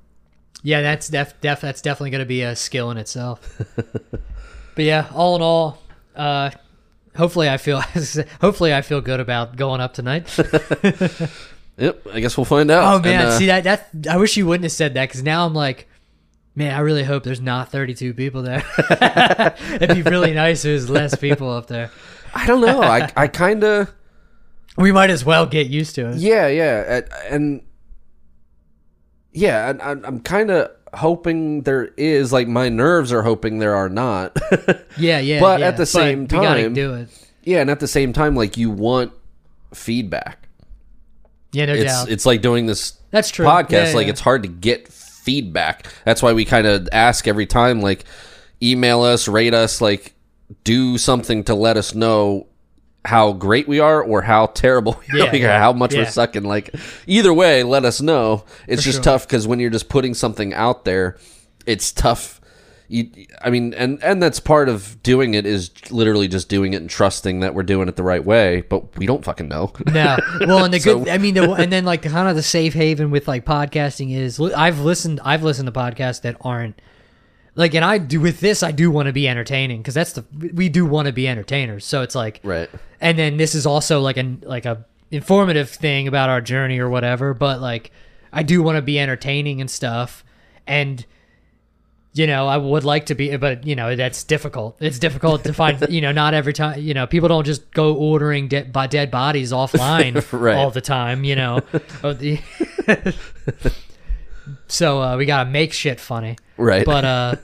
Yeah, 0.62 0.82
that's 0.82 1.08
def, 1.08 1.40
def 1.40 1.60
that's 1.60 1.80
definitely 1.80 2.10
going 2.10 2.20
to 2.20 2.26
be 2.26 2.42
a 2.42 2.54
skill 2.54 2.90
in 2.90 2.96
itself. 2.98 3.60
but 4.74 4.84
yeah, 4.84 5.08
all 5.14 5.36
in 5.36 5.42
all, 5.42 5.78
uh, 6.14 6.50
hopefully 7.16 7.48
I 7.48 7.56
feel 7.56 7.80
hopefully 8.40 8.74
I 8.74 8.82
feel 8.82 9.00
good 9.00 9.20
about 9.20 9.56
going 9.56 9.80
up 9.80 9.94
tonight. 9.94 10.28
Yep. 11.80 12.08
I 12.12 12.20
guess 12.20 12.36
we'll 12.36 12.44
find 12.44 12.70
out. 12.70 12.94
Oh 12.94 12.98
man, 13.00 13.20
And, 13.20 13.28
uh, 13.28 13.38
see 13.38 13.46
that 13.46 13.64
that 13.64 13.88
I 14.10 14.18
wish 14.18 14.36
you 14.36 14.46
wouldn't 14.46 14.64
have 14.64 14.72
said 14.72 14.92
that 14.94 15.08
because 15.08 15.22
now 15.22 15.46
I'm 15.46 15.54
like, 15.54 15.88
man, 16.60 16.74
I 16.74 16.80
really 16.80 17.04
hope 17.04 17.22
there's 17.22 17.40
not 17.40 17.72
32 17.72 18.12
people 18.12 18.42
there. 18.42 18.62
It'd 19.80 19.94
be 19.94 20.02
really 20.02 20.34
nice 20.34 20.58
if 20.58 20.64
there's 20.64 20.90
less 20.90 21.14
people 21.14 21.50
up 21.50 21.66
there. 21.66 21.90
I 22.34 22.46
don't 22.46 22.60
know. 22.60 22.82
I 22.82 23.10
I 23.16 23.28
kind 23.44 23.64
of. 23.64 23.92
We 24.76 24.92
might 24.92 25.10
as 25.10 25.24
well 25.24 25.46
get 25.46 25.66
used 25.66 25.96
to 25.96 26.10
it. 26.10 26.18
Yeah, 26.18 26.46
yeah, 26.46 27.00
and, 27.28 27.60
yeah, 29.32 29.68
and 29.68 29.82
I'm, 29.82 30.20
kind 30.20 30.50
of 30.50 30.70
hoping 30.94 31.62
there 31.62 31.86
is. 31.96 32.32
Like 32.32 32.46
my 32.46 32.68
nerves 32.68 33.12
are 33.12 33.22
hoping 33.22 33.58
there 33.58 33.74
are 33.74 33.88
not. 33.88 34.38
Yeah, 34.96 35.18
yeah. 35.18 35.40
But 35.40 35.60
yeah. 35.60 35.68
at 35.68 35.76
the 35.76 35.86
same 35.86 36.26
gotta 36.26 36.62
time- 36.62 36.74
do 36.74 36.94
it. 36.94 37.08
yeah, 37.42 37.60
and 37.62 37.70
at 37.70 37.80
the 37.80 37.88
same 37.88 38.12
time, 38.12 38.36
like 38.36 38.56
you 38.56 38.70
want 38.70 39.12
feedback. 39.74 40.48
Yeah, 41.52 41.66
no 41.66 41.74
It's 41.74 41.84
doubt. 41.84 42.10
it's 42.10 42.26
like 42.26 42.42
doing 42.42 42.66
this 42.66 42.92
That's 43.10 43.30
true. 43.30 43.46
podcast. 43.46 43.88
Yeah, 43.88 43.94
like 43.94 44.06
yeah. 44.06 44.12
it's 44.12 44.20
hard 44.20 44.42
to 44.42 44.48
get 44.48 44.88
feedback. 45.30 45.86
That's 46.04 46.22
why 46.22 46.32
we 46.32 46.44
kind 46.44 46.66
of 46.66 46.88
ask 46.90 47.28
every 47.28 47.46
time. 47.46 47.80
Like 47.80 48.04
email 48.60 49.02
us, 49.02 49.28
rate 49.28 49.54
us, 49.54 49.80
like 49.80 50.14
do 50.64 50.98
something 50.98 51.44
to 51.44 51.54
let 51.54 51.76
us 51.76 51.94
know 51.94 52.48
how 53.04 53.32
great 53.32 53.68
we 53.68 53.78
are 53.78 54.02
or 54.02 54.22
how 54.22 54.46
terrible 54.46 55.00
we 55.12 55.18
Yeah, 55.20 55.30
are, 55.30 55.36
yeah, 55.36 55.58
how 55.60 55.72
much 55.72 55.94
yeah. 55.94 56.00
we're 56.00 56.10
sucking. 56.10 56.42
Like 56.42 56.74
either 57.06 57.32
way, 57.32 57.62
let 57.62 57.84
us 57.84 58.00
know. 58.00 58.44
It's 58.66 58.82
just 58.82 58.96
sure. 58.96 59.04
tough 59.04 59.26
because 59.26 59.46
when 59.46 59.60
you're 59.60 59.70
just 59.70 59.88
putting 59.88 60.14
something 60.14 60.52
out 60.52 60.84
there, 60.84 61.16
it's 61.64 61.92
tough. 61.92 62.39
You, 62.92 63.08
I 63.40 63.50
mean, 63.50 63.72
and 63.74 64.02
and 64.02 64.20
that's 64.20 64.40
part 64.40 64.68
of 64.68 65.00
doing 65.04 65.34
it 65.34 65.46
is 65.46 65.70
literally 65.92 66.26
just 66.26 66.48
doing 66.48 66.72
it 66.72 66.78
and 66.78 66.90
trusting 66.90 67.38
that 67.38 67.54
we're 67.54 67.62
doing 67.62 67.86
it 67.86 67.94
the 67.94 68.02
right 68.02 68.24
way, 68.24 68.62
but 68.62 68.98
we 68.98 69.06
don't 69.06 69.24
fucking 69.24 69.46
know. 69.46 69.72
No, 69.86 70.18
well, 70.40 70.64
and 70.64 70.74
the 70.74 70.80
So- 70.80 70.98
good, 70.98 71.08
I 71.08 71.18
mean, 71.18 71.34
the, 71.34 71.52
and 71.52 71.70
then 71.70 71.84
like 71.84 72.02
the 72.02 72.08
kind 72.08 72.28
of 72.28 72.34
the 72.34 72.42
safe 72.42 72.74
haven 72.74 73.12
with 73.12 73.28
like 73.28 73.44
podcasting 73.44 74.12
is 74.12 74.40
I've 74.40 74.80
listened, 74.80 75.20
I've 75.24 75.44
listened 75.44 75.66
to 75.66 75.72
podcasts 75.72 76.22
that 76.22 76.36
aren't 76.40 76.82
like, 77.54 77.74
and 77.74 77.84
I 77.84 77.98
do 77.98 78.20
with 78.20 78.40
this, 78.40 78.64
I 78.64 78.72
do 78.72 78.90
want 78.90 79.06
to 79.06 79.12
be 79.12 79.28
entertaining 79.28 79.82
because 79.82 79.94
that's 79.94 80.14
the 80.14 80.24
we 80.54 80.68
do 80.68 80.84
want 80.84 81.06
to 81.06 81.12
be 81.12 81.28
entertainers. 81.28 81.84
So 81.84 82.02
it's 82.02 82.16
like, 82.16 82.40
right. 82.42 82.68
and 83.00 83.16
then 83.16 83.36
this 83.36 83.54
is 83.54 83.66
also 83.66 84.00
like 84.00 84.16
an 84.16 84.42
like 84.44 84.66
a 84.66 84.84
informative 85.12 85.70
thing 85.70 86.08
about 86.08 86.28
our 86.28 86.40
journey 86.40 86.80
or 86.80 86.88
whatever. 86.88 87.34
But 87.34 87.60
like, 87.60 87.92
I 88.32 88.42
do 88.42 88.62
want 88.62 88.76
to 88.76 88.82
be 88.82 88.98
entertaining 88.98 89.60
and 89.60 89.70
stuff, 89.70 90.24
and 90.66 91.06
you 92.12 92.26
know, 92.26 92.48
I 92.48 92.56
would 92.56 92.84
like 92.84 93.06
to 93.06 93.14
be, 93.14 93.36
but 93.36 93.66
you 93.66 93.76
know, 93.76 93.94
that's 93.94 94.24
difficult. 94.24 94.76
It's 94.80 94.98
difficult 94.98 95.44
to 95.44 95.52
find. 95.52 95.78
You 95.90 96.00
know, 96.00 96.12
not 96.12 96.34
every 96.34 96.52
time. 96.52 96.80
You 96.80 96.94
know, 96.94 97.06
people 97.06 97.28
don't 97.28 97.44
just 97.44 97.70
go 97.72 97.94
ordering 97.94 98.48
dead 98.48 98.72
by 98.72 98.86
dead 98.86 99.10
bodies 99.10 99.52
offline 99.52 100.24
Right. 100.38 100.56
all 100.56 100.70
the 100.70 100.80
time. 100.80 101.24
You 101.24 101.36
know, 101.36 101.60
Oh, 102.04 102.16
so 104.66 105.02
uh, 105.02 105.16
we 105.16 105.26
gotta 105.26 105.48
make 105.50 105.72
shit 105.72 106.00
funny. 106.00 106.36
Right. 106.56 106.84
But 106.84 107.04
uh, 107.04 107.36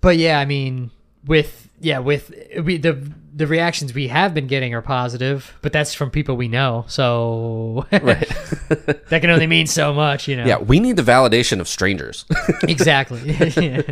but 0.00 0.16
yeah, 0.16 0.38
I 0.38 0.44
mean, 0.44 0.90
with 1.26 1.65
yeah, 1.80 1.98
with 1.98 2.32
we 2.62 2.78
the 2.78 3.12
the 3.34 3.46
reactions 3.46 3.92
we 3.92 4.08
have 4.08 4.32
been 4.32 4.46
getting 4.46 4.74
are 4.74 4.82
positive, 4.82 5.56
but 5.60 5.72
that's 5.72 5.92
from 5.92 6.10
people 6.10 6.36
we 6.36 6.48
know. 6.48 6.84
So 6.88 7.86
that 7.90 9.18
can 9.20 9.30
only 9.30 9.46
mean 9.46 9.66
so 9.66 9.92
much, 9.92 10.28
you 10.28 10.36
know. 10.36 10.44
yeah, 10.44 10.58
we 10.58 10.80
need 10.80 10.96
the 10.96 11.02
validation 11.02 11.60
of 11.60 11.68
strangers. 11.68 12.24
exactly. 12.62 13.20
Yeah. 13.30 13.82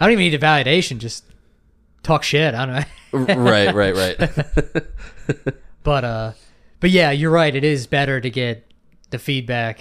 I 0.00 0.04
don't 0.04 0.12
even 0.12 0.18
need 0.18 0.34
a 0.34 0.38
validation. 0.38 0.98
Just 0.98 1.24
talk 2.02 2.22
shit. 2.22 2.54
I 2.54 2.66
don't 3.12 3.26
know. 3.26 3.34
right, 3.42 3.74
right, 3.74 3.94
right. 3.94 4.84
But 5.82 6.04
uh, 6.04 6.32
but 6.80 6.90
yeah, 6.90 7.10
you're 7.10 7.30
right. 7.30 7.54
It 7.54 7.64
is 7.64 7.86
better 7.86 8.20
to 8.20 8.30
get 8.30 8.70
the 9.10 9.18
feedback. 9.18 9.80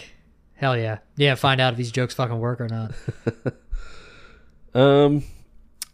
Hell 0.55 0.77
yeah, 0.77 0.99
yeah. 1.15 1.35
Find 1.35 1.61
out 1.61 1.73
if 1.73 1.77
these 1.77 1.91
jokes 1.91 2.13
fucking 2.15 2.39
work 2.39 2.61
or 2.61 2.67
not. 2.67 2.93
Um, 4.73 5.23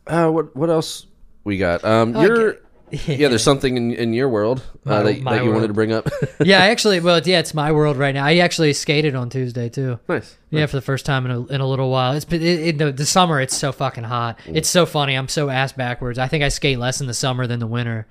uh, 0.07 0.29
what 0.29 0.55
what 0.55 0.69
else 0.69 1.05
we 1.43 1.57
got? 1.57 1.83
Um, 1.83 2.15
Oh, 2.15 2.21
you're 2.21 2.57
yeah. 2.91 3.27
There's 3.29 3.43
something 3.51 3.75
in, 3.75 3.91
in 3.93 4.13
your 4.13 4.29
world 4.29 4.61
My- 4.83 4.95
uh, 4.95 5.03
that, 5.03 5.21
my 5.21 5.37
that 5.37 5.43
you 5.45 5.51
wanted 5.51 5.67
to 5.67 5.73
bring 5.73 5.91
up. 5.91 6.07
yeah, 6.43 6.57
actually, 6.65 6.99
well, 6.99 7.19
yeah, 7.23 7.39
it's 7.39 7.53
my 7.53 7.71
world 7.71 7.97
right 7.97 8.13
now. 8.13 8.25
I 8.25 8.37
actually 8.37 8.73
skated 8.73 9.15
on 9.15 9.29
Tuesday 9.29 9.69
too. 9.69 9.99
nice. 10.07 10.37
Yeah, 10.51 10.67
for 10.67 10.75
the 10.75 10.81
first 10.81 11.05
time 11.05 11.25
in 11.25 11.31
a, 11.31 11.45
in 11.47 11.61
a 11.61 11.67
little 11.67 11.89
while. 11.89 12.13
It's 12.13 12.25
been 12.25 12.41
it, 12.43 12.59
it, 12.59 12.77
the, 12.77 12.91
the 12.91 13.05
summer. 13.05 13.41
It's 13.41 13.57
so 13.57 13.71
fucking 13.71 14.03
hot. 14.03 14.39
It's 14.45 14.69
so 14.69 14.85
funny. 14.85 15.15
I'm 15.15 15.27
so 15.27 15.49
ass 15.49 15.71
backwards. 15.71 16.19
I 16.19 16.27
think 16.27 16.43
I 16.43 16.49
skate 16.49 16.77
less 16.77 17.01
in 17.01 17.07
the 17.07 17.13
summer 17.13 17.47
than 17.47 17.59
the 17.59 17.65
winter, 17.67 18.05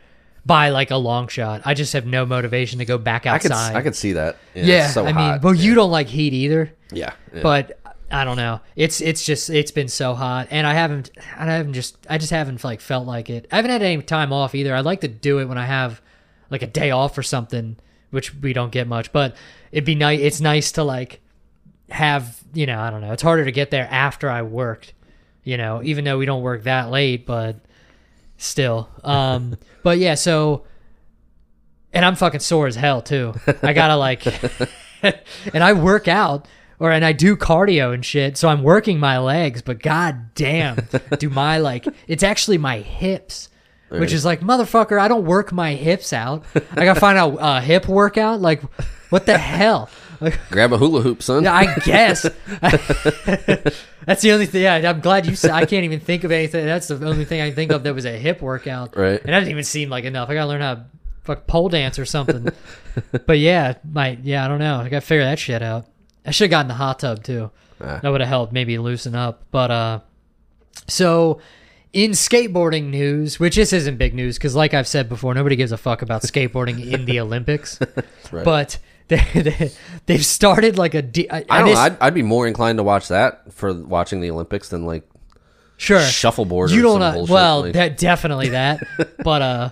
by 0.45 0.70
like 0.70 0.90
a 0.90 0.97
long 0.97 1.28
shot. 1.28 1.62
I 1.64 1.74
just 1.74 1.93
have 1.93 2.07
no 2.07 2.26
motivation 2.26 2.80
to 2.80 2.84
go 2.84 2.99
back 2.99 3.26
I 3.26 3.38
could 3.38 3.53
outside. 3.53 3.76
I 3.76 3.82
could 3.82 3.95
see 3.95 4.14
that. 4.14 4.38
Yeah, 4.55 4.64
yeah, 4.64 4.84
it's 4.86 4.95
so 4.95 5.03
I 5.03 5.07
mean, 5.07 5.14
hot. 5.14 5.43
well, 5.43 5.55
you 5.55 5.74
don't 5.74 5.90
like 5.93 6.09
heat 6.09 6.32
either, 6.32 6.72
yeah, 6.90 7.12
yeah. 7.32 7.43
but 7.43 7.78
I 8.13 8.25
don't 8.25 8.37
know. 8.37 8.61
It's 8.77 9.01
it's 9.01 9.25
just 9.25 9.49
it's 9.49 9.71
been 9.71 9.89
so 9.89 10.13
hot, 10.15 10.49
and 10.51 10.67
I 10.67 10.75
haven't 10.75 11.11
I 11.37 11.47
haven't 11.47 11.73
just 11.73 11.97
I 12.11 12.19
just 12.19 12.31
haven't 12.31 12.63
like 12.63 12.83
felt 12.83 13.07
like 13.07 13.31
it. 13.31 13.49
I 13.51 13.57
haven't 13.57 13.71
had 13.71 13.83
any 13.83 14.03
time 14.03 14.33
off 14.33 14.55
either. 14.55 14.75
I 14.75 14.81
like 14.81 15.01
to 15.01 15.09
do 15.09 15.39
it 15.39 15.47
when 15.47 15.57
I 15.57 15.65
have 15.65 16.03
like 16.51 16.61
a 16.61 16.67
day 16.67 16.91
off 16.91 17.17
or 17.17 17.23
something, 17.23 17.77
which 18.11 18.35
we 18.35 18.53
don't 18.53 18.71
get 18.71 18.87
much. 18.87 19.13
But 19.13 19.35
it'd 19.73 19.87
be 19.87 19.95
nice. 19.95 20.21
It's 20.21 20.41
nice 20.43 20.73
to 20.73 20.85
like 20.85 21.23
have 21.89 22.43
you 22.53 22.67
know 22.67 22.79
I 22.79 22.91
don't 22.91 23.01
know. 23.01 23.13
It's 23.13 23.23
harder 23.23 23.47
to 23.47 23.53
get 23.53 23.71
there 23.71 23.89
after 23.91 24.29
I 24.29 24.43
worked, 24.43 24.93
you 25.43 25.57
know, 25.57 25.83
even 25.83 26.05
though 26.05 26.19
we 26.19 26.27
don't 26.27 26.43
work 26.43 26.65
that 26.65 26.91
late, 26.91 27.25
but 27.25 27.57
still. 28.37 28.91
Um, 29.03 29.57
but 29.83 29.97
yeah, 29.97 30.17
so 30.17 30.65
and 31.95 32.05
I'm 32.05 32.15
fucking 32.15 32.41
sore 32.41 32.67
as 32.67 32.77
hell 32.77 33.01
too. 33.01 33.33
I 33.63 33.73
gotta 33.73 33.97
like, 33.97 34.27
and 35.55 35.65
I 35.65 35.73
work 35.73 36.09
out 36.09 36.47
or 36.79 36.91
and 36.91 37.05
I 37.05 37.12
do 37.12 37.37
cardio 37.37 37.93
and 37.95 38.05
shit, 38.05 38.37
so 38.37 38.49
I'm 38.49 38.62
working 38.62 38.99
my 38.99 39.18
legs. 39.18 39.62
But 39.62 39.83
god 39.83 40.35
damn, 40.35 40.79
do 41.18 41.29
my 41.31 41.59
like 41.59 41.87
it's 42.07 42.23
actually 42.23 42.59
my 42.59 42.79
hips. 42.79 43.49
Which 43.89 44.14
is 44.14 44.25
like 44.25 44.41
motherfucker, 44.41 44.99
I 44.99 45.07
don't 45.07 45.27
work 45.27 45.53
my 45.53 45.75
hips 45.75 46.14
out. 46.14 46.45
I 46.55 46.87
gotta 46.87 46.99
find 46.99 47.18
out 47.18 47.37
a 47.39 47.61
hip 47.61 47.87
workout. 47.87 48.41
Like, 48.41 48.62
what 49.11 49.27
the 49.27 49.37
hell? 49.37 49.91
Like, 50.23 50.39
grab 50.51 50.73
a 50.73 50.79
hula 50.79 51.03
hoop, 51.03 51.23
son. 51.23 51.43
yeah, 51.43 51.53
I 51.53 51.75
guess. 51.81 52.23
That's 54.07 54.23
the 54.23 54.33
only 54.33 54.47
thing. 54.47 54.62
Yeah, 54.62 54.77
I'm 54.77 55.01
glad 55.01 55.27
you 55.27 55.35
said. 55.35 55.51
I 55.51 55.66
can't 55.66 55.85
even 55.85 56.01
think 56.01 56.25
of 56.25 56.31
anything. 56.31 56.64
That's 56.64 56.89
the 56.89 56.95
only 57.07 57.25
thing 57.25 57.41
I 57.41 57.49
can 57.49 57.57
think 57.57 57.73
of 57.73 57.83
that 57.83 57.95
was 57.95 58.05
a 58.05 58.16
hip 58.16 58.41
workout. 58.41 58.97
Right. 58.97 59.20
And 59.20 59.29
that 59.29 59.41
didn't 59.41 59.51
even 59.51 59.64
seem 59.64 59.91
like 59.91 60.05
enough. 60.05 60.31
I 60.31 60.35
gotta 60.35 60.49
learn 60.49 60.61
how 60.61 60.75
to 60.77 60.85
fuck 61.25 61.47
pole 61.47 61.68
dance 61.68 61.99
or 61.99 62.05
something. 62.05 62.49
but 63.27 63.39
yeah, 63.39 63.75
my 63.91 64.18
yeah, 64.23 64.45
I 64.45 64.49
don't 64.49 64.59
know. 64.61 64.77
I 64.77 64.89
gotta 64.89 65.01
figure 65.01 65.25
that 65.25 65.39
shit 65.39 65.61
out. 65.62 65.87
I 66.27 66.31
should 66.31 66.45
have 66.45 66.51
gotten 66.51 66.68
the 66.68 66.75
hot 66.75 66.99
tub 67.01 67.23
too. 67.25 67.51
Ah. 67.81 67.99
That 68.03 68.09
would 68.11 68.20
have 68.20 68.29
helped 68.29 68.53
maybe 68.53 68.79
loosen 68.79 69.14
up. 69.14 69.45
But 69.51 69.70
uh, 69.70 70.01
so 70.89 71.41
in 71.93 72.12
skateboarding 72.12 72.91
news, 72.91 73.41
which 73.41 73.57
this 73.57 73.73
isn't 73.73 73.97
big 73.99 74.14
news 74.14 74.39
because, 74.39 74.55
like 74.55 74.73
I've 74.75 74.87
said 74.89 75.09
before, 75.09 75.35
nobody 75.35 75.57
gives 75.57 75.73
a 75.73 75.77
fuck 75.77 76.03
about 76.03 76.23
skateboarding 76.23 76.93
in 76.93 77.05
the 77.05 77.20
Olympics. 77.20 77.79
Right. 78.31 78.45
But 78.45 78.79
they, 79.09 79.18
they, 79.35 79.70
they've 80.07 80.25
started 80.25 80.79
like 80.79 80.95
a. 80.95 81.03
De- 81.03 81.29
I 81.29 81.39
and 81.39 81.49
don't 81.49 81.66
know. 81.75 81.81
I'd, 81.81 81.99
I'd 82.01 82.14
be 82.14 82.23
more 82.23 82.47
inclined 82.47 82.79
to 82.79 82.83
watch 82.83 83.09
that 83.09 83.53
for 83.53 83.73
watching 83.75 84.20
the 84.20 84.31
Olympics 84.31 84.68
than 84.68 84.87
like 84.87 85.09
sure 85.77 86.01
shuffleboard. 86.01 86.70
you 86.70 86.83
don't 86.83 86.93
some 86.93 87.01
know. 87.01 87.12
bullshit, 87.14 87.33
Well, 87.35 87.61
like- 87.62 87.73
that 87.75 87.97
definitely 87.99 88.51
that. 88.51 88.81
but 89.25 89.43
uh, 89.43 89.70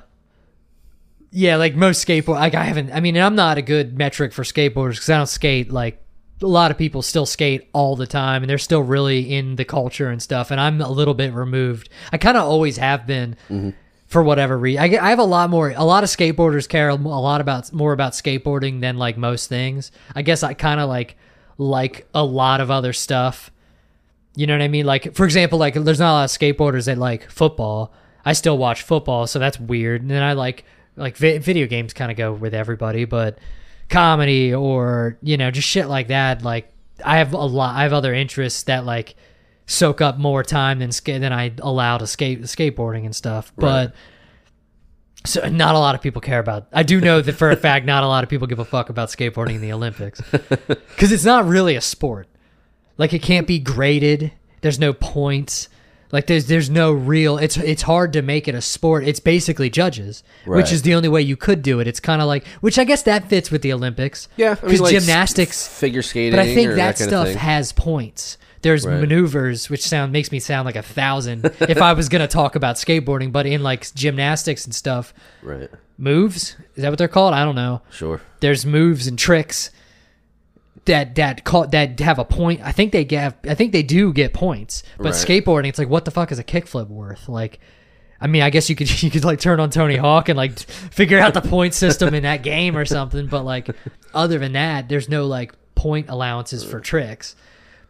yeah, 1.30 1.56
like 1.56 1.76
most 1.76 2.04
skateboard, 2.06 2.34
like 2.40 2.54
I 2.54 2.64
haven't. 2.64 2.90
I 2.92 2.98
mean, 3.00 3.16
I'm 3.16 3.36
not 3.36 3.56
a 3.56 3.62
good 3.62 3.96
metric 3.96 4.32
for 4.32 4.42
skateboarders 4.42 4.94
because 4.94 5.10
I 5.10 5.16
don't 5.16 5.26
skate 5.28 5.70
like 5.70 5.99
a 6.42 6.46
lot 6.46 6.70
of 6.70 6.78
people 6.78 7.02
still 7.02 7.26
skate 7.26 7.68
all 7.72 7.96
the 7.96 8.06
time 8.06 8.42
and 8.42 8.48
they're 8.48 8.56
still 8.58 8.82
really 8.82 9.32
in 9.34 9.56
the 9.56 9.64
culture 9.64 10.08
and 10.08 10.22
stuff. 10.22 10.50
And 10.50 10.60
I'm 10.60 10.80
a 10.80 10.88
little 10.90 11.14
bit 11.14 11.32
removed. 11.34 11.88
I 12.12 12.18
kind 12.18 12.36
of 12.36 12.44
always 12.44 12.76
have 12.78 13.06
been. 13.06 13.36
Mm-hmm. 13.48 13.70
For 14.06 14.24
whatever 14.24 14.58
reason, 14.58 14.82
I, 14.82 14.88
get- 14.88 15.02
I 15.04 15.10
have 15.10 15.20
a 15.20 15.24
lot 15.24 15.50
more. 15.50 15.70
A 15.76 15.84
lot 15.84 16.02
of 16.02 16.10
skateboarders 16.10 16.68
care 16.68 16.88
a 16.88 16.96
lot 16.96 17.40
about 17.40 17.72
more 17.72 17.92
about 17.92 18.10
skateboarding 18.12 18.80
than 18.80 18.96
like 18.96 19.16
most 19.16 19.48
things. 19.48 19.92
I 20.16 20.22
guess 20.22 20.42
I 20.42 20.52
kind 20.54 20.80
of 20.80 20.88
like 20.88 21.16
like 21.58 22.08
a 22.12 22.24
lot 22.24 22.60
of 22.60 22.72
other 22.72 22.92
stuff. 22.92 23.52
You 24.34 24.48
know 24.48 24.54
what 24.54 24.62
I 24.62 24.68
mean? 24.68 24.84
Like, 24.84 25.14
for 25.14 25.24
example, 25.24 25.60
like 25.60 25.74
there's 25.74 26.00
not 26.00 26.10
a 26.10 26.14
lot 26.14 26.24
of 26.24 26.30
skateboarders 26.30 26.86
that 26.86 26.98
like 26.98 27.30
football. 27.30 27.92
I 28.24 28.32
still 28.32 28.58
watch 28.58 28.82
football, 28.82 29.28
so 29.28 29.38
that's 29.38 29.60
weird. 29.60 30.02
And 30.02 30.10
then 30.10 30.24
I 30.24 30.32
like 30.32 30.64
like 30.96 31.16
vi- 31.16 31.38
video 31.38 31.68
games 31.68 31.92
kind 31.92 32.10
of 32.10 32.16
go 32.16 32.32
with 32.32 32.52
everybody, 32.52 33.04
but 33.04 33.38
comedy 33.90 34.54
or 34.54 35.18
you 35.22 35.36
know 35.36 35.50
just 35.50 35.68
shit 35.68 35.88
like 35.88 36.08
that. 36.08 36.42
Like 36.42 36.72
I 37.04 37.18
have 37.18 37.32
a 37.32 37.38
lot. 37.38 37.76
I 37.76 37.82
have 37.82 37.92
other 37.92 38.14
interests 38.14 38.62
that 38.64 38.84
like 38.84 39.14
soak 39.66 40.00
up 40.00 40.18
more 40.18 40.42
time 40.42 40.78
than 40.78 40.92
ska- 40.92 41.18
than 41.18 41.32
I 41.32 41.52
allow 41.58 41.98
to 41.98 42.06
skate 42.06 42.40
skateboarding 42.42 43.04
and 43.04 43.14
stuff. 43.14 43.52
But 43.56 43.94
so 45.26 45.46
not 45.48 45.74
a 45.74 45.78
lot 45.78 45.94
of 45.94 46.00
people 46.00 46.20
care 46.20 46.38
about. 46.38 46.68
I 46.72 46.82
do 46.82 47.00
know 47.00 47.20
that 47.20 47.32
for 47.34 47.50
a 47.50 47.56
fact, 47.68 47.86
not 47.86 48.02
a 48.02 48.06
lot 48.06 48.24
of 48.24 48.30
people 48.30 48.46
give 48.46 48.58
a 48.58 48.64
fuck 48.64 48.88
about 48.88 49.08
skateboarding 49.10 49.56
in 49.56 49.60
the 49.60 49.72
Olympics 49.72 50.20
because 50.30 51.12
it's 51.12 51.24
not 51.24 51.46
really 51.46 51.76
a 51.76 51.80
sport. 51.80 52.26
Like 52.96 53.12
it 53.12 53.22
can't 53.22 53.46
be 53.46 53.58
graded. 53.58 54.32
There's 54.60 54.78
no 54.78 54.92
points. 54.92 55.68
Like 56.12 56.26
there's 56.26 56.46
there's 56.46 56.68
no 56.68 56.92
real. 56.92 57.38
It's 57.38 57.56
it's 57.56 57.82
hard 57.82 58.12
to 58.14 58.22
make 58.22 58.48
it 58.48 58.54
a 58.54 58.60
sport. 58.60 59.04
It's 59.06 59.20
basically 59.20 59.70
judges, 59.70 60.22
which 60.44 60.72
is 60.72 60.82
the 60.82 60.94
only 60.94 61.08
way 61.08 61.22
you 61.22 61.36
could 61.36 61.62
do 61.62 61.78
it. 61.80 61.86
It's 61.86 62.00
kind 62.00 62.20
of 62.20 62.26
like 62.28 62.46
which 62.60 62.78
I 62.78 62.84
guess 62.84 63.02
that 63.04 63.28
fits 63.28 63.50
with 63.50 63.62
the 63.62 63.72
Olympics. 63.72 64.28
yeah, 64.36 64.50
I 64.52 64.54
because 64.56 64.72
mean, 64.72 64.80
like 64.80 64.92
gymnastics. 64.92 65.68
figure 65.68 66.02
skating, 66.02 66.32
But 66.32 66.40
I 66.40 66.54
think 66.54 66.70
or 66.70 66.74
that, 66.76 66.98
stuff 66.98 67.28
has 67.28 67.72
points. 67.72 68.38
There's 68.62 68.84
Right. 68.86 69.00
maneuvers, 69.00 69.70
which 69.70 69.82
sound 69.82 70.12
makes 70.12 70.30
me 70.30 70.38
sound 70.38 70.66
like 70.66 70.76
a 70.76 70.82
thousand 70.82 71.44
if 71.60 71.80
I 71.80 71.92
was 71.94 72.08
gonna 72.08 72.28
talk 72.28 72.56
about 72.56 72.76
skateboarding. 72.76 73.30
But 73.32 73.46
in 73.46 73.62
like 73.62 73.94
gymnastics 73.94 74.64
and 74.64 74.74
stuff, 74.74 75.14
right. 75.42 75.70
moves 75.96 76.56
is 76.74 76.82
that 76.82 76.90
what 76.90 76.98
they're 76.98 77.08
called? 77.08 77.34
I 77.34 77.44
don't 77.44 77.54
know 77.54 77.82
Sure. 77.90 78.20
there's 78.40 78.66
moves 78.66 79.06
and 79.06 79.18
tricks 79.18 79.70
that 80.86 81.14
that 81.16 81.44
call 81.44 81.66
that 81.68 82.00
have 82.00 82.18
a 82.18 82.24
point. 82.24 82.60
I 82.62 82.72
think 82.72 82.92
they 82.92 83.04
get. 83.04 83.38
I 83.44 83.54
think 83.54 83.72
they 83.72 83.82
do 83.82 84.12
get 84.12 84.32
points. 84.32 84.82
But 84.96 85.06
Right. 85.06 85.14
skateboarding, 85.14 85.68
it's 85.68 85.78
like, 85.78 85.88
what 85.88 86.04
the 86.04 86.10
fuck 86.10 86.32
is 86.32 86.38
a 86.38 86.44
kickflip 86.44 86.88
worth? 86.88 87.28
Like, 87.28 87.60
I 88.20 88.26
mean, 88.26 88.42
I 88.42 88.50
guess 88.50 88.68
you 88.70 88.76
could 88.76 89.02
you 89.02 89.10
could 89.10 89.24
like 89.24 89.40
turn 89.40 89.60
on 89.60 89.70
Tony 89.70 89.96
Hawk 89.96 90.28
and 90.28 90.36
like 90.36 90.58
figure 90.58 91.18
out 91.18 91.34
the 91.34 91.42
point 91.42 91.74
system 91.74 92.14
in 92.14 92.22
that 92.22 92.42
game 92.42 92.76
or 92.76 92.84
something. 92.84 93.26
But 93.26 93.44
like, 93.44 93.68
other 94.14 94.38
than 94.38 94.52
that, 94.52 94.88
there's 94.88 95.08
no 95.08 95.26
like 95.26 95.52
point 95.74 96.08
allowances 96.08 96.64
for 96.64 96.80
tricks. 96.80 97.36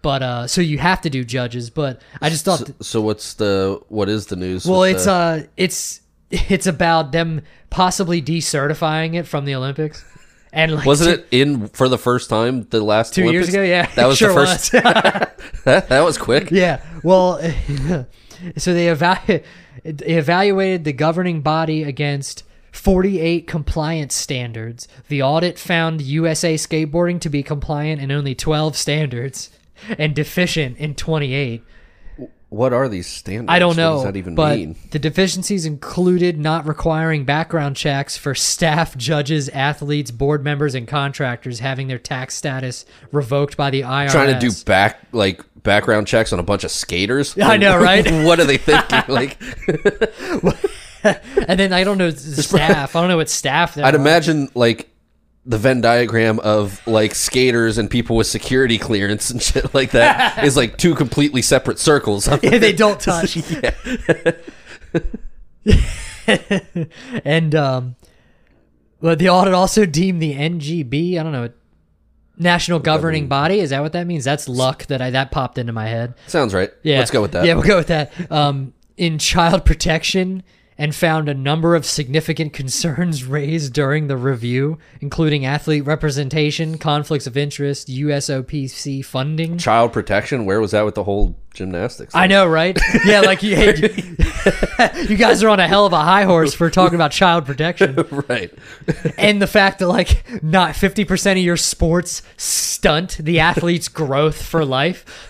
But 0.03 0.23
uh, 0.23 0.47
so 0.47 0.61
you 0.63 0.79
have 0.79 1.03
to 1.03 1.11
do 1.11 1.25
judges. 1.25 1.69
But 1.71 2.01
I 2.23 2.31
just 2.31 2.45
thought. 2.45 2.61
So, 2.67 2.75
so 2.81 3.01
what's 3.03 3.35
the 3.35 3.81
what 3.89 4.09
is 4.09 4.27
the 4.27 4.37
news? 4.37 4.67
Well, 4.67 4.81
with 4.81 4.97
it's 4.97 5.05
the- 5.05 5.13
uh, 5.13 5.43
it's 5.57 6.01
it's 6.31 6.67
about 6.67 7.13
them 7.13 7.43
possibly 7.69 8.21
decertifying 8.23 9.15
it 9.15 9.27
from 9.27 9.45
the 9.45 9.55
Olympics, 9.55 10.05
and 10.53 10.75
like 10.75 10.87
wasn't 10.87 11.17
two- 11.31 11.37
it 11.37 11.41
in 11.41 11.69
for 11.69 11.89
the 11.89 11.99
first 11.99 12.29
time 12.31 12.67
the 12.71 12.83
last 12.83 13.15
two 13.15 13.23
years 13.31 13.49
Olympics? 13.49 13.55
ago? 13.55 13.63
Yeah, 13.63 13.87
that 13.95 14.07
was 14.07 14.19
sure 14.19 14.29
the 14.29 14.35
first. 14.35 14.73
was. 14.73 14.83
that, 15.65 15.89
that 15.89 16.01
was 16.01 16.19
quick. 16.19 16.51
yeah. 16.53 16.81
Well, 17.03 17.39
so 18.57 18.75
they, 18.75 18.91
eva- 18.91 19.43
they 19.85 20.17
evaluated 20.17 20.85
the 20.85 20.93
governing 20.93 21.41
body 21.43 21.83
against 21.83 22.45
48 22.73 23.47
compliance 23.47 24.15
standards. 24.15 24.89
The 25.09 25.23
audit 25.23 25.59
found 25.59 26.01
USA 26.01 26.55
skateboarding 26.55 27.21
to 27.21 27.29
be 27.29 27.43
compliant 27.43 28.01
in 28.01 28.11
only 28.11 28.35
12 28.35 28.77
standards 28.77 29.51
and 29.99 30.15
deficient 30.15 30.77
in 30.79 30.95
28. 30.95 31.63
What 32.51 32.73
are 32.73 32.89
these 32.89 33.07
standards? 33.07 33.47
I 33.49 33.61
don't 33.61 33.69
What 33.71 33.77
know. 33.77 33.95
does 33.95 34.05
that 34.05 34.17
even 34.17 34.35
but 34.35 34.59
mean? 34.59 34.77
the 34.91 34.99
deficiencies 34.99 35.65
included 35.67 36.37
not 36.37 36.67
requiring 36.67 37.25
background 37.25 37.77
checks 37.77 38.17
for 38.17 38.35
staff, 38.35 38.97
judges, 38.97 39.49
athletes, 39.51 40.11
board 40.11 40.43
members, 40.43 40.75
and 40.75 40.89
contractors 40.89 41.61
having 41.61 41.87
their 41.87 41.99
tax 41.99 42.35
status 42.35 42.85
revoked 43.13 43.57
by 43.57 43.71
the 43.71 43.83
IRS. 43.83 44.11
Trying 44.11 44.35
to 44.35 44.41
do 44.41 44.51
back 44.65 44.99
like 45.13 45.45
background 45.63 46.09
checks 46.09 46.33
on 46.33 46.41
a 46.41 46.43
bunch 46.43 46.65
of 46.65 46.73
skaters. 46.73 47.39
I 47.43 47.57
know, 47.57 47.79
right? 47.79 48.05
what 48.25 48.41
are 48.41 48.45
they 48.45 48.59
thinking? 48.59 49.01
Like, 49.09 49.41
and 51.03 51.59
then 51.59 51.73
I 51.73 51.83
don't 51.85 51.97
know 51.99 52.11
staff. 52.11 52.95
I 52.95 53.01
don't 53.01 53.09
know 53.09 53.17
what 53.17 53.31
staff. 53.31 53.79
I'd 53.79 53.95
are. 53.95 53.97
imagine 53.97 54.51
like 54.55 54.91
the 55.47 55.59
Venn 55.59 55.81
diagram 55.81 56.39
of 56.41 56.87
like 56.87 57.15
skaters 57.15 57.79
and 57.79 57.91
people 57.91 58.17
with 58.17 58.27
security 58.27 58.79
clearance 58.79 59.31
and 59.31 59.43
shit 59.43 59.73
like 59.75 59.93
that 59.93 60.45
is 60.45 60.57
like 60.57 60.77
two 60.77 60.95
completely 60.95 61.43
separate 61.43 61.79
circles. 61.79 62.29
Yeah, 62.43 62.59
they 62.59 62.73
don't 62.73 63.01
touch. 63.01 63.37
and 67.25 67.55
um, 67.55 67.97
well, 69.01 69.17
the 69.17 69.29
audit 69.29 69.55
also 69.55 69.87
deemed 69.87 70.21
the 70.23 70.35
NGB. 70.35 71.19
I 71.19 71.23
don't 71.23 71.33
know, 71.33 71.51
national 72.37 72.79
governing 72.79 73.29
body. 73.29 73.61
Is 73.61 73.71
that 73.71 73.83
what 73.83 73.93
that 73.93 74.07
means? 74.07 74.25
That's 74.25 74.49
luck 74.49 74.87
that 74.87 75.01
I 75.01 75.11
that 75.11 75.31
popped 75.31 75.59
into 75.59 75.73
my 75.73 75.87
head. 75.87 76.15
Sounds 76.27 76.55
right. 76.55 76.71
Yeah, 76.83 76.99
Let's 76.99 77.11
go 77.11 77.23
with 77.23 77.33
that. 77.33 77.45
Yeah, 77.45 77.55
we'll 77.55 77.65
go 77.65 77.77
with 77.77 77.89
that. 77.89 78.13
Um, 78.31 78.75
in 78.97 79.19
child 79.19 79.65
protection, 79.65 80.43
and 80.81 80.95
found 80.95 81.29
a 81.29 81.35
number 81.35 81.75
of 81.75 81.85
significant 81.85 82.55
concerns 82.55 83.23
raised 83.27 83.75
during 83.75 84.07
the 84.07 84.17
review, 84.17 84.79
including 85.03 85.45
athlete 85.45 85.85
representation, 85.85 86.79
conflicts 86.79 87.27
of 87.27 87.37
interest, 87.37 87.89
USOPC 87.89 89.05
funding. 89.05 89.59
Child 89.59 89.93
protection. 89.93 90.47
Where 90.47 90.59
was 90.59 90.71
that 90.71 90.87
with 90.87 90.95
the 90.95 91.05
whole 91.05 91.37
gymnastics? 91.53 92.15
I 92.15 92.29
know, 92.29 92.47
right? 92.47 92.79
Yeah, 93.05 93.21
like 93.21 93.43
you, 93.43 93.57
you 95.07 95.17
guys 95.19 95.43
are 95.43 95.51
on 95.51 95.61
a 95.61 95.69
hell 95.69 95.85
of 95.85 95.93
a 95.93 96.03
high 96.03 96.25
horse 96.25 96.55
for 96.55 96.71
talking 96.71 96.95
about 96.95 97.11
child 97.11 97.45
protection. 97.45 97.97
right. 98.29 98.51
and 99.19 99.43
the 99.43 99.47
fact 99.47 99.81
that 99.81 99.89
like 99.89 100.43
not 100.43 100.75
50% 100.75 101.33
of 101.33 101.39
your 101.39 101.59
sports 101.59 102.23
stunt 102.39 103.19
the 103.21 103.41
athlete's 103.41 103.89
growth 103.89 104.43
for 104.43 104.65
life 104.65 105.29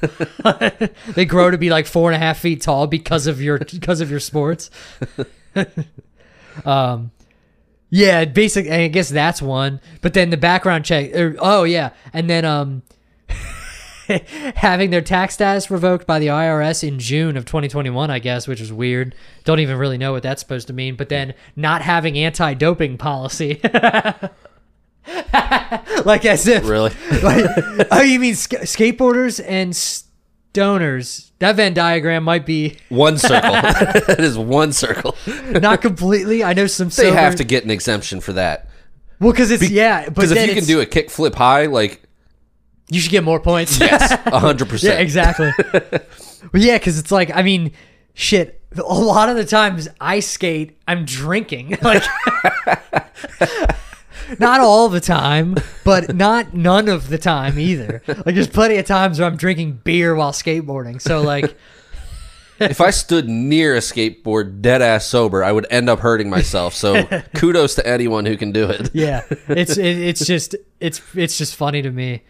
they 1.14 1.24
grow 1.24 1.50
to 1.50 1.58
be 1.58 1.68
like 1.68 1.86
four 1.86 2.10
and 2.10 2.14
a 2.14 2.24
half 2.24 2.38
feet 2.38 2.62
tall 2.62 2.86
because 2.86 3.26
of 3.26 3.42
your 3.42 3.58
because 3.58 4.00
of 4.00 4.08
your 4.08 4.20
sports 4.20 4.70
um 6.64 7.10
yeah 7.90 8.24
basically, 8.24 8.70
i 8.70 8.88
guess 8.88 9.08
that's 9.08 9.42
one 9.42 9.80
but 10.00 10.14
then 10.14 10.30
the 10.30 10.36
background 10.36 10.84
check 10.84 11.14
er, 11.14 11.36
oh 11.38 11.64
yeah 11.64 11.90
and 12.12 12.28
then 12.30 12.44
um 12.44 12.82
having 14.56 14.90
their 14.90 15.00
tax 15.00 15.34
status 15.34 15.70
revoked 15.70 16.06
by 16.06 16.18
the 16.18 16.26
IRS 16.28 16.86
in 16.86 16.98
June 16.98 17.36
of 17.36 17.44
2021, 17.44 18.10
I 18.10 18.18
guess, 18.18 18.48
which 18.48 18.60
is 18.60 18.72
weird. 18.72 19.14
Don't 19.44 19.60
even 19.60 19.78
really 19.78 19.98
know 19.98 20.10
what 20.12 20.24
that's 20.24 20.42
supposed 20.42 20.66
to 20.66 20.72
mean. 20.72 20.96
But 20.96 21.08
then 21.10 21.34
not 21.54 21.82
having 21.82 22.18
anti-doping 22.18 22.98
policy, 22.98 23.60
like 26.04 26.24
as 26.24 26.46
if 26.48 26.68
Really? 26.68 26.90
like, 27.22 27.44
oh, 27.90 28.02
you 28.02 28.18
mean 28.18 28.34
sk- 28.34 28.62
skateboarders 28.62 29.40
and 29.46 29.76
stoners? 30.52 31.30
That 31.38 31.56
Venn 31.56 31.74
diagram 31.74 32.24
might 32.24 32.44
be 32.46 32.76
One 32.88 33.18
circle. 33.18 33.52
that 33.52 34.16
is 34.20 34.36
one 34.38 34.72
circle. 34.72 35.16
not 35.48 35.80
completely. 35.82 36.44
I 36.44 36.52
know 36.52 36.66
some. 36.66 36.88
They 36.90 37.12
have 37.12 37.36
to 37.36 37.44
get 37.44 37.64
an 37.64 37.70
exemption 37.70 38.20
for 38.20 38.32
that. 38.34 38.68
Well, 39.20 39.32
because 39.32 39.50
it's 39.50 39.70
yeah, 39.70 40.08
Because 40.08 40.30
if 40.32 40.48
you 40.48 40.54
can 40.54 40.64
do 40.64 40.80
a 40.80 40.86
kick 40.86 41.10
flip 41.10 41.34
high, 41.34 41.66
like 41.66 42.02
you 42.90 43.00
should 43.00 43.10
get 43.10 43.22
more 43.24 43.38
points. 43.40 43.78
yes, 43.78 44.12
hundred 44.26 44.66
Yeah, 44.66 44.70
percent. 44.70 45.00
exactly. 45.00 45.52
but 45.60 46.60
yeah, 46.60 46.78
because 46.78 46.98
it's 46.98 47.12
like, 47.12 47.30
I 47.34 47.42
mean, 47.42 47.72
shit. 48.14 48.56
A 48.76 48.82
lot 48.82 49.28
of 49.28 49.34
the 49.36 49.44
times 49.44 49.88
I 50.00 50.20
skate, 50.20 50.78
I'm 50.86 51.04
drinking. 51.04 51.76
Like, 51.82 52.04
not 54.38 54.60
all 54.60 54.88
the 54.88 55.00
time, 55.00 55.56
but 55.84 56.14
not 56.14 56.54
none 56.54 56.88
of 56.88 57.08
the 57.08 57.18
time 57.18 57.58
either. 57.58 58.02
Like, 58.06 58.34
there's 58.34 58.48
plenty 58.48 58.76
of 58.76 58.86
times 58.86 59.18
where 59.18 59.26
I'm 59.28 59.36
drinking 59.36 59.80
beer 59.84 60.14
while 60.14 60.32
skateboarding. 60.32 61.00
So, 61.00 61.20
like, 61.22 61.56
If 62.60 62.82
I 62.82 62.90
stood 62.90 63.26
near 63.26 63.74
a 63.74 63.78
skateboard 63.78 64.60
dead 64.60 64.82
ass 64.82 65.06
sober, 65.06 65.42
I 65.42 65.50
would 65.50 65.66
end 65.70 65.88
up 65.88 66.00
hurting 66.00 66.28
myself. 66.28 66.74
So 66.74 67.04
kudos 67.34 67.74
to 67.76 67.86
anyone 67.86 68.26
who 68.26 68.36
can 68.36 68.52
do 68.52 68.68
it. 68.68 68.90
yeah, 68.92 69.22
it's 69.48 69.78
it, 69.78 69.96
it's 69.98 70.26
just 70.26 70.54
it's 70.78 71.00
it's 71.14 71.38
just 71.38 71.56
funny 71.56 71.80
to 71.80 71.90
me. 71.90 72.22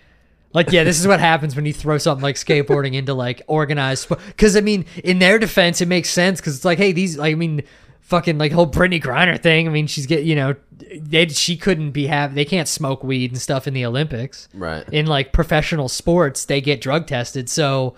Like, 0.52 0.70
yeah, 0.70 0.84
this 0.84 1.00
is 1.00 1.06
what 1.08 1.18
happens 1.18 1.56
when 1.56 1.66
you 1.66 1.72
throw 1.72 1.98
something 1.98 2.22
like 2.22 2.36
skateboarding 2.36 2.94
into 2.94 3.12
like 3.12 3.42
organized. 3.48 4.08
Because 4.08 4.56
I 4.56 4.60
mean, 4.60 4.84
in 5.02 5.18
their 5.18 5.40
defense, 5.40 5.80
it 5.80 5.88
makes 5.88 6.10
sense 6.10 6.40
because 6.40 6.54
it's 6.54 6.64
like, 6.64 6.78
hey, 6.78 6.92
these. 6.92 7.18
Like, 7.18 7.32
I 7.32 7.34
mean, 7.34 7.62
fucking 8.10 8.36
like 8.36 8.52
whole 8.52 8.66
Brittney 8.66 9.00
Griner 9.02 9.40
thing. 9.40 9.66
I 9.66 9.70
mean, 9.70 9.86
she's 9.86 10.04
get 10.06 10.24
you 10.24 10.34
know, 10.34 10.54
they 11.00 11.28
she 11.28 11.56
couldn't 11.56 11.92
be 11.92 12.08
have 12.08 12.34
they 12.34 12.44
can't 12.44 12.68
smoke 12.68 13.02
weed 13.02 13.30
and 13.30 13.40
stuff 13.40 13.66
in 13.66 13.72
the 13.72 13.86
Olympics. 13.86 14.48
Right. 14.52 14.86
In 14.92 15.06
like 15.06 15.32
professional 15.32 15.88
sports, 15.88 16.44
they 16.44 16.60
get 16.60 16.80
drug 16.80 17.06
tested. 17.06 17.48
So 17.48 17.94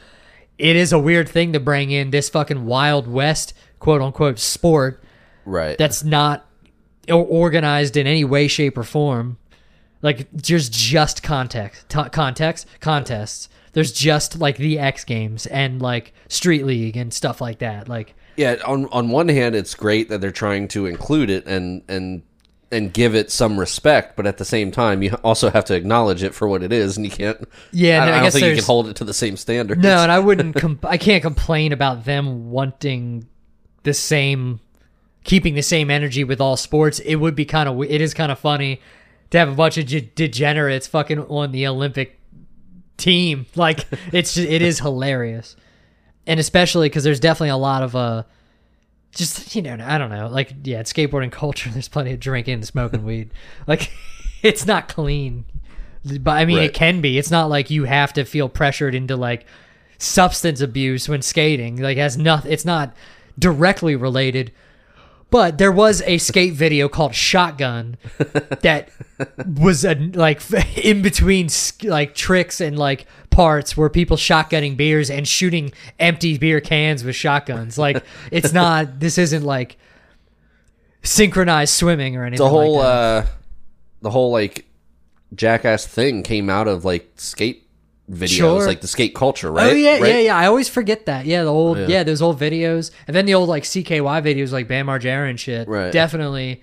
it 0.59 0.77
is 0.77 0.93
a 0.93 0.99
weird 0.99 1.29
thing 1.29 1.53
to 1.55 1.61
bring 1.61 1.91
in 1.91 2.11
this 2.11 2.29
fucking 2.29 2.67
wild 2.67 3.09
west 3.09 3.55
quote 3.81 4.01
unquote 4.03 4.39
sport 4.39 5.03
Right. 5.45 5.77
that's 5.77 6.05
not 6.05 6.47
organized 7.11 7.97
in 7.97 8.07
any 8.07 8.25
way, 8.25 8.47
shape, 8.49 8.79
or 8.79 8.85
form. 8.85 9.39
Like 10.03 10.29
there's 10.33 10.69
just 10.69 11.23
context, 11.23 11.89
t- 11.89 12.09
context, 12.11 12.67
contests. 12.81 13.49
There's 13.73 13.93
just 13.93 14.39
like 14.39 14.57
the 14.59 14.79
X 14.79 15.05
Games 15.05 15.47
and 15.47 15.81
like 15.81 16.13
Street 16.29 16.67
League 16.67 16.97
and 16.97 17.13
stuff 17.13 17.41
like 17.41 17.59
that. 17.61 17.89
Like 17.89 18.15
yeah. 18.37 18.57
On 18.67 18.87
on 18.87 19.09
one 19.11 19.29
hand, 19.29 19.55
it's 19.55 19.75
great 19.75 20.09
that 20.09 20.21
they're 20.21 20.31
trying 20.31 20.69
to 20.69 20.87
include 20.87 21.31
it 21.31 21.47
and 21.47 21.83
and 21.89 22.23
and 22.71 22.91
give 22.93 23.15
it 23.15 23.31
some 23.31 23.61
respect, 23.61 24.17
but 24.17 24.27
at 24.27 24.39
the 24.39 24.45
same 24.47 24.71
time, 24.71 25.03
you 25.03 25.13
also 25.23 25.51
have 25.51 25.65
to 25.67 25.75
acknowledge 25.75 26.23
it 26.23 26.35
for 26.35 26.49
what 26.49 26.63
it 26.63 26.73
is, 26.73 26.97
and 26.97 27.05
you 27.05 27.13
can't. 27.13 27.37
Yeah, 27.71 28.03
I, 28.03 28.07
don't- 28.07 28.15
I 28.15 28.17
I 28.17 28.21
don't 28.21 28.25
guess 28.27 28.33
think 28.35 28.47
you 28.47 28.55
can 28.57 28.65
hold 28.65 28.89
it 28.89 28.97
to 28.97 29.05
the 29.05 29.13
same 29.13 29.37
standard. 29.37 29.83
no, 29.83 29.99
and 29.99 30.11
I 30.11 30.19
wouldn't. 30.19 30.57
Com- 30.57 30.79
I 30.85 30.97
can't 30.97 31.23
complain 31.23 31.73
about 31.73 32.07
them 32.07 32.51
wanting 32.51 33.27
the 33.83 33.93
same, 33.93 34.61
keeping 35.25 35.55
the 35.55 35.63
same 35.63 35.91
energy 35.91 36.25
with 36.25 36.41
all 36.41 36.57
sports. 36.57 36.99
It 37.01 37.17
would 37.17 37.35
be 37.35 37.45
kind 37.45 37.69
of. 37.69 37.79
It 37.83 38.01
is 38.01 38.15
kind 38.15 38.33
of 38.33 38.39
funny 38.39 38.81
to 39.33 39.39
have 39.39 39.51
a 39.51 39.55
bunch 39.55 39.77
of 39.77 39.85
ge- 39.85 40.15
degenerates 40.15 40.87
fucking 40.87 41.19
on 41.21 41.53
the 41.53 41.67
Olympic 41.67 42.19
team. 42.97 43.45
Like 43.55 43.87
it's 44.13 44.35
just, 44.35 44.49
it 44.49 44.63
is 44.63 44.79
hilarious, 44.81 45.57
and 46.27 46.39
especially 46.41 46.89
because 46.89 47.05
there's 47.05 47.21
definitely 47.21 47.51
a 47.51 47.57
lot 47.57 47.83
of 47.83 47.95
uh, 47.97 48.23
just 49.15 49.55
you 49.55 49.63
know 49.63 49.77
I 49.81 49.99
don't 49.99 50.11
know 50.11 50.29
like 50.29 50.53
yeah, 50.65 50.81
it's 50.81 50.93
skateboarding 50.93 51.33
culture. 51.43 51.71
There's 51.71 51.89
plenty 51.89 52.13
of 52.13 52.21
drinking 52.21 52.55
and 52.55 52.67
smoking 52.67 53.05
weed. 53.05 53.31
Like 53.67 53.93
it's 54.43 54.67
not 54.67 54.89
clean, 54.89 55.45
but 56.21 56.33
I 56.33 56.45
mean 56.45 56.59
Right. 56.59 56.71
it 56.71 56.75
can 56.75 57.01
be. 57.01 57.19
It's 57.19 57.31
not 57.31 57.49
like 57.49 57.71
you 57.71 57.85
have 57.85 58.13
to 58.15 58.25
feel 58.25 58.49
pressured 58.49 58.95
into 58.95 59.17
like 59.17 59.47
substance 59.99 60.61
abuse 60.61 61.09
when 61.09 61.23
skating. 61.23 61.77
Like 61.77 61.97
has 61.99 62.17
nothing. 62.19 62.53
It's 62.53 62.65
not 62.65 62.95
directly 63.39 63.97
related. 63.97 64.53
But 65.33 65.57
there 65.57 65.73
was 65.73 66.03
a 66.03 66.19
skate 66.19 66.53
video 66.53 66.91
called 66.91 67.15
Shotgun 67.15 67.97
that 68.61 68.91
was 69.47 69.83
a, 69.83 69.95
like 69.95 70.43
in 70.77 71.01
between 71.01 71.49
like 71.85 72.15
tricks 72.15 72.61
and 72.61 72.79
like 72.79 73.07
parts 73.31 73.75
where 73.75 73.89
people 73.89 74.19
shotgunning 74.19 74.77
beers 74.77 75.09
and 75.09 75.27
shooting 75.27 75.73
empty 75.99 76.37
beer 76.37 76.61
cans 76.61 77.03
with 77.03 77.17
shotguns. 77.17 77.79
Like 77.79 78.05
it's 78.31 78.53
not. 78.53 79.01
This 79.01 79.17
isn't 79.17 79.43
like 79.43 79.79
synchronized 81.03 81.73
swimming 81.73 82.15
or 82.15 82.27
anything. 82.27 82.45
the 82.45 82.51
whole 82.51 82.77
like 82.77 82.85
that. 82.85 83.25
uh 83.25 83.27
the 84.03 84.11
whole 84.11 84.31
like 84.33 84.67
jackass 85.35 85.87
thing 85.87 86.23
came 86.23 86.51
out 86.51 86.69
of 86.69 86.85
like 86.85 87.11
skate 87.17 87.67
videos 88.11 88.29
Sure. 88.29 88.67
like 88.67 88.81
the 88.81 88.89
skate 88.89 89.15
culture 89.15 89.49
oh, 89.49 89.53
right 89.53 89.73
Oh 89.73 89.75
yeah, 89.75 89.99
Right? 89.99 90.15
yeah, 90.15 90.19
yeah. 90.21 90.37
I 90.37 90.47
always 90.47 90.69
forget 90.69 91.07
that. 91.07 91.25
Yeah, 91.27 91.45
the 91.45 91.53
old, 91.53 91.79
Yeah. 91.79 91.87
yeah. 91.89 92.03
those 92.03 92.21
old 92.21 92.39
videos, 92.39 92.91
and 93.07 93.15
then 93.17 93.27
the 93.27 93.35
old 93.35 93.49
like 93.49 93.63
CKY 93.65 94.23
videos, 94.23 94.53
like 94.53 94.69
Bam 94.69 94.87
Margera 94.87 95.29
and 95.31 95.39
shit. 95.39 95.69
Right. 95.69 95.93
Definitely. 95.93 96.63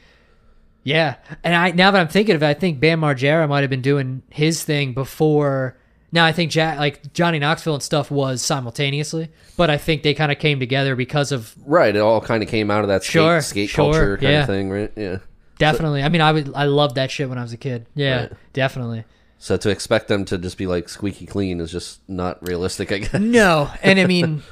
Yeah, 0.84 1.16
and 1.44 1.56
I 1.56 1.72
now 1.72 1.92
that 1.92 2.00
I'm 2.00 2.08
thinking 2.08 2.36
of 2.36 2.42
it, 2.44 2.48
I 2.48 2.54
think 2.54 2.80
Bam 2.80 3.02
Margera 3.02 3.48
might 3.50 3.62
have 3.62 3.70
been 3.70 3.82
doing 3.82 4.24
his 4.30 4.64
thing 4.64 4.94
before. 4.94 5.78
Now 6.12 6.26
I 6.26 6.32
think 6.32 6.50
Jack, 6.52 6.80
like 6.80 7.14
Johnny 7.14 7.38
Knoxville 7.38 7.76
and 7.76 7.84
stuff, 7.84 8.10
was 8.10 8.42
simultaneously, 8.42 9.30
but 9.58 9.70
I 9.70 9.78
think 9.78 10.02
they 10.04 10.14
kind 10.14 10.32
of 10.32 10.40
came 10.40 10.60
together 10.60 10.96
because 10.96 11.32
of 11.32 11.54
right 11.66 11.96
it 11.96 12.00
all 12.00 12.22
kind 12.22 12.42
of 12.42 12.50
came 12.50 12.72
out 12.72 12.82
of 12.82 12.88
that 12.88 13.04
skate, 13.04 13.12
Sure, 13.12 13.42
skate 13.42 13.70
sure, 13.70 13.86
culture 13.92 14.18
kind 14.18 14.32
yeah. 14.34 14.40
of 14.42 14.48
thing 14.48 14.70
right 14.72 14.92
yeah 14.96 15.18
definitely. 15.60 16.02
I 16.02 16.10
mean, 16.10 16.22
I 16.22 16.32
would, 16.32 16.52
I 16.56 16.64
loved 16.64 16.96
that 16.96 17.12
shit 17.12 17.28
when 17.30 17.38
I 17.38 17.42
was 17.42 17.52
a 17.54 17.58
kid. 17.58 17.86
Yeah, 17.94 18.22
Right. 18.22 18.32
definitely. 18.54 19.04
So 19.40 19.58
to 19.58 19.70
expect 19.70 20.08
them 20.08 20.26
to 20.26 20.38
just 20.38 20.58
be 20.58 20.68
like 20.68 20.88
squeaky 20.88 21.26
clean 21.26 21.60
is 21.60 21.72
just 21.72 22.08
not 22.08 22.42
realistic 22.46 22.92
i 22.92 23.00
guess 23.00 23.14
No, 23.14 23.72
and 23.82 24.00
I 24.00 24.06
mean, 24.06 24.44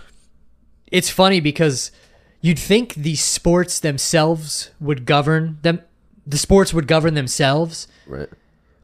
it's 0.92 1.10
funny 1.10 1.40
because 1.40 1.92
you'd 2.42 2.60
think 2.60 2.96
the 2.96 3.16
sports 3.16 3.80
themselves 3.80 4.72
would 4.80 5.06
govern 5.06 5.60
them. 5.62 5.82
The 6.26 6.38
sports 6.38 6.74
would 6.74 6.88
govern 6.88 7.14
themselves, 7.14 7.88
right 8.06 8.28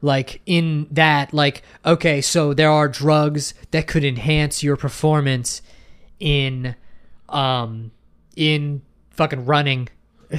like 0.04 0.42
in 0.44 0.86
that, 0.90 1.32
like 1.32 1.62
okay, 1.84 2.20
so 2.20 2.52
there 2.52 2.70
are 2.70 2.88
drugs 2.88 3.54
that 3.70 3.86
could 3.86 4.04
enhance 4.04 4.62
your 4.62 4.76
performance 4.76 5.62
in, 6.20 6.76
um, 7.30 7.90
in 8.36 8.82
fucking 9.10 9.46
running. 9.46 9.88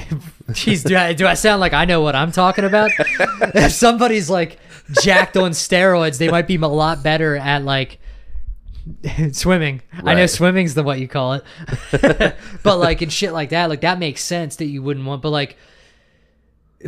Jeez, 0.50 0.84
do 0.84 0.96
I, 0.96 1.14
do 1.14 1.26
I 1.26 1.34
sound 1.34 1.60
like 1.60 1.72
I 1.72 1.84
know 1.84 2.00
what 2.00 2.14
I'm 2.14 2.30
talking 2.30 2.64
about? 2.64 2.92
if 2.98 3.72
somebody's 3.72 4.30
like 4.30 4.58
jacked 5.02 5.36
on 5.36 5.52
steroids, 5.52 6.18
they 6.18 6.28
might 6.28 6.46
be 6.46 6.56
a 6.56 6.66
lot 6.66 7.02
better 7.02 7.36
at 7.36 7.64
like 7.64 7.98
swimming. 9.32 9.82
I 9.92 10.14
know 10.14 10.26
swimming's 10.26 10.74
the 10.74 10.82
what 10.82 11.00
you 11.00 11.08
call 11.08 11.34
it. 11.34 11.44
but 12.62 12.78
like 12.78 13.02
and 13.02 13.12
shit 13.12 13.32
like 13.32 13.50
that, 13.50 13.68
like 13.68 13.80
that 13.82 13.98
makes 13.98 14.22
sense 14.22 14.56
that 14.56 14.66
you 14.66 14.82
wouldn't 14.82 15.06
want. 15.06 15.22
But 15.22 15.30
like 15.30 15.56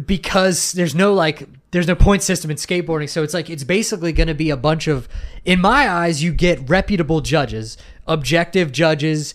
because 0.05 0.72
there's 0.72 0.94
no 0.94 1.14
like 1.14 1.49
there's 1.70 1.86
no 1.86 1.94
point 1.94 2.22
system 2.22 2.51
in 2.51 2.57
skateboarding 2.57 3.09
so 3.09 3.22
it's 3.22 3.34
like 3.34 3.49
it's 3.49 3.64
basically 3.64 4.12
going 4.12 4.28
to 4.28 4.34
be 4.34 4.51
a 4.51 4.57
bunch 4.57 4.86
of 4.86 5.09
in 5.44 5.61
my 5.61 5.88
eyes 5.88 6.22
you 6.22 6.32
get 6.32 6.68
reputable 6.68 7.20
judges 7.20 7.78
objective 8.07 8.70
judges 8.70 9.34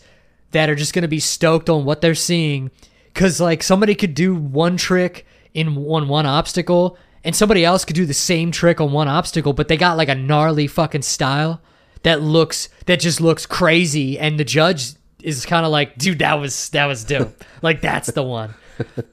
that 0.51 0.69
are 0.69 0.75
just 0.75 0.93
going 0.93 1.01
to 1.01 1.07
be 1.07 1.19
stoked 1.19 1.69
on 1.69 1.85
what 1.85 2.01
they're 2.01 2.15
seeing 2.15 2.69
cuz 3.13 3.41
like 3.41 3.63
somebody 3.63 3.95
could 3.95 4.13
do 4.13 4.35
one 4.35 4.77
trick 4.77 5.25
in 5.53 5.75
one 5.75 6.07
one 6.07 6.25
obstacle 6.25 6.97
and 7.23 7.35
somebody 7.35 7.63
else 7.63 7.85
could 7.85 7.95
do 7.95 8.05
the 8.05 8.13
same 8.13 8.51
trick 8.51 8.81
on 8.81 8.91
one 8.91 9.07
obstacle 9.07 9.53
but 9.53 9.67
they 9.67 9.77
got 9.77 9.97
like 9.97 10.09
a 10.09 10.15
gnarly 10.15 10.67
fucking 10.67 11.01
style 11.01 11.61
that 12.03 12.21
looks 12.21 12.69
that 12.85 12.99
just 12.99 13.19
looks 13.19 13.45
crazy 13.45 14.19
and 14.19 14.39
the 14.39 14.43
judge 14.43 14.93
is 15.23 15.45
kind 15.45 15.65
of 15.65 15.71
like 15.71 15.97
dude 15.97 16.19
that 16.19 16.35
was 16.35 16.69
that 16.69 16.85
was 16.85 17.03
dope. 17.03 17.43
Like 17.61 17.81
that's 17.81 18.11
the 18.11 18.23
one. 18.23 18.53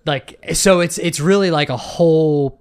Like 0.05 0.55
so 0.55 0.81
it's 0.81 0.99
it's 0.99 1.21
really 1.21 1.51
like 1.53 1.69
a 1.69 1.77
whole 1.77 2.61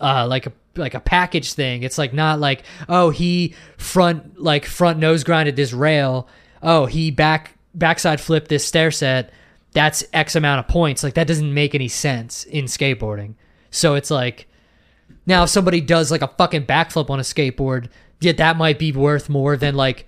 uh 0.00 0.26
like 0.26 0.46
a 0.46 0.52
like 0.74 0.94
a 0.94 1.00
package 1.00 1.52
thing. 1.52 1.84
It's 1.84 1.96
like 1.96 2.12
not 2.12 2.40
like 2.40 2.64
oh 2.88 3.10
he 3.10 3.54
front 3.76 4.40
like 4.40 4.66
front 4.66 4.98
nose 4.98 5.22
grinded 5.22 5.54
this 5.54 5.72
rail. 5.72 6.28
Oh 6.60 6.86
he 6.86 7.12
back 7.12 7.56
backside 7.72 8.20
flipped 8.20 8.48
this 8.48 8.66
stair 8.66 8.90
set. 8.90 9.30
That's 9.72 10.04
x 10.12 10.34
amount 10.34 10.60
of 10.60 10.68
points. 10.68 11.04
Like 11.04 11.14
that 11.14 11.28
doesn't 11.28 11.54
make 11.54 11.74
any 11.76 11.88
sense 11.88 12.44
in 12.44 12.64
skateboarding. 12.64 13.34
So 13.70 13.94
it's 13.94 14.10
like 14.10 14.47
now 15.28 15.44
if 15.44 15.50
somebody 15.50 15.80
does 15.80 16.10
like 16.10 16.22
a 16.22 16.28
fucking 16.28 16.66
backflip 16.66 17.10
on 17.10 17.20
a 17.20 17.22
skateboard 17.22 17.88
yeah 18.20 18.32
that 18.32 18.56
might 18.56 18.78
be 18.78 18.90
worth 18.90 19.28
more 19.28 19.56
than 19.56 19.76
like 19.76 20.06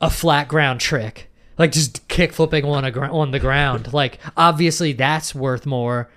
a 0.00 0.10
flat 0.10 0.48
ground 0.48 0.80
trick. 0.80 1.30
Like 1.56 1.72
just 1.72 2.06
kick 2.08 2.32
flipping 2.32 2.64
on 2.64 2.84
a 2.84 2.90
gr- 2.90 3.04
on 3.04 3.30
the 3.30 3.38
ground. 3.38 3.92
Like 3.92 4.18
obviously 4.36 4.92
that's 4.92 5.34
worth 5.34 5.66
more 5.66 6.10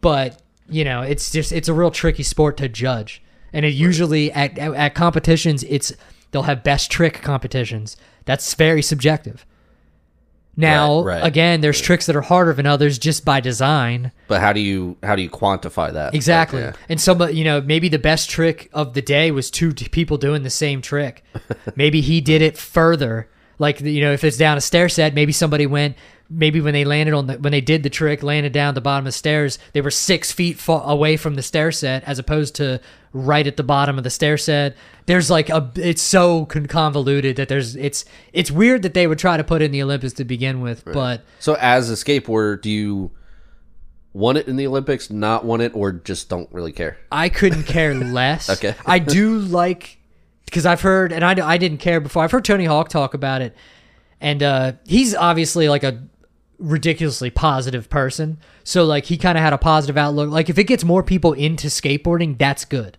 but 0.00 0.40
you 0.68 0.84
know 0.84 1.02
it's 1.02 1.30
just 1.30 1.52
it's 1.52 1.68
a 1.68 1.74
real 1.74 1.90
tricky 1.90 2.22
sport 2.22 2.56
to 2.58 2.68
judge. 2.68 3.22
And 3.52 3.64
it 3.64 3.74
usually 3.74 4.30
at, 4.32 4.56
at 4.58 4.74
at 4.74 4.94
competitions 4.94 5.64
it's 5.64 5.92
they'll 6.30 6.44
have 6.44 6.62
best 6.62 6.90
trick 6.90 7.20
competitions. 7.22 7.96
That's 8.24 8.54
very 8.54 8.82
subjective 8.82 9.44
now 10.60 11.02
Right, 11.02 11.20
right. 11.20 11.26
again 11.26 11.60
there's 11.60 11.80
tricks 11.80 12.06
that 12.06 12.14
are 12.16 12.20
harder 12.20 12.52
than 12.52 12.66
others 12.66 12.98
just 12.98 13.24
by 13.24 13.40
design 13.40 14.12
But 14.28 14.40
how 14.40 14.52
do 14.52 14.60
you 14.60 14.96
how 15.02 15.16
do 15.16 15.22
you 15.22 15.30
quantify 15.30 15.92
that? 15.92 16.14
Exactly. 16.14 16.60
Yeah. 16.60 16.72
And 16.88 17.00
some, 17.00 17.20
you 17.32 17.42
know, 17.44 17.60
maybe 17.60 17.88
the 17.88 17.98
best 17.98 18.30
trick 18.30 18.68
of 18.72 18.94
the 18.94 19.02
day 19.02 19.30
was 19.30 19.50
two 19.50 19.72
people 19.72 20.16
doing 20.18 20.42
the 20.44 20.50
same 20.50 20.80
trick. 20.82 21.24
maybe 21.76 22.00
he 22.00 22.20
did 22.20 22.42
it 22.42 22.56
further. 22.56 23.28
Like, 23.58 23.80
you 23.80 24.00
know, 24.00 24.12
if 24.12 24.22
it's 24.24 24.36
down 24.36 24.56
a 24.56 24.60
stair 24.60 24.88
set, 24.88 25.12
maybe 25.14 25.32
somebody 25.32 25.66
went, 25.66 25.96
maybe 26.30 26.60
when 26.60 26.72
they 26.72 26.84
landed 26.84 27.12
on 27.14 27.26
the, 27.26 27.34
when 27.34 27.50
they 27.50 27.60
did 27.60 27.82
the 27.82 27.90
trick, 27.90 28.22
landed 28.22 28.52
down 28.52 28.74
the 28.74 28.80
bottom 28.80 29.02
of 29.04 29.06
the 29.06 29.12
stairs, 29.12 29.58
they 29.72 29.80
were 29.80 29.90
six 29.90 30.30
feet 30.30 30.58
fa- 30.58 30.82
away 30.84 31.16
from 31.16 31.34
the 31.34 31.42
stair 31.42 31.72
set 31.72 32.04
as 32.04 32.18
opposed 32.18 32.54
to 32.54 32.80
right 33.12 33.46
at 33.46 33.56
the 33.56 33.62
bottom 33.64 33.98
of 33.98 34.04
the 34.04 34.10
stair 34.10 34.38
set. 34.38 34.76
There's 35.06 35.28
like 35.28 35.48
a, 35.50 35.70
it's 35.74 36.02
so 36.02 36.46
convoluted 36.46 37.36
that 37.36 37.48
there's, 37.48 37.74
it's, 37.74 38.04
it's 38.32 38.50
weird 38.50 38.82
that 38.82 38.94
they 38.94 39.06
would 39.08 39.18
try 39.18 39.36
to 39.36 39.44
put 39.44 39.60
in 39.60 39.72
the 39.72 39.82
Olympus 39.82 40.12
to 40.14 40.24
begin 40.24 40.60
with, 40.60 40.84
but 40.84 41.24
So 41.40 41.54
as 41.54 41.90
a 41.90 41.94
skateboarder, 41.94 42.62
do 42.62 42.70
you 42.70 43.10
want 44.12 44.38
it 44.38 44.46
in 44.46 44.56
the 44.56 44.66
Olympics, 44.66 45.10
not 45.10 45.44
want 45.44 45.62
it, 45.62 45.74
or 45.74 45.92
just 45.92 46.28
don't 46.28 46.50
really 46.52 46.72
care? 46.72 46.96
I 47.10 47.28
couldn't 47.28 47.64
care 47.64 47.94
less. 48.12 48.48
Okay. 48.48 48.74
I 48.86 49.00
do 49.00 49.38
like 49.38 49.98
because 50.44 50.66
I've 50.66 50.80
heard, 50.80 51.12
and 51.12 51.24
I, 51.24 51.46
I 51.46 51.58
didn't 51.58 51.78
care 51.78 52.00
before. 52.00 52.24
I've 52.24 52.32
heard 52.32 52.44
Tony 52.44 52.64
Hawk 52.64 52.88
talk 52.88 53.14
about 53.14 53.40
it, 53.40 53.56
and 54.20 54.42
uh, 54.42 54.72
he's 54.84 55.14
obviously 55.14 55.68
like 55.68 55.84
a 55.84 56.02
ridiculously 56.60 57.30
positive 57.30 57.88
person. 57.88 58.38
So 58.62 58.84
like 58.84 59.06
he 59.06 59.16
kind 59.16 59.36
of 59.36 59.42
had 59.42 59.52
a 59.52 59.58
positive 59.58 59.96
outlook. 59.96 60.30
Like 60.30 60.48
if 60.48 60.58
it 60.58 60.64
gets 60.64 60.84
more 60.84 61.02
people 61.02 61.32
into 61.32 61.68
skateboarding, 61.68 62.38
that's 62.38 62.64
good. 62.64 62.96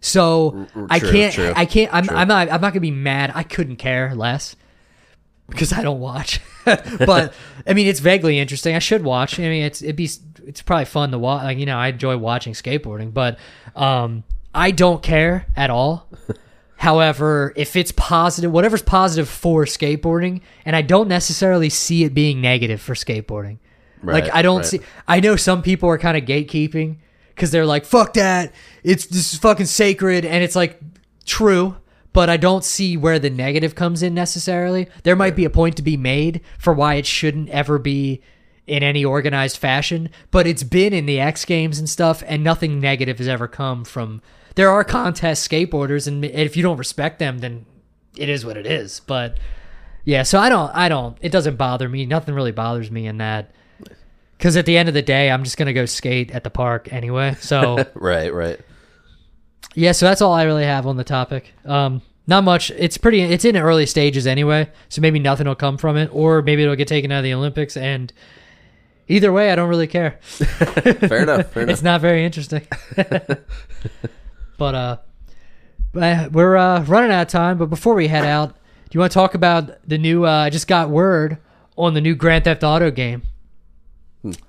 So 0.00 0.66
R- 0.74 0.86
I 0.88 0.98
true, 0.98 1.10
can't, 1.10 1.34
true, 1.34 1.52
I 1.54 1.66
can't, 1.66 1.92
I'm, 1.92 2.06
true. 2.06 2.16
I'm 2.16 2.28
not, 2.28 2.50
I'm 2.50 2.60
not 2.60 2.72
gonna 2.72 2.80
be 2.80 2.90
mad. 2.90 3.32
I 3.34 3.42
couldn't 3.42 3.76
care 3.76 4.14
less 4.14 4.56
because 5.48 5.72
I 5.72 5.82
don't 5.82 6.00
watch. 6.00 6.40
but 6.64 7.34
I 7.66 7.74
mean, 7.74 7.86
it's 7.86 8.00
vaguely 8.00 8.38
interesting. 8.38 8.74
I 8.74 8.78
should 8.78 9.02
watch. 9.02 9.38
I 9.38 9.42
mean, 9.42 9.64
it's 9.64 9.82
it'd 9.82 9.96
be 9.96 10.08
it's 10.46 10.62
probably 10.62 10.86
fun 10.86 11.10
to 11.10 11.18
watch. 11.18 11.44
Like 11.44 11.58
you 11.58 11.66
know, 11.66 11.76
I 11.76 11.88
enjoy 11.88 12.16
watching 12.16 12.54
skateboarding, 12.54 13.12
but 13.12 13.38
um, 13.76 14.24
I 14.54 14.70
don't 14.70 15.02
care 15.02 15.46
at 15.56 15.70
all. 15.70 16.08
However, 16.80 17.52
if 17.56 17.76
it's 17.76 17.92
positive, 17.92 18.50
whatever's 18.50 18.80
positive 18.80 19.28
for 19.28 19.66
skateboarding, 19.66 20.40
and 20.64 20.74
I 20.74 20.80
don't 20.80 21.08
necessarily 21.08 21.68
see 21.68 22.04
it 22.04 22.14
being 22.14 22.40
negative 22.40 22.80
for 22.80 22.94
skateboarding. 22.94 23.58
Right, 24.00 24.24
like 24.24 24.34
I 24.34 24.40
don't 24.40 24.60
right. 24.60 24.66
see. 24.66 24.80
I 25.06 25.20
know 25.20 25.36
some 25.36 25.60
people 25.60 25.90
are 25.90 25.98
kind 25.98 26.16
of 26.16 26.24
gatekeeping 26.24 26.96
because 27.34 27.50
they're 27.50 27.66
like, 27.66 27.84
"Fuck 27.84 28.14
that! 28.14 28.54
It's 28.82 29.04
this 29.04 29.34
is 29.34 29.38
fucking 29.38 29.66
sacred," 29.66 30.24
and 30.24 30.42
it's 30.42 30.56
like 30.56 30.80
true. 31.26 31.76
But 32.14 32.30
I 32.30 32.38
don't 32.38 32.64
see 32.64 32.96
where 32.96 33.18
the 33.18 33.28
negative 33.28 33.74
comes 33.74 34.02
in 34.02 34.14
necessarily. 34.14 34.88
There 35.02 35.14
might 35.14 35.36
be 35.36 35.44
a 35.44 35.50
point 35.50 35.76
to 35.76 35.82
be 35.82 35.98
made 35.98 36.40
for 36.58 36.72
why 36.72 36.94
it 36.94 37.04
shouldn't 37.04 37.50
ever 37.50 37.78
be 37.78 38.22
in 38.66 38.82
any 38.82 39.04
organized 39.04 39.58
fashion, 39.58 40.08
but 40.30 40.46
it's 40.46 40.62
been 40.62 40.94
in 40.94 41.04
the 41.04 41.20
X 41.20 41.44
Games 41.44 41.78
and 41.78 41.90
stuff, 41.90 42.22
and 42.26 42.42
nothing 42.42 42.80
negative 42.80 43.18
has 43.18 43.28
ever 43.28 43.46
come 43.46 43.84
from. 43.84 44.22
There 44.56 44.70
are 44.70 44.84
contest 44.84 45.48
skateboarders, 45.48 46.06
and 46.06 46.24
if 46.24 46.56
you 46.56 46.62
don't 46.62 46.76
respect 46.78 47.18
them, 47.18 47.38
then 47.38 47.66
it 48.16 48.28
is 48.28 48.44
what 48.44 48.56
it 48.56 48.66
is. 48.66 49.00
But 49.06 49.38
yeah, 50.04 50.22
so 50.24 50.38
I 50.38 50.48
don't, 50.48 50.70
I 50.74 50.88
don't. 50.88 51.16
It 51.20 51.30
doesn't 51.32 51.56
bother 51.56 51.88
me. 51.88 52.06
Nothing 52.06 52.34
really 52.34 52.52
bothers 52.52 52.90
me 52.90 53.06
in 53.06 53.18
that. 53.18 53.50
Because 54.36 54.56
at 54.56 54.64
the 54.66 54.76
end 54.78 54.88
of 54.88 54.94
the 54.94 55.02
day, 55.02 55.30
I'm 55.30 55.44
just 55.44 55.56
gonna 55.58 55.72
go 55.74 55.84
skate 55.86 56.30
at 56.30 56.44
the 56.44 56.50
park 56.50 56.92
anyway. 56.92 57.36
So 57.40 57.84
Right, 57.94 58.32
right. 58.32 58.58
yeah, 59.74 59.92
so 59.92 60.06
that's 60.06 60.22
all 60.22 60.32
I 60.32 60.44
really 60.44 60.64
have 60.64 60.86
on 60.86 60.96
the 60.96 61.04
topic. 61.04 61.52
Um, 61.66 62.00
not 62.26 62.44
much. 62.44 62.70
It's 62.70 62.96
pretty. 62.96 63.20
It's 63.22 63.44
in 63.44 63.56
early 63.56 63.86
stages 63.86 64.26
anyway, 64.26 64.70
so 64.88 65.00
maybe 65.02 65.18
nothing 65.18 65.46
will 65.46 65.54
come 65.54 65.76
from 65.76 65.96
it, 65.96 66.08
or 66.12 66.42
maybe 66.42 66.62
it'll 66.62 66.76
get 66.76 66.88
taken 66.88 67.12
out 67.12 67.18
of 67.18 67.24
the 67.24 67.34
Olympics. 67.34 67.76
And 67.76 68.12
either 69.08 69.32
way, 69.32 69.52
I 69.52 69.56
don't 69.56 69.68
really 69.68 69.86
care. 69.88 70.18
Fair 70.22 71.22
enough. 71.22 71.52
Fair 71.52 71.62
enough. 71.64 71.72
It's 71.72 71.82
not 71.82 72.00
very 72.00 72.24
interesting. 72.24 72.66
But 74.60 74.74
uh, 74.74 74.96
but 75.92 76.32
we're 76.32 76.54
uh, 76.54 76.84
running 76.84 77.10
out 77.10 77.22
of 77.22 77.28
time. 77.28 77.56
But 77.56 77.70
before 77.70 77.94
we 77.94 78.06
head 78.08 78.26
out, 78.26 78.50
do 78.50 78.90
you 78.92 79.00
want 79.00 79.10
to 79.10 79.14
talk 79.14 79.34
about 79.34 79.88
the 79.88 79.96
new? 79.96 80.26
Uh, 80.26 80.30
I 80.30 80.50
just 80.50 80.68
got 80.68 80.90
word 80.90 81.38
on 81.76 81.94
the 81.94 82.00
new 82.00 82.14
Grand 82.14 82.44
Theft 82.44 82.62
Auto 82.62 82.90
game. 82.90 83.22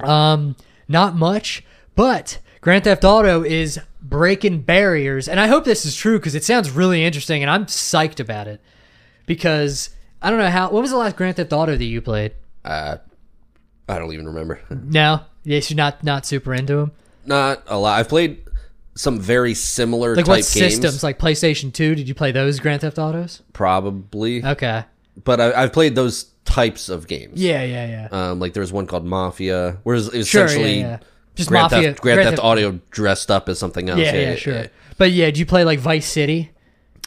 Um, 0.02 0.58
not 0.90 1.16
much, 1.16 1.64
but 1.96 2.40
Grand 2.60 2.84
Theft 2.84 3.06
Auto 3.06 3.42
is 3.42 3.80
breaking 4.02 4.64
barriers, 4.64 5.30
and 5.30 5.40
I 5.40 5.48
hope 5.48 5.64
this 5.64 5.86
is 5.86 5.96
true 5.96 6.20
because 6.20 6.36
it 6.36 6.44
sounds 6.44 6.70
really 6.70 7.06
interesting, 7.06 7.42
and 7.42 7.50
I'm 7.50 7.66
psyched 7.66 8.20
about 8.20 8.48
it. 8.48 8.62
Because 9.26 9.92
I 10.22 10.30
don't 10.30 10.40
know 10.40 10.50
how. 10.50 10.70
What 10.72 10.82
was 10.82 10.92
the 10.92 10.98
last 10.98 11.16
Grand 11.16 11.38
Theft 11.38 11.54
Auto 11.54 11.78
that 11.78 11.86
you 11.86 12.02
played? 12.02 12.34
Uh, 12.66 12.98
I 13.88 13.98
don't 13.98 14.12
even 14.12 14.28
remember. 14.28 14.60
No, 14.70 15.22
yes, 15.46 15.72
you're 15.72 15.78
not 15.78 16.04
not 16.04 16.26
super 16.26 16.54
into 16.54 16.76
them. 16.76 16.92
Not 17.26 17.64
a 17.68 17.78
lot. 17.78 17.98
I've 17.98 18.10
played 18.10 18.44
some 18.96 19.20
very 19.20 19.54
similar 19.54 20.16
Like 20.16 20.26
type 20.26 20.30
what 20.30 20.36
games. 20.38 20.48
systems? 20.48 21.04
Like 21.04 21.18
PlayStation 21.20 21.72
Two? 21.74 21.96
Did 21.96 22.08
you 22.08 22.14
play 22.16 22.32
those 22.32 22.60
Grand 22.60 22.82
Theft 22.82 23.00
Autos? 23.00 23.42
Probably, 23.54 24.44
Okay. 24.46 24.84
but 25.24 25.40
I, 25.42 25.64
I've 25.64 25.74
played 25.74 25.96
those 25.96 26.26
types 26.46 26.90
of 26.90 27.08
games. 27.08 27.42
Yeah, 27.42 27.64
yeah, 27.64 27.86
yeah. 27.88 28.08
Um, 28.32 28.40
like 28.40 28.54
there 28.54 28.62
was 28.62 28.74
one 28.74 28.88
called 28.88 29.06
Mafia, 29.06 29.78
where 29.84 29.96
it's 29.96 30.10
Sure, 30.28 30.46
essentially 30.46 30.80
yeah, 30.80 30.90
yeah. 30.90 31.00
Just 31.36 31.50
Grand, 31.50 31.72
Mafia, 31.72 31.90
Theft, 31.90 32.02
Grand, 32.02 32.20
Theft 32.22 32.40
Auto 32.44 32.80
dressed 32.92 33.32
up 33.32 33.48
as 33.48 33.58
something 33.58 33.90
else. 33.90 34.00
Yeah, 34.00 34.14
yeah, 34.14 34.36
sure. 34.36 34.66
But 34.98 35.12
yeah, 35.12 35.26
did 35.28 35.38
you 35.38 35.46
play 35.46 35.64
like 35.64 35.80
Vice 35.80 36.06
City? 36.06 36.52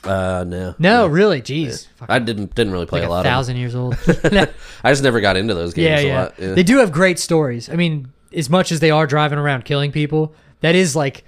Uh, 0.03 0.45
no, 0.47 0.75
No, 0.79 1.07
really. 1.07 1.41
Jeez, 1.41 1.87
I 2.09 2.19
didn't 2.19 2.55
didn't 2.55 2.73
really 2.73 2.85
play 2.87 3.01
like 3.01 3.09
a 3.09 3.11
a, 3.11 3.15
lot 3.15 3.25
thousand 3.25 3.57
years 3.57 3.75
old. 3.75 3.95
I 4.07 4.91
just 4.91 5.03
never 5.03 5.21
got 5.21 5.37
into 5.37 5.55
those 5.55 5.73
games 5.73 6.05
yeah, 6.05 6.13
a 6.13 6.15
lot. 6.21 6.35
Yeah. 6.39 6.53
They 6.55 6.63
do 6.63 6.79
have 6.79 6.93
great 6.93 7.19
stories. 7.19 7.71
I 7.71 7.77
mean, 7.77 8.13
as 8.33 8.51
much 8.51 8.71
as 8.71 8.81
they 8.81 8.91
are 8.91 9.07
driving 9.07 9.39
around 9.39 9.65
killing 9.65 9.93
people, 9.93 10.35
that 10.61 10.75
is 10.75 10.95
like 10.95 11.25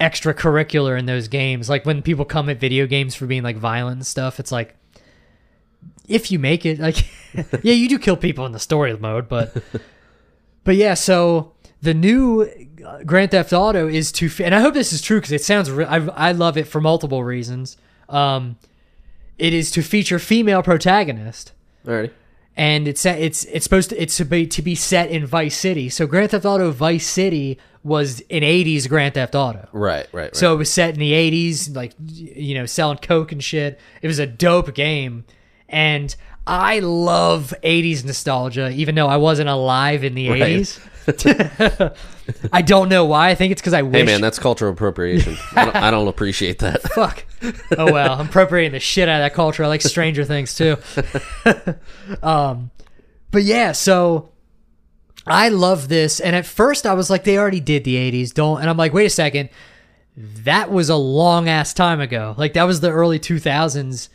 extracurricular 0.00 0.98
in 0.98 1.06
those 1.06 1.28
games. 1.28 1.68
Like 1.68 1.84
when 1.84 2.02
people 2.02 2.24
come 2.24 2.48
at 2.48 2.58
video 2.58 2.86
games 2.86 3.14
for 3.14 3.26
being 3.26 3.42
like 3.42 3.56
violent 3.56 3.96
and 3.98 4.06
stuff, 4.06 4.40
it's 4.40 4.50
like 4.50 4.74
if 6.08 6.30
you 6.32 6.38
make 6.38 6.66
it, 6.66 6.78
like 6.80 7.06
yeah, 7.62 7.74
you 7.74 7.88
do 7.88 7.98
kill 7.98 8.16
people 8.16 8.46
in 8.46 8.52
the 8.52 8.58
story 8.58 8.96
mode, 8.96 9.28
but 9.28 9.56
but 10.64 10.76
yeah. 10.76 10.94
So 10.94 11.52
the 11.82 11.94
new 11.94 12.48
uh, 12.84 13.02
Grand 13.04 13.30
Theft 13.30 13.52
Auto 13.52 13.86
is 13.86 14.10
to, 14.12 14.30
and 14.42 14.54
I 14.54 14.60
hope 14.60 14.74
this 14.74 14.92
is 14.92 15.02
true 15.02 15.18
because 15.18 15.32
it 15.32 15.42
sounds. 15.44 15.70
Re- 15.70 15.84
I 15.84 15.96
I 15.96 16.32
love 16.32 16.56
it 16.56 16.66
for 16.66 16.80
multiple 16.80 17.22
reasons. 17.22 17.76
Um, 18.08 18.56
it 19.38 19.54
is 19.54 19.70
to 19.72 19.82
feature 19.82 20.18
female 20.18 20.62
protagonist 20.62 21.52
Alrighty. 21.86 22.10
and 22.56 22.88
it's 22.88 23.06
it's 23.06 23.44
it's 23.44 23.64
supposed 23.64 23.90
to 23.90 24.02
it's 24.02 24.16
to 24.18 24.24
be 24.24 24.46
to 24.46 24.62
be 24.62 24.74
set 24.74 25.10
in 25.10 25.24
Vice 25.26 25.56
City. 25.56 25.88
So 25.88 26.06
Grand 26.06 26.32
Theft 26.32 26.44
Auto 26.44 26.70
Vice 26.72 27.06
City 27.06 27.58
was 27.82 28.20
an 28.30 28.42
'80s 28.42 28.88
Grand 28.88 29.14
Theft 29.14 29.34
Auto. 29.34 29.68
Right, 29.72 30.06
right, 30.12 30.24
right. 30.24 30.36
So 30.36 30.52
it 30.54 30.56
was 30.56 30.70
set 30.70 30.94
in 30.94 31.00
the 31.00 31.12
'80s, 31.12 31.74
like 31.74 31.92
you 32.06 32.54
know, 32.54 32.66
selling 32.66 32.98
coke 32.98 33.32
and 33.32 33.42
shit. 33.42 33.78
It 34.02 34.06
was 34.06 34.18
a 34.18 34.26
dope 34.26 34.74
game, 34.74 35.24
and 35.68 36.14
I 36.46 36.80
love 36.80 37.54
'80s 37.62 38.04
nostalgia, 38.04 38.70
even 38.70 38.94
though 38.94 39.06
I 39.08 39.16
wasn't 39.16 39.48
alive 39.48 40.04
in 40.04 40.14
the 40.14 40.28
Right. 40.30 40.42
'80s. 40.42 40.80
I 42.52 42.62
don't 42.62 42.88
know 42.88 43.04
why. 43.06 43.30
I 43.30 43.34
think 43.34 43.50
it's 43.52 43.60
because 43.60 43.72
I 43.72 43.82
wish. 43.82 43.94
Hey 43.96 44.04
man, 44.04 44.20
that's 44.20 44.38
cultural 44.38 44.72
appropriation. 44.72 45.36
I, 45.56 45.64
don't, 45.64 45.76
I 45.76 45.90
don't 45.90 46.06
appreciate 46.06 46.60
that. 46.60 46.82
Fuck. 46.82 47.24
Oh 47.76 47.90
well, 47.92 48.20
I'm 48.20 48.26
appropriating 48.28 48.72
the 48.72 48.78
shit 48.80 49.08
out 49.08 49.20
of 49.20 49.24
that 49.24 49.34
culture. 49.34 49.64
I 49.64 49.68
like 49.68 49.80
Stranger 49.82 50.24
Things 50.24 50.54
too. 50.54 50.76
um, 52.22 52.70
but 53.30 53.42
yeah, 53.42 53.72
so 53.72 54.30
I 55.30 55.48
love 55.48 55.88
this. 55.88 56.20
And 56.20 56.34
at 56.36 56.46
first, 56.46 56.86
I 56.86 56.94
was 56.94 57.08
like, 57.10 57.24
they 57.24 57.38
already 57.38 57.60
did 57.60 57.84
the 57.84 57.96
'80s. 57.96 58.32
Don't. 58.34 58.60
And 58.60 58.68
I'm 58.68 58.76
like, 58.76 58.92
wait 58.92 59.06
a 59.06 59.10
second. 59.10 59.48
That 60.16 60.70
was 60.70 60.88
a 60.90 60.96
long 60.96 61.48
ass 61.48 61.72
time 61.72 62.00
ago. 62.00 62.34
Like 62.36 62.52
that 62.54 62.64
was 62.64 62.80
the 62.80 62.90
early 62.90 63.18
2000s. 63.18 64.08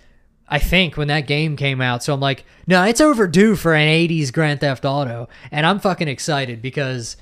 I 0.47 0.59
think 0.59 0.97
when 0.97 1.07
that 1.07 1.21
game 1.21 1.55
came 1.55 1.81
out. 1.81 2.03
So 2.03 2.13
I'm 2.13 2.19
like, 2.19 2.45
no, 2.67 2.83
it's 2.83 3.01
overdue 3.01 3.55
for 3.55 3.73
an 3.73 3.87
80s 3.87 4.31
Grand 4.31 4.59
Theft 4.59 4.85
Auto. 4.85 5.27
And 5.51 5.65
I'm 5.65 5.79
fucking 5.79 6.07
excited 6.07 6.61
because 6.61 7.17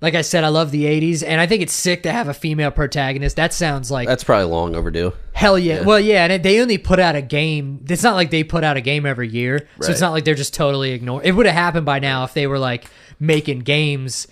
like 0.00 0.14
I 0.14 0.22
said, 0.22 0.42
I 0.44 0.48
love 0.48 0.72
the 0.72 0.84
80s 0.84 1.22
and 1.26 1.40
I 1.40 1.46
think 1.46 1.62
it's 1.62 1.72
sick 1.72 2.02
to 2.02 2.12
have 2.12 2.26
a 2.28 2.34
female 2.34 2.70
protagonist. 2.72 3.36
That 3.36 3.52
sounds 3.54 3.90
like 3.90 4.08
That's 4.08 4.24
probably 4.24 4.46
long 4.46 4.74
overdue. 4.74 5.12
hell 5.32 5.58
yeah. 5.58 5.82
Well, 5.82 6.00
yeah, 6.00 6.24
and 6.24 6.32
it- 6.32 6.42
they 6.42 6.60
only 6.60 6.76
put 6.78 6.98
out 6.98 7.14
a 7.14 7.22
game. 7.22 7.84
It's 7.88 8.02
not 8.02 8.14
like 8.16 8.30
they 8.30 8.42
put 8.44 8.64
out 8.64 8.76
a 8.76 8.80
game 8.82 9.06
every 9.06 9.28
year. 9.28 9.68
So 9.80 9.90
it's 9.92 10.00
not 10.00 10.10
like 10.10 10.24
they're 10.24 10.34
just 10.34 10.52
totally 10.54 10.90
ignored. 10.92 11.24
It 11.24 11.32
would 11.32 11.46
have 11.46 11.54
happened 11.54 11.86
by 11.86 12.00
now 12.00 12.24
if 12.24 12.34
they 12.34 12.46
were 12.48 12.58
like 12.58 12.86
making 13.18 13.60
games 13.60 14.26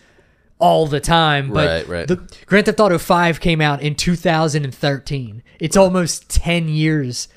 all 0.59 0.87
the 0.87 1.01
time. 1.01 1.51
But 1.51 1.87
Right, 1.87 1.89
right. 1.89 2.09
the 2.09 2.16
Grand 2.47 2.66
Theft 2.66 2.80
Auto 2.80 2.99
5 2.99 3.41
came 3.41 3.61
out 3.61 3.82
in 3.82 3.95
2013. 3.95 5.43
It's 5.61 5.76
almost 5.76 6.28
10 6.30 6.68
years 6.68 7.28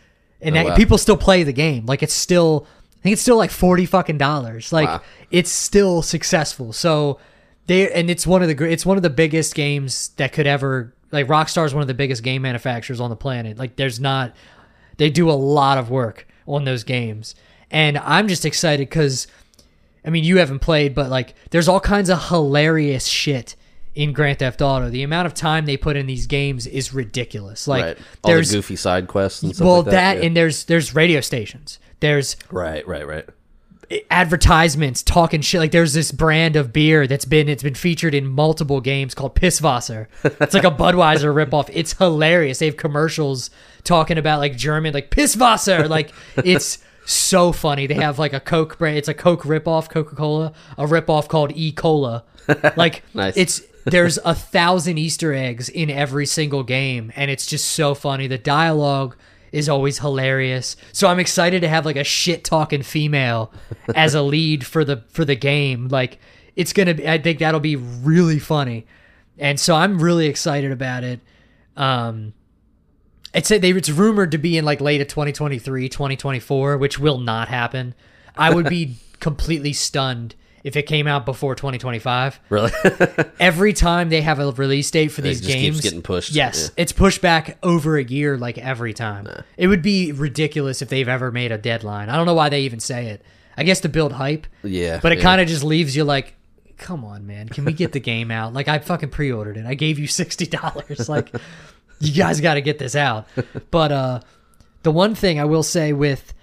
and 0.42 0.56
oh, 0.56 0.60
that, 0.60 0.66
Oh, 0.66 0.70
wow. 0.70 0.76
people 0.76 0.98
still 0.98 1.18
play 1.18 1.44
the 1.44 1.54
game. 1.54 1.86
Like 1.86 2.04
it's 2.04 2.14
still 2.14 2.68
I 3.00 3.02
think 3.02 3.14
it's 3.14 3.22
still 3.22 3.38
like 3.38 3.52
40 3.52 3.86
fucking 3.86 4.18
dollars. 4.18 4.72
Like 4.72 4.88
Wow. 4.88 5.02
it's 5.32 5.52
still 5.52 6.02
successful. 6.02 6.74
So 6.74 7.20
they 7.66 7.92
and 7.92 8.10
it's 8.10 8.26
one 8.28 8.42
of 8.44 8.48
the 8.56 8.64
it's 8.66 8.86
one 8.86 8.98
of 8.98 9.04
the 9.04 9.10
biggest 9.10 9.56
games 9.56 10.10
that 10.18 10.32
could 10.34 10.48
ever 10.48 10.94
like 11.12 11.28
Rockstar 11.28 11.66
is 11.66 11.74
one 11.74 11.82
of 11.82 11.88
the 11.88 11.94
biggest 11.94 12.22
game 12.24 12.42
manufacturers 12.44 13.00
on 13.00 13.10
the 13.10 13.16
planet. 13.16 13.58
Like 13.58 13.76
there's 13.78 14.00
not 14.00 14.36
they 14.98 15.10
do 15.10 15.30
a 15.30 15.34
lot 15.34 15.78
of 15.78 15.90
work 15.90 16.28
on 16.48 16.66
those 16.66 16.84
games. 16.84 17.34
And 17.72 17.98
I'm 17.98 18.28
just 18.28 18.46
excited 18.46 18.90
cuz 18.90 19.28
I 20.08 20.10
mean, 20.10 20.24
you 20.24 20.38
haven't 20.38 20.60
played, 20.60 20.96
but 20.96 21.10
like 21.10 21.36
there's 21.52 21.68
all 21.68 21.82
kinds 21.82 22.10
of 22.10 22.30
hilarious 22.30 23.06
shit 23.06 23.58
in 23.94 24.14
Grand 24.14 24.40
Theft 24.40 24.62
Auto. 24.62 24.90
The 24.90 25.04
amount 25.04 25.26
of 25.26 25.34
time 25.34 25.66
they 25.66 25.76
put 25.76 25.98
in 25.98 26.06
these 26.06 26.28
games 26.28 26.66
is 26.66 26.94
ridiculous. 26.94 27.68
Like 27.68 27.84
right. 27.84 27.98
All 28.24 28.32
the 28.32 28.36
there's 28.36 28.52
goofy 28.52 28.78
side 28.78 29.08
quests 29.10 29.44
and 29.44 29.54
stuff 29.54 29.66
well 29.66 29.76
like 29.78 29.86
that, 29.86 29.92
that. 29.92 30.18
yeah. 30.20 30.28
and 30.28 30.38
there's 30.38 30.64
there's 30.64 30.96
radio 30.96 31.20
stations. 31.20 31.78
There's 32.00 32.38
right, 32.50 32.88
right, 32.88 33.06
right. 33.06 33.26
advertisements 34.10 35.04
talking 35.04 35.42
shit 35.42 35.60
like 35.60 35.72
there's 35.72 35.94
this 35.94 36.14
brand 36.14 36.56
of 36.56 36.72
beer 36.72 37.06
that's 37.06 37.26
been 37.26 37.50
it's 37.50 37.64
been 37.64 37.76
featured 37.76 38.16
in 38.16 38.28
multiple 38.28 38.80
games 38.80 39.14
called 39.14 39.36
Pisswasser. 39.36 40.08
It's 40.24 40.54
like 40.54 40.64
a 40.64 40.72
Budweiser 40.84 41.34
ripoff. 41.34 41.70
It's 41.74 41.92
hilarious. 41.98 42.60
They 42.60 42.68
have 42.68 42.78
commercials 42.78 43.50
talking 43.84 44.18
about 44.18 44.40
like 44.40 44.56
German 44.56 44.94
like 44.94 45.12
Pisswasser. 45.12 45.90
Like 45.90 46.14
it's 46.38 46.78
so 47.10 47.52
funny. 47.52 47.88
They 47.88 47.96
have 47.96 48.20
like 48.20 48.34
a 48.34 48.40
Coke 48.40 48.78
brand. 48.78 48.98
It's 48.98 49.08
a 49.08 49.14
Coke 49.14 49.44
ripoff, 49.44 49.90
Coca 49.90 50.16
Cola, 50.16 50.54
a 50.78 50.86
ripoff 50.86 51.28
called 51.28 51.52
E 51.56 51.72
Cola. 51.72 52.24
Like 52.78 53.04
Nice. 53.14 53.36
it's 53.36 53.62
there's 53.86 54.18
a 54.24 54.34
thousand 54.36 54.98
Easter 54.98 55.34
eggs 55.34 55.68
in 55.70 55.90
every 55.90 56.26
single 56.26 56.64
game, 56.64 57.12
and 57.16 57.30
it's 57.32 57.46
just 57.46 57.66
so 57.72 57.94
funny. 57.94 58.28
The 58.28 58.38
dialogue 58.38 59.16
is 59.52 59.68
always 59.70 60.00
hilarious. 60.00 60.76
So 60.94 61.08
I'm 61.08 61.20
excited 61.20 61.62
to 61.62 61.68
have 61.70 61.86
like 61.86 61.96
a 61.98 62.04
shit 62.06 62.44
talking 62.46 62.84
female 62.84 63.52
as 63.96 64.14
a 64.16 64.22
lead 64.22 64.66
for 64.66 64.86
the 64.86 65.04
for 65.10 65.26
the 65.26 65.36
game. 65.36 65.88
Like 65.90 66.20
it's 66.56 66.72
gonna 66.74 66.94
be 66.94 67.08
I 67.08 67.18
think 67.18 67.40
that'll 67.40 67.60
be 67.60 67.76
really 67.76 68.40
funny. 68.40 68.86
And 69.38 69.60
so 69.60 69.76
I'm 69.76 70.00
really 70.00 70.28
excited 70.28 70.72
about 70.72 71.04
it. 71.04 71.20
Um 71.76 72.34
it's 73.34 73.50
they 73.50 73.72
it's 73.72 73.90
rumored 73.90 74.32
to 74.32 74.38
be 74.38 74.58
in 74.58 74.66
like 74.66 74.82
late 74.82 75.02
of 75.02 75.08
2023, 75.08 75.90
2024, 75.90 76.78
which 76.78 77.00
will 77.00 77.18
not 77.18 77.48
happen. 77.48 77.94
I 78.36 78.54
would 78.54 78.70
be 78.70 78.98
completely 79.20 79.74
stunned 79.74 80.36
if 80.64 80.76
it 80.76 80.84
came 80.84 81.08
out 81.08 81.26
before 81.26 81.56
2025 81.56 82.40
Really? 82.50 82.72
every 83.40 83.74
time 83.74 84.10
they 84.10 84.22
have 84.22 84.40
a 84.40 84.52
release 84.52 84.92
date 84.92 85.10
for 85.10 85.22
these 85.22 85.40
games, 85.42 85.82
getting 85.82 86.02
pushed. 86.02 86.32
Yes, 86.32 86.72
it's 86.76 86.92
pushed 86.92 87.22
back 87.22 87.58
over 87.64 87.98
a 87.98 88.04
year, 88.04 88.38
like 88.38 88.58
every 88.58 88.94
time. 88.94 89.28
It 89.56 89.68
would 89.68 89.82
be 89.82 90.12
ridiculous 90.12 90.82
if 90.82 90.90
they've 90.90 91.08
ever 91.08 91.32
made 91.32 91.52
a 91.52 91.58
deadline. 91.58 92.10
I 92.10 92.16
don't 92.16 92.26
know 92.26 92.34
why 92.34 92.50
they 92.50 92.62
even 92.62 92.80
say 92.80 93.08
it. 93.08 93.24
I 93.56 93.64
guess 93.64 93.80
to 93.82 93.90
build 93.90 94.12
hype, 94.12 94.46
yeah. 94.64 95.00
but 95.02 95.12
it 95.12 95.18
yeah. 95.18 95.24
kind 95.24 95.42
of 95.42 95.48
just 95.48 95.64
leaves 95.64 95.96
you 95.96 96.04
like, 96.04 96.36
come 96.78 97.04
on, 97.04 97.26
man, 97.26 97.50
can 97.50 97.66
we 97.66 97.74
get 97.74 97.92
the 97.92 98.00
game 98.00 98.30
out? 98.30 98.54
Like 98.54 98.68
I 98.68 98.80
fucking 98.80 99.10
pre-ordered 99.10 99.58
it. 99.58 99.66
I 99.66 99.74
gave 99.74 100.00
you 100.00 100.08
sixty 100.08 100.46
dollars. 100.46 101.10
Like 101.10 101.34
you 102.00 102.14
guys 102.14 102.42
got 102.42 102.56
to 102.56 102.62
get 102.62 102.80
this 102.80 102.96
out. 102.96 103.28
But 103.72 103.92
uh, 103.92 104.20
the 104.84 104.92
one 104.92 105.16
thing 105.16 105.40
I 105.40 105.46
will 105.46 105.64
say 105.64 105.94
with 105.94 106.34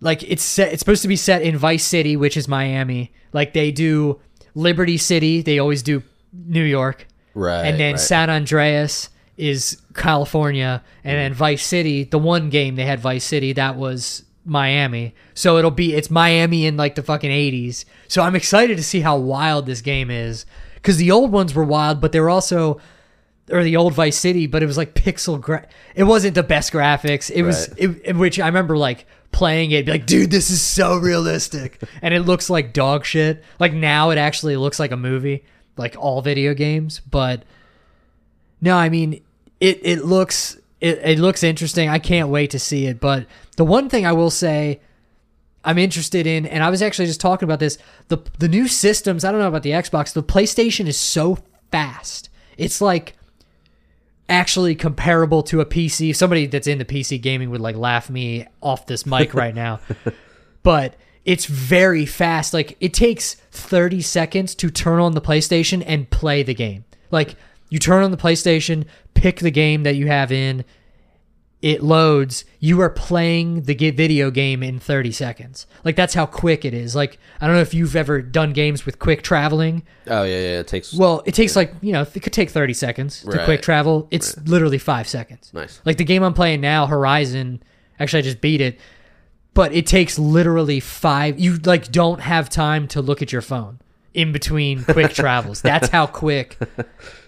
like 0.00 0.22
it's 0.22 0.42
set 0.42 0.72
it's 0.72 0.80
supposed 0.80 1.02
to 1.02 1.08
be 1.08 1.16
set 1.16 1.42
in 1.42 1.56
Vice 1.56 1.84
City, 1.84 2.16
which 2.16 2.36
is 2.36 2.46
Miami. 2.46 3.12
Like 3.32 3.52
they 3.52 3.72
do 3.72 4.20
Liberty 4.54 4.98
City, 4.98 5.42
they 5.42 5.58
always 5.58 5.82
do 5.82 6.02
New 6.32 6.62
York. 6.62 7.06
Right. 7.34 7.64
and 7.64 7.80
then 7.80 7.94
right. 7.94 8.00
San 8.00 8.30
Andreas 8.30 9.08
is 9.36 9.82
California, 9.94 10.84
and 11.02 11.18
then 11.18 11.34
Vice 11.34 11.66
City. 11.66 12.04
The 12.04 12.18
one 12.18 12.48
game 12.48 12.76
they 12.76 12.84
had 12.84 13.00
Vice 13.00 13.24
City 13.24 13.52
that 13.54 13.76
was 13.76 14.22
Miami. 14.44 15.14
So 15.34 15.58
it'll 15.58 15.70
be 15.72 15.94
it's 15.94 16.10
Miami 16.10 16.66
in 16.66 16.76
like 16.76 16.94
the 16.94 17.02
fucking 17.02 17.32
eighties. 17.32 17.84
So 18.06 18.22
I'm 18.22 18.36
excited 18.36 18.76
to 18.76 18.84
see 18.84 19.00
how 19.00 19.16
wild 19.16 19.66
this 19.66 19.80
game 19.80 20.10
is 20.10 20.46
because 20.74 20.98
the 20.98 21.10
old 21.10 21.32
ones 21.32 21.54
were 21.54 21.64
wild, 21.64 22.00
but 22.00 22.12
they 22.12 22.20
were 22.20 22.30
also 22.30 22.80
or 23.50 23.62
the 23.62 23.76
old 23.76 23.92
Vice 23.94 24.18
City, 24.18 24.46
but 24.46 24.62
it 24.62 24.66
was 24.66 24.76
like 24.78 24.94
pixel. 24.94 25.40
Gra- 25.40 25.66
it 25.94 26.04
wasn't 26.04 26.34
the 26.34 26.42
best 26.42 26.72
graphics. 26.72 27.30
It 27.30 27.42
was 27.42 27.68
Right. 27.70 27.78
it, 27.78 28.02
in 28.04 28.18
which 28.18 28.40
I 28.40 28.46
remember 28.46 28.76
like 28.76 29.06
playing 29.32 29.72
it, 29.72 29.84
be 29.86 29.92
like, 29.92 30.06
dude, 30.06 30.30
this 30.30 30.48
is 30.50 30.62
so 30.62 30.96
realistic, 30.96 31.80
and 32.02 32.14
it 32.14 32.20
looks 32.20 32.48
like 32.48 32.72
dog 32.72 33.04
shit. 33.04 33.42
Like 33.58 33.72
now, 33.72 34.10
it 34.10 34.18
actually 34.18 34.56
looks 34.56 34.78
like 34.80 34.92
a 34.92 34.96
movie, 34.96 35.44
like 35.76 35.96
all 35.98 36.22
video 36.22 36.54
games. 36.54 37.00
But 37.00 37.42
no, 38.60 38.76
I 38.76 38.88
mean, 38.88 39.20
it 39.60 39.80
it 39.82 40.04
looks 40.04 40.56
it, 40.80 40.98
it 41.04 41.18
looks 41.18 41.42
interesting. 41.42 41.88
I 41.88 41.98
can't 41.98 42.28
wait 42.28 42.50
to 42.52 42.58
see 42.58 42.86
it. 42.86 43.00
But 43.00 43.26
the 43.56 43.64
one 43.64 43.88
thing 43.88 44.06
I 44.06 44.12
will 44.12 44.30
say. 44.30 44.80
I'm 45.66 45.78
interested 45.78 46.26
in, 46.26 46.44
and 46.44 46.62
I 46.62 46.68
was 46.68 46.82
actually 46.82 47.06
just 47.06 47.22
talking 47.22 47.46
about 47.46 47.58
this. 47.58 47.78
The 48.08 48.18
the 48.38 48.48
new 48.48 48.68
systems. 48.68 49.24
I 49.24 49.30
don't 49.32 49.40
know 49.40 49.48
about 49.48 49.62
the 49.62 49.70
Xbox. 49.70 50.12
The 50.12 50.22
PlayStation 50.22 50.86
is 50.86 50.98
so 50.98 51.38
fast. 51.72 52.28
It's 52.58 52.82
like 52.82 53.14
actually 54.28 54.74
comparable 54.74 55.42
to 55.44 55.60
a 55.60 55.66
PC. 55.66 56.14
Somebody 56.14 56.46
that's 56.46 56.66
into 56.66 56.84
PC 56.84 57.20
gaming 57.20 57.50
would 57.50 57.60
like 57.60 57.76
laugh 57.76 58.08
me 58.08 58.46
off 58.62 58.86
this 58.86 59.06
mic 59.06 59.34
right 59.34 59.54
now. 59.54 59.80
But 60.62 60.96
it's 61.24 61.46
very 61.46 62.06
fast. 62.06 62.54
Like 62.54 62.76
it 62.80 62.94
takes 62.94 63.34
30 63.52 64.00
seconds 64.00 64.54
to 64.56 64.70
turn 64.70 65.00
on 65.00 65.12
the 65.12 65.20
PlayStation 65.20 65.82
and 65.86 66.08
play 66.10 66.42
the 66.42 66.54
game. 66.54 66.84
Like 67.10 67.36
you 67.68 67.78
turn 67.78 68.02
on 68.02 68.10
the 68.10 68.16
PlayStation, 68.16 68.86
pick 69.14 69.40
the 69.40 69.50
game 69.50 69.82
that 69.84 69.96
you 69.96 70.06
have 70.06 70.32
in, 70.32 70.64
it 71.64 71.82
loads, 71.82 72.44
you 72.60 72.78
are 72.82 72.90
playing 72.90 73.62
the 73.62 73.72
video 73.74 74.30
game 74.30 74.62
in 74.62 74.78
30 74.78 75.10
seconds. 75.12 75.66
Like 75.82 75.96
that's 75.96 76.12
how 76.12 76.26
quick 76.26 76.66
it 76.66 76.74
is. 76.74 76.94
Like 76.94 77.18
I 77.40 77.46
don't 77.46 77.56
know 77.56 77.62
if 77.62 77.72
you've 77.72 77.96
ever 77.96 78.20
done 78.20 78.52
games 78.52 78.84
with 78.84 78.98
quick 78.98 79.22
traveling. 79.22 79.82
Oh 80.06 80.24
yeah, 80.24 80.40
yeah. 80.40 80.60
It 80.60 80.66
takes. 80.66 80.92
Well, 80.92 81.22
it 81.24 81.32
takes 81.34 81.56
like, 81.56 81.72
you 81.80 81.92
know, 81.94 82.02
it 82.02 82.20
could 82.22 82.34
take 82.34 82.50
30 82.50 82.74
seconds 82.74 83.22
to 83.22 83.30
Right. 83.30 83.44
quick 83.46 83.62
travel. 83.62 84.06
It's 84.10 84.36
literally 84.46 84.76
5 84.76 85.08
seconds. 85.08 85.52
nice. 85.54 85.80
Like 85.86 85.96
the 85.96 86.04
game 86.04 86.22
I'm 86.22 86.34
playing 86.34 86.60
now, 86.60 86.86
Horizon, 86.86 87.62
actually 87.98 88.18
I 88.18 88.22
just 88.22 88.42
beat 88.42 88.60
it, 88.60 88.78
but 89.54 89.72
it 89.72 89.86
takes 89.86 90.18
literally 90.18 90.80
5 90.80 91.38
you 91.40 91.56
like 91.64 91.90
don't 91.90 92.20
have 92.20 92.50
time 92.50 92.86
to 92.88 93.00
look 93.00 93.22
at 93.22 93.32
your 93.32 93.40
phone 93.42 93.78
in 94.14 94.32
between 94.32 94.84
quick 94.84 95.12
travels. 95.14 95.60
That's 95.60 95.88
how 95.88 96.06
quick 96.06 96.56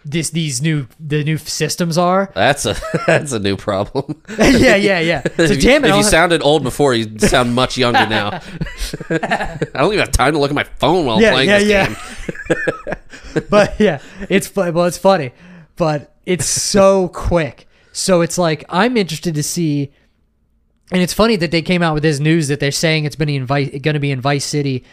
this 0.05 0.31
these 0.31 0.63
new 0.63 0.87
the 1.01 1.25
new 1.25 1.37
systems 1.37 1.99
are. 1.99 2.31
That's 2.35 2.65
a 2.65 2.77
that's 3.07 3.33
a 3.33 3.39
new 3.41 3.57
problem. 3.57 4.23
yeah, 4.39 4.77
yeah, 4.77 5.01
yeah. 5.01 5.23
So 5.37 5.43
if 5.43 5.51
you, 5.51 5.61
damn 5.61 5.85
it, 5.85 5.89
if 5.89 5.93
I'll 5.93 5.99
you 5.99 6.05
have- 6.05 6.11
sounded 6.11 6.43
old 6.43 6.63
before, 6.63 6.95
you 6.95 7.19
sound 7.19 7.55
much 7.55 7.77
younger 7.77 8.07
now. 8.07 8.41
I 9.11 9.59
don't 9.75 9.93
even 9.93 9.99
have 9.99 10.13
time 10.13 10.33
to 10.35 10.39
look 10.39 10.51
at 10.51 10.55
my 10.55 10.65
phone 10.65 11.05
while 11.07 11.21
Yeah, 11.21 11.33
playing 11.33 11.51
yeah, 11.51 11.59
this 11.59 11.69
yeah. 11.69 11.87
game. 13.35 13.45
but 13.51 13.79
yeah, 13.81 14.01
it's 14.31 14.55
well, 14.55 14.85
it's 14.85 14.99
funny, 14.99 15.33
but 15.77 16.15
it's 16.25 16.47
so 16.47 17.09
quick. 17.09 17.69
So 17.93 18.21
it's 18.21 18.39
like 18.39 18.65
I'm 18.69 18.97
interested 18.97 19.35
to 19.35 19.43
see, 19.43 19.91
and 20.93 21.03
it's 21.03 21.13
funny 21.15 21.37
that 21.37 21.51
they 21.51 21.63
came 21.63 21.83
out 21.83 21.95
with 21.95 22.03
this 22.03 22.21
news 22.21 22.49
that 22.49 22.61
they're 22.61 22.71
saying 22.71 23.05
it's 23.07 23.17
been 23.17 23.45
going 23.47 23.81
to 23.83 23.99
be 23.99 24.11
in 24.11 24.21
Vice 24.21 24.45
City, 24.45 24.85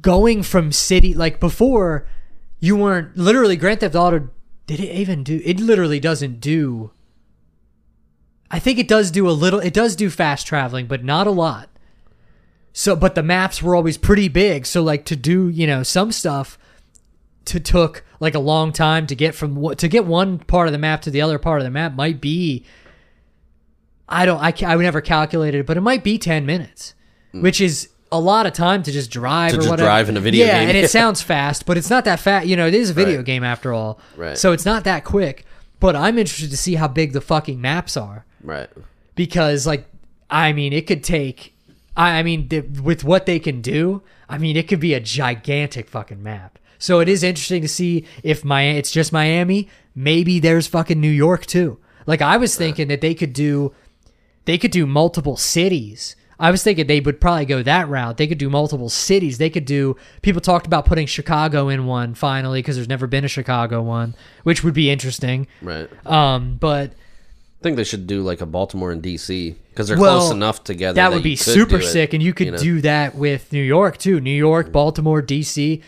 going 0.00 0.42
from 0.42 0.72
city 0.72 1.14
like 1.14 1.40
before, 1.40 2.06
you 2.58 2.76
weren't 2.76 3.16
literally 3.16 3.56
Grand 3.56 3.80
Theft 3.80 3.94
Auto. 3.94 4.30
Did 4.66 4.80
it 4.80 4.94
even 4.94 5.24
do? 5.24 5.40
It 5.44 5.60
literally 5.60 6.00
doesn't 6.00 6.40
do. 6.40 6.92
I 8.50 8.58
think 8.58 8.78
it 8.78 8.88
does 8.88 9.10
do 9.10 9.28
a 9.28 9.32
little. 9.32 9.60
It 9.60 9.74
does 9.74 9.96
do 9.96 10.10
fast 10.10 10.46
traveling, 10.46 10.86
but 10.86 11.04
not 11.04 11.26
a 11.26 11.30
lot. 11.30 11.68
So, 12.72 12.96
but 12.96 13.14
the 13.14 13.22
maps 13.22 13.62
were 13.62 13.74
always 13.74 13.98
pretty 13.98 14.28
big. 14.28 14.66
So, 14.66 14.82
like 14.82 15.04
to 15.06 15.16
do, 15.16 15.48
you 15.48 15.66
know, 15.66 15.82
some 15.82 16.12
stuff 16.12 16.58
to 17.46 17.60
took 17.60 18.04
like 18.20 18.34
a 18.34 18.38
long 18.38 18.72
time 18.72 19.06
to 19.08 19.14
get 19.14 19.34
from 19.34 19.56
what 19.56 19.78
to 19.78 19.88
get 19.88 20.04
one 20.04 20.38
part 20.38 20.68
of 20.68 20.72
the 20.72 20.78
map 20.78 21.02
to 21.02 21.10
the 21.10 21.20
other 21.20 21.38
part 21.38 21.60
of 21.60 21.64
the 21.64 21.70
map 21.70 21.94
might 21.94 22.20
be 22.20 22.64
I 24.08 24.26
don't 24.26 24.40
I, 24.40 24.54
I 24.66 24.76
never 24.76 25.00
calculated 25.00 25.60
it, 25.60 25.66
but 25.66 25.76
it 25.76 25.80
might 25.80 26.04
be 26.04 26.18
10 26.18 26.46
minutes, 26.46 26.94
mm. 27.34 27.42
which 27.42 27.60
is 27.60 27.88
a 28.12 28.20
lot 28.20 28.46
of 28.46 28.52
time 28.52 28.82
to 28.84 28.92
just 28.92 29.10
drive 29.10 29.50
To 29.50 29.56
or 29.56 29.60
just 29.60 29.70
whatever. 29.70 29.86
drive 29.88 30.08
in 30.08 30.16
a 30.16 30.20
video 30.20 30.46
yeah, 30.46 30.60
game. 30.60 30.68
and 30.68 30.78
it 30.78 30.90
sounds 31.00 31.20
fast, 31.22 31.66
but 31.66 31.76
it's 31.76 31.90
not 31.90 32.04
that 32.04 32.20
fast. 32.20 32.46
You 32.46 32.56
know, 32.56 32.66
it 32.66 32.74
is 32.74 32.90
a 32.90 32.92
video 32.92 33.16
Right. 33.16 33.24
game 33.26 33.42
after 33.44 33.72
all. 33.72 33.98
Right. 34.16 34.38
So 34.38 34.52
it's 34.52 34.64
not 34.64 34.84
that 34.84 35.04
quick. 35.04 35.44
But 35.80 35.96
I'm 35.96 36.16
interested 36.18 36.50
to 36.50 36.56
see 36.56 36.76
how 36.76 36.86
big 36.86 37.12
the 37.12 37.20
fucking 37.20 37.60
maps 37.60 37.96
are 37.96 38.24
Right. 38.44 38.68
because 39.16 39.66
like 39.66 39.84
I 40.30 40.52
mean 40.52 40.72
it 40.72 40.86
could 40.86 41.02
take 41.02 41.54
I, 41.96 42.18
I 42.18 42.22
mean 42.22 42.48
th- 42.48 42.64
with 42.82 43.02
what 43.04 43.26
they 43.26 43.38
can 43.40 43.60
do 43.60 44.02
I 44.28 44.38
mean 44.38 44.56
it 44.56 44.68
could 44.68 44.80
be 44.80 44.94
a 44.94 45.00
gigantic 45.00 45.88
fucking 45.88 46.22
map 46.22 46.58
so 46.78 47.00
it 47.00 47.08
is 47.08 47.22
interesting 47.22 47.62
to 47.62 47.68
see 47.68 48.04
if 48.22 48.44
my 48.44 48.62
it's 48.62 48.90
just 48.92 49.12
Miami 49.12 49.68
maybe 49.94 50.38
there's 50.38 50.66
fucking 50.68 51.00
New 51.00 51.10
York 51.10 51.46
too 51.46 51.78
like 52.06 52.22
I 52.22 52.36
was 52.36 52.56
thinking 52.56 52.88
that 52.88 53.00
they 53.00 53.14
could 53.14 53.32
do 53.32 53.74
they 54.44 54.58
could 54.58 54.70
do 54.70 54.86
multiple 54.86 55.36
cities 55.36 56.14
I 56.42 56.50
was 56.50 56.62
thinking 56.62 56.86
they 56.88 57.00
would 57.00 57.20
probably 57.20 57.46
go 57.46 57.62
that 57.62 57.88
route 57.88 58.16
they 58.18 58.26
could 58.26 58.38
do 58.38 58.50
multiple 58.50 58.88
cities 58.88 59.38
they 59.38 59.48
could 59.48 59.64
do 59.64 59.96
people 60.22 60.40
talked 60.40 60.66
about 60.66 60.84
putting 60.84 61.06
Chicago 61.06 61.68
in 61.68 61.86
one 61.86 62.14
finally 62.14 62.58
because 62.60 62.76
there's 62.76 62.88
never 62.88 63.06
been 63.06 63.24
a 63.24 63.28
Chicago 63.28 63.80
one 63.80 64.14
which 64.42 64.62
would 64.64 64.74
be 64.74 64.90
interesting 64.90 65.46
Right. 65.62 65.88
um 66.06 66.56
but 66.60 66.90
I 66.90 67.62
think 67.62 67.76
they 67.76 67.84
should 67.84 68.08
do 68.08 68.22
like 68.22 68.40
a 68.40 68.46
Baltimore 68.46 68.90
and 68.90 69.00
DC 69.00 69.54
because 69.70 69.86
they're 69.86 69.96
Well, 69.98 70.18
close 70.18 70.32
enough 70.32 70.64
together. 70.64 70.96
that 70.96 71.12
would 71.12 71.22
be 71.22 71.36
super 71.36 71.78
do 71.78 71.84
it, 71.84 71.88
sick 71.88 72.12
and 72.12 72.20
you 72.20 72.34
could 72.34 72.50
know? 72.50 72.58
do 72.58 72.80
that 72.80 73.14
with 73.14 73.52
New 73.52 73.62
York 73.62 73.98
too. 73.98 74.18
New 74.20 74.34
York, 74.36 74.72
Baltimore, 74.72 75.22
DC. 75.22 75.80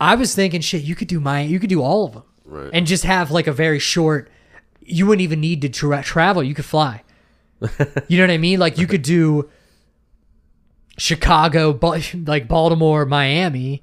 I 0.00 0.16
was 0.16 0.34
thinking 0.34 0.60
shit, 0.60 0.82
you 0.82 0.96
could 0.96 1.06
do 1.06 1.20
my 1.20 1.42
you 1.42 1.60
could 1.60 1.70
do 1.70 1.82
all 1.82 2.04
of 2.06 2.12
them. 2.14 2.22
Right. 2.44 2.70
And 2.74 2.84
just 2.84 3.04
have 3.04 3.30
like 3.30 3.46
a 3.46 3.52
very 3.52 3.78
short 3.78 4.28
you 4.82 5.06
wouldn't 5.06 5.22
even 5.22 5.40
need 5.40 5.62
to 5.62 5.68
tra- 5.68 6.02
travel, 6.02 6.42
you 6.42 6.52
could 6.54 6.64
fly. 6.64 7.04
you 8.08 8.18
know 8.18 8.24
what 8.24 8.30
I 8.32 8.38
mean? 8.38 8.58
Like 8.58 8.76
you 8.78 8.88
could 8.88 9.02
do 9.02 9.48
Chicago, 11.00 11.78
like 12.26 12.46
Baltimore, 12.46 13.06
Miami, 13.06 13.82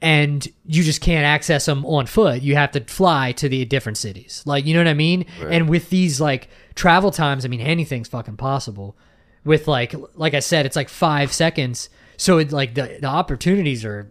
and 0.00 0.46
you 0.64 0.82
just 0.82 1.02
can't 1.02 1.24
access 1.24 1.66
them 1.66 1.84
on 1.84 2.06
foot. 2.06 2.42
You 2.42 2.56
have 2.56 2.72
to 2.72 2.80
fly 2.80 3.32
to 3.32 3.48
the 3.50 3.64
different 3.66 3.98
cities. 3.98 4.42
Like, 4.46 4.64
you 4.64 4.72
know 4.72 4.80
what 4.80 4.88
I 4.88 4.94
mean? 4.94 5.26
And 5.50 5.68
with 5.68 5.90
these 5.90 6.20
like 6.22 6.48
travel 6.74 7.10
times, 7.10 7.44
I 7.44 7.48
mean, 7.48 7.60
anything's 7.60 8.08
fucking 8.08 8.38
possible. 8.38 8.96
With 9.44 9.68
like, 9.68 9.94
like 10.14 10.32
I 10.32 10.40
said, 10.40 10.64
it's 10.64 10.76
like 10.76 10.88
five 10.88 11.32
seconds. 11.34 11.90
So 12.16 12.38
it 12.38 12.50
like 12.50 12.74
the, 12.74 12.98
the 12.98 13.08
opportunities 13.08 13.84
are 13.84 14.10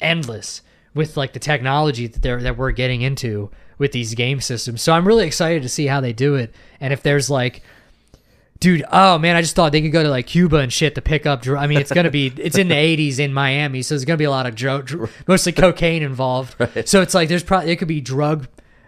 endless 0.00 0.62
with 0.94 1.16
like 1.16 1.32
the 1.32 1.38
technology 1.38 2.08
that 2.08 2.20
they're 2.20 2.42
that 2.42 2.56
we're 2.56 2.72
getting 2.72 3.02
into 3.02 3.48
with 3.78 3.92
these 3.92 4.14
game 4.14 4.40
systems. 4.40 4.82
So 4.82 4.92
I'm 4.92 5.06
really 5.06 5.26
excited 5.26 5.62
to 5.62 5.68
see 5.68 5.86
how 5.86 6.00
they 6.00 6.12
do 6.12 6.34
it. 6.34 6.52
And 6.80 6.92
if 6.92 7.02
there's 7.02 7.30
like 7.30 7.62
dude 8.62 8.84
oh 8.92 9.18
man 9.18 9.34
i 9.36 9.40
just 9.40 9.56
thought 9.56 9.72
they 9.72 9.82
could 9.82 9.90
go 9.92 10.02
to 10.02 10.08
like 10.08 10.26
cuba 10.26 10.58
and 10.58 10.72
shit 10.72 10.94
to 10.94 11.02
pick 11.02 11.26
up 11.26 11.42
dr- 11.42 11.58
i 11.58 11.66
mean 11.66 11.78
it's 11.80 11.90
gonna 11.92 12.10
be 12.10 12.26
it's 12.36 12.56
in 12.56 12.68
the 12.68 12.74
80s 12.74 13.18
in 13.18 13.32
miami 13.32 13.82
so 13.82 13.94
there's 13.94 14.04
gonna 14.04 14.16
be 14.16 14.24
a 14.24 14.30
lot 14.30 14.46
of 14.46 14.54
dro- 14.54 14.82
dr- 14.82 15.10
mostly 15.26 15.52
cocaine 15.52 16.02
involved. 16.02 16.54
So 16.86 17.02
it's 17.02 17.12
like 17.14 17.28
there's 17.28 17.42
probably 17.42 17.72
it 17.72 17.76
could 17.76 17.88
be 17.88 18.00
drug 18.00 18.46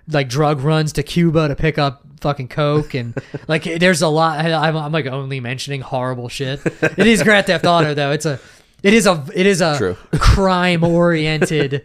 like 0.09 0.29
drug 0.29 0.61
runs 0.61 0.93
to 0.95 1.03
cuba 1.03 1.49
to 1.49 1.57
pick 1.57 1.77
up 1.79 2.03
fucking 2.21 2.49
coke 2.49 2.95
and 2.95 3.15
like 3.49 3.65
there's 3.65 4.01
a 4.03 4.09
lot 4.09 4.39
I- 4.39 4.69
I'm, 4.69 4.77
I'm 4.77 4.93
like 4.93 5.07
only 5.07 5.41
mentioning 5.41 5.81
horrible 5.81 6.29
shit. 6.29 6.61
It 6.65 7.07
is 7.07 7.23
grand 7.23 7.47
theft 7.47 7.67
auto 7.67 7.95
though. 7.95 8.13
It's 8.13 8.27
a 8.27 8.39
it 8.83 8.95
is 8.95 9.07
a 9.07 9.25
it 9.35 9.47
is 9.47 9.61
a 9.61 9.77
True. 9.77 9.97
crime 10.19 10.85
oriented 10.85 11.85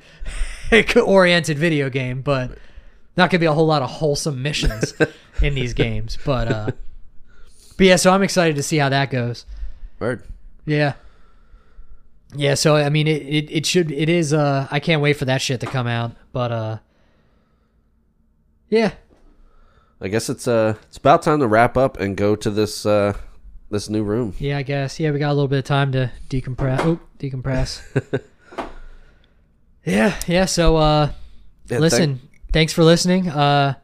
oriented 0.95 1.57
video 1.57 1.89
game 1.89 2.21
but 2.21 2.57
not 3.17 3.29
gonna 3.31 3.39
be 3.39 3.45
a 3.47 3.53
whole 3.53 3.65
lot 3.65 3.81
of 3.81 3.89
wholesome 3.89 4.41
missions 4.43 4.93
in 5.41 5.55
these 5.55 5.73
games 5.73 6.17
but 6.25 6.51
uh 6.51 6.71
but 7.79 7.85
yeah, 7.87 7.95
so 7.95 8.11
I'm 8.11 8.23
excited 8.23 8.57
to 8.57 8.63
see 8.63 8.75
how 8.75 8.89
that 8.89 9.09
goes. 9.09 9.45
Word. 9.99 10.23
Yeah. 10.65 10.95
Yeah, 12.35 12.55
so 12.55 12.75
I 12.75 12.89
mean 12.89 13.07
it, 13.07 13.21
it, 13.21 13.49
it 13.49 13.65
should 13.65 13.89
it 13.89 14.09
is 14.09 14.33
uh 14.33 14.67
I 14.69 14.81
can't 14.81 15.01
wait 15.01 15.13
for 15.13 15.23
that 15.23 15.41
shit 15.41 15.61
to 15.61 15.65
come 15.65 15.87
out. 15.87 16.11
But 16.33 16.51
uh 16.51 16.77
Yeah. 18.67 18.91
I 20.01 20.09
guess 20.09 20.29
it's 20.29 20.45
uh 20.45 20.75
it's 20.89 20.97
about 20.97 21.21
time 21.21 21.39
to 21.39 21.47
wrap 21.47 21.77
up 21.77 21.97
and 22.01 22.17
go 22.17 22.35
to 22.35 22.49
this 22.51 22.85
uh 22.85 23.13
this 23.71 23.87
new 23.89 24.03
room. 24.03 24.33
Yeah, 24.39 24.57
I 24.57 24.63
guess. 24.63 24.99
Yeah, 24.99 25.11
we 25.11 25.19
got 25.19 25.29
a 25.29 25.33
little 25.33 25.47
bit 25.47 25.59
of 25.59 25.65
time 25.65 25.93
to 25.93 26.11
decompress. 26.29 26.79
Oh, 26.81 26.99
decompress. 27.17 28.21
yeah, 29.85 30.19
yeah, 30.27 30.43
so 30.43 30.75
uh 30.75 31.11
Yeah, 31.69 31.79
listen, 31.79 32.19
thanks 32.51 32.73
for 32.73 32.83
listening. 32.83 33.29
Uh 33.29 33.75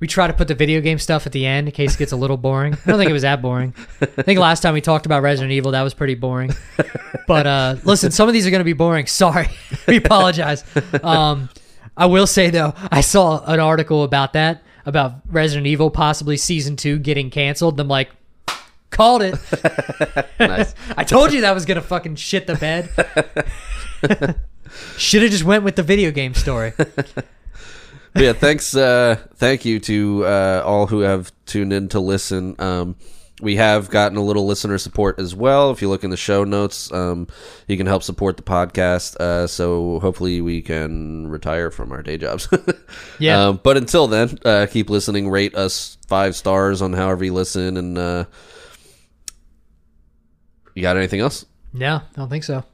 we 0.00 0.06
try 0.06 0.26
to 0.26 0.32
put 0.32 0.48
the 0.48 0.54
video 0.54 0.80
game 0.80 0.98
stuff 0.98 1.26
at 1.26 1.32
the 1.32 1.44
end 1.44 1.68
in 1.68 1.72
case 1.72 1.94
it 1.94 1.98
gets 1.98 2.12
a 2.12 2.16
little 2.16 2.36
boring. 2.36 2.74
I 2.74 2.90
don't 2.90 2.98
think 2.98 3.10
it 3.10 3.14
was 3.14 3.22
that 3.22 3.42
boring. 3.42 3.74
I 4.00 4.22
think 4.22 4.38
last 4.38 4.60
time 4.60 4.74
we 4.74 4.80
talked 4.80 5.06
about 5.06 5.22
Resident 5.22 5.52
Evil, 5.52 5.72
that 5.72 5.82
was 5.82 5.94
pretty 5.94 6.14
boring. 6.14 6.52
But 7.26 7.46
uh, 7.46 7.76
listen, 7.84 8.10
some 8.10 8.28
of 8.28 8.32
these 8.32 8.46
are 8.46 8.50
going 8.50 8.60
to 8.60 8.64
be 8.64 8.72
boring. 8.72 9.06
Sorry, 9.06 9.48
we 9.88 9.96
apologize. 9.96 10.64
Um, 11.02 11.48
I 11.96 12.06
will 12.06 12.26
say 12.26 12.50
though, 12.50 12.74
I 12.90 13.00
saw 13.00 13.44
an 13.44 13.60
article 13.60 14.04
about 14.04 14.32
that 14.34 14.62
about 14.86 15.20
Resident 15.28 15.66
Evil 15.66 15.90
possibly 15.90 16.36
season 16.38 16.76
two 16.76 16.98
getting 16.98 17.28
canceled. 17.28 17.74
And 17.74 17.80
I'm 17.80 17.88
like, 17.88 18.10
called 18.90 19.22
it. 19.22 19.34
I 20.96 21.04
told 21.04 21.32
you 21.32 21.42
that 21.42 21.52
was 21.52 21.66
gonna 21.66 21.82
fucking 21.82 22.16
shit 22.16 22.46
the 22.46 22.54
bed. 22.54 22.88
Should 24.96 25.22
have 25.22 25.30
just 25.30 25.44
went 25.44 25.64
with 25.64 25.76
the 25.76 25.82
video 25.82 26.10
game 26.10 26.34
story. 26.34 26.72
But 28.12 28.22
yeah, 28.22 28.32
thanks. 28.32 28.74
Uh, 28.74 29.16
thank 29.36 29.64
you 29.64 29.80
to 29.80 30.24
uh, 30.24 30.62
all 30.64 30.86
who 30.86 31.00
have 31.00 31.32
tuned 31.46 31.72
in 31.72 31.88
to 31.88 32.00
listen. 32.00 32.56
Um, 32.58 32.96
we 33.40 33.56
have 33.56 33.88
gotten 33.90 34.18
a 34.18 34.22
little 34.22 34.46
listener 34.46 34.78
support 34.78 35.20
as 35.20 35.34
well. 35.34 35.70
If 35.70 35.80
you 35.80 35.88
look 35.88 36.02
in 36.02 36.10
the 36.10 36.16
show 36.16 36.42
notes, 36.44 36.92
um, 36.92 37.28
you 37.68 37.76
can 37.76 37.86
help 37.86 38.02
support 38.02 38.36
the 38.36 38.42
podcast. 38.42 39.16
Uh, 39.16 39.46
so 39.46 40.00
hopefully 40.00 40.40
we 40.40 40.60
can 40.60 41.28
retire 41.28 41.70
from 41.70 41.92
our 41.92 42.02
day 42.02 42.18
jobs. 42.18 42.48
Yeah. 43.20 43.48
Um, 43.48 43.60
but 43.62 43.76
until 43.76 44.06
then, 44.06 44.38
uh, 44.44 44.66
keep 44.70 44.90
listening. 44.90 45.28
Rate 45.28 45.54
us 45.54 45.98
five 46.06 46.36
stars 46.36 46.82
on 46.82 46.92
however 46.92 47.24
you 47.24 47.34
listen. 47.34 47.76
And 47.76 47.98
uh, 47.98 48.24
you 50.74 50.82
got 50.82 50.96
anything 50.96 51.20
else? 51.20 51.44
No, 51.72 51.96
I 51.96 52.02
don't 52.14 52.28
think 52.28 52.44
so. 52.44 52.64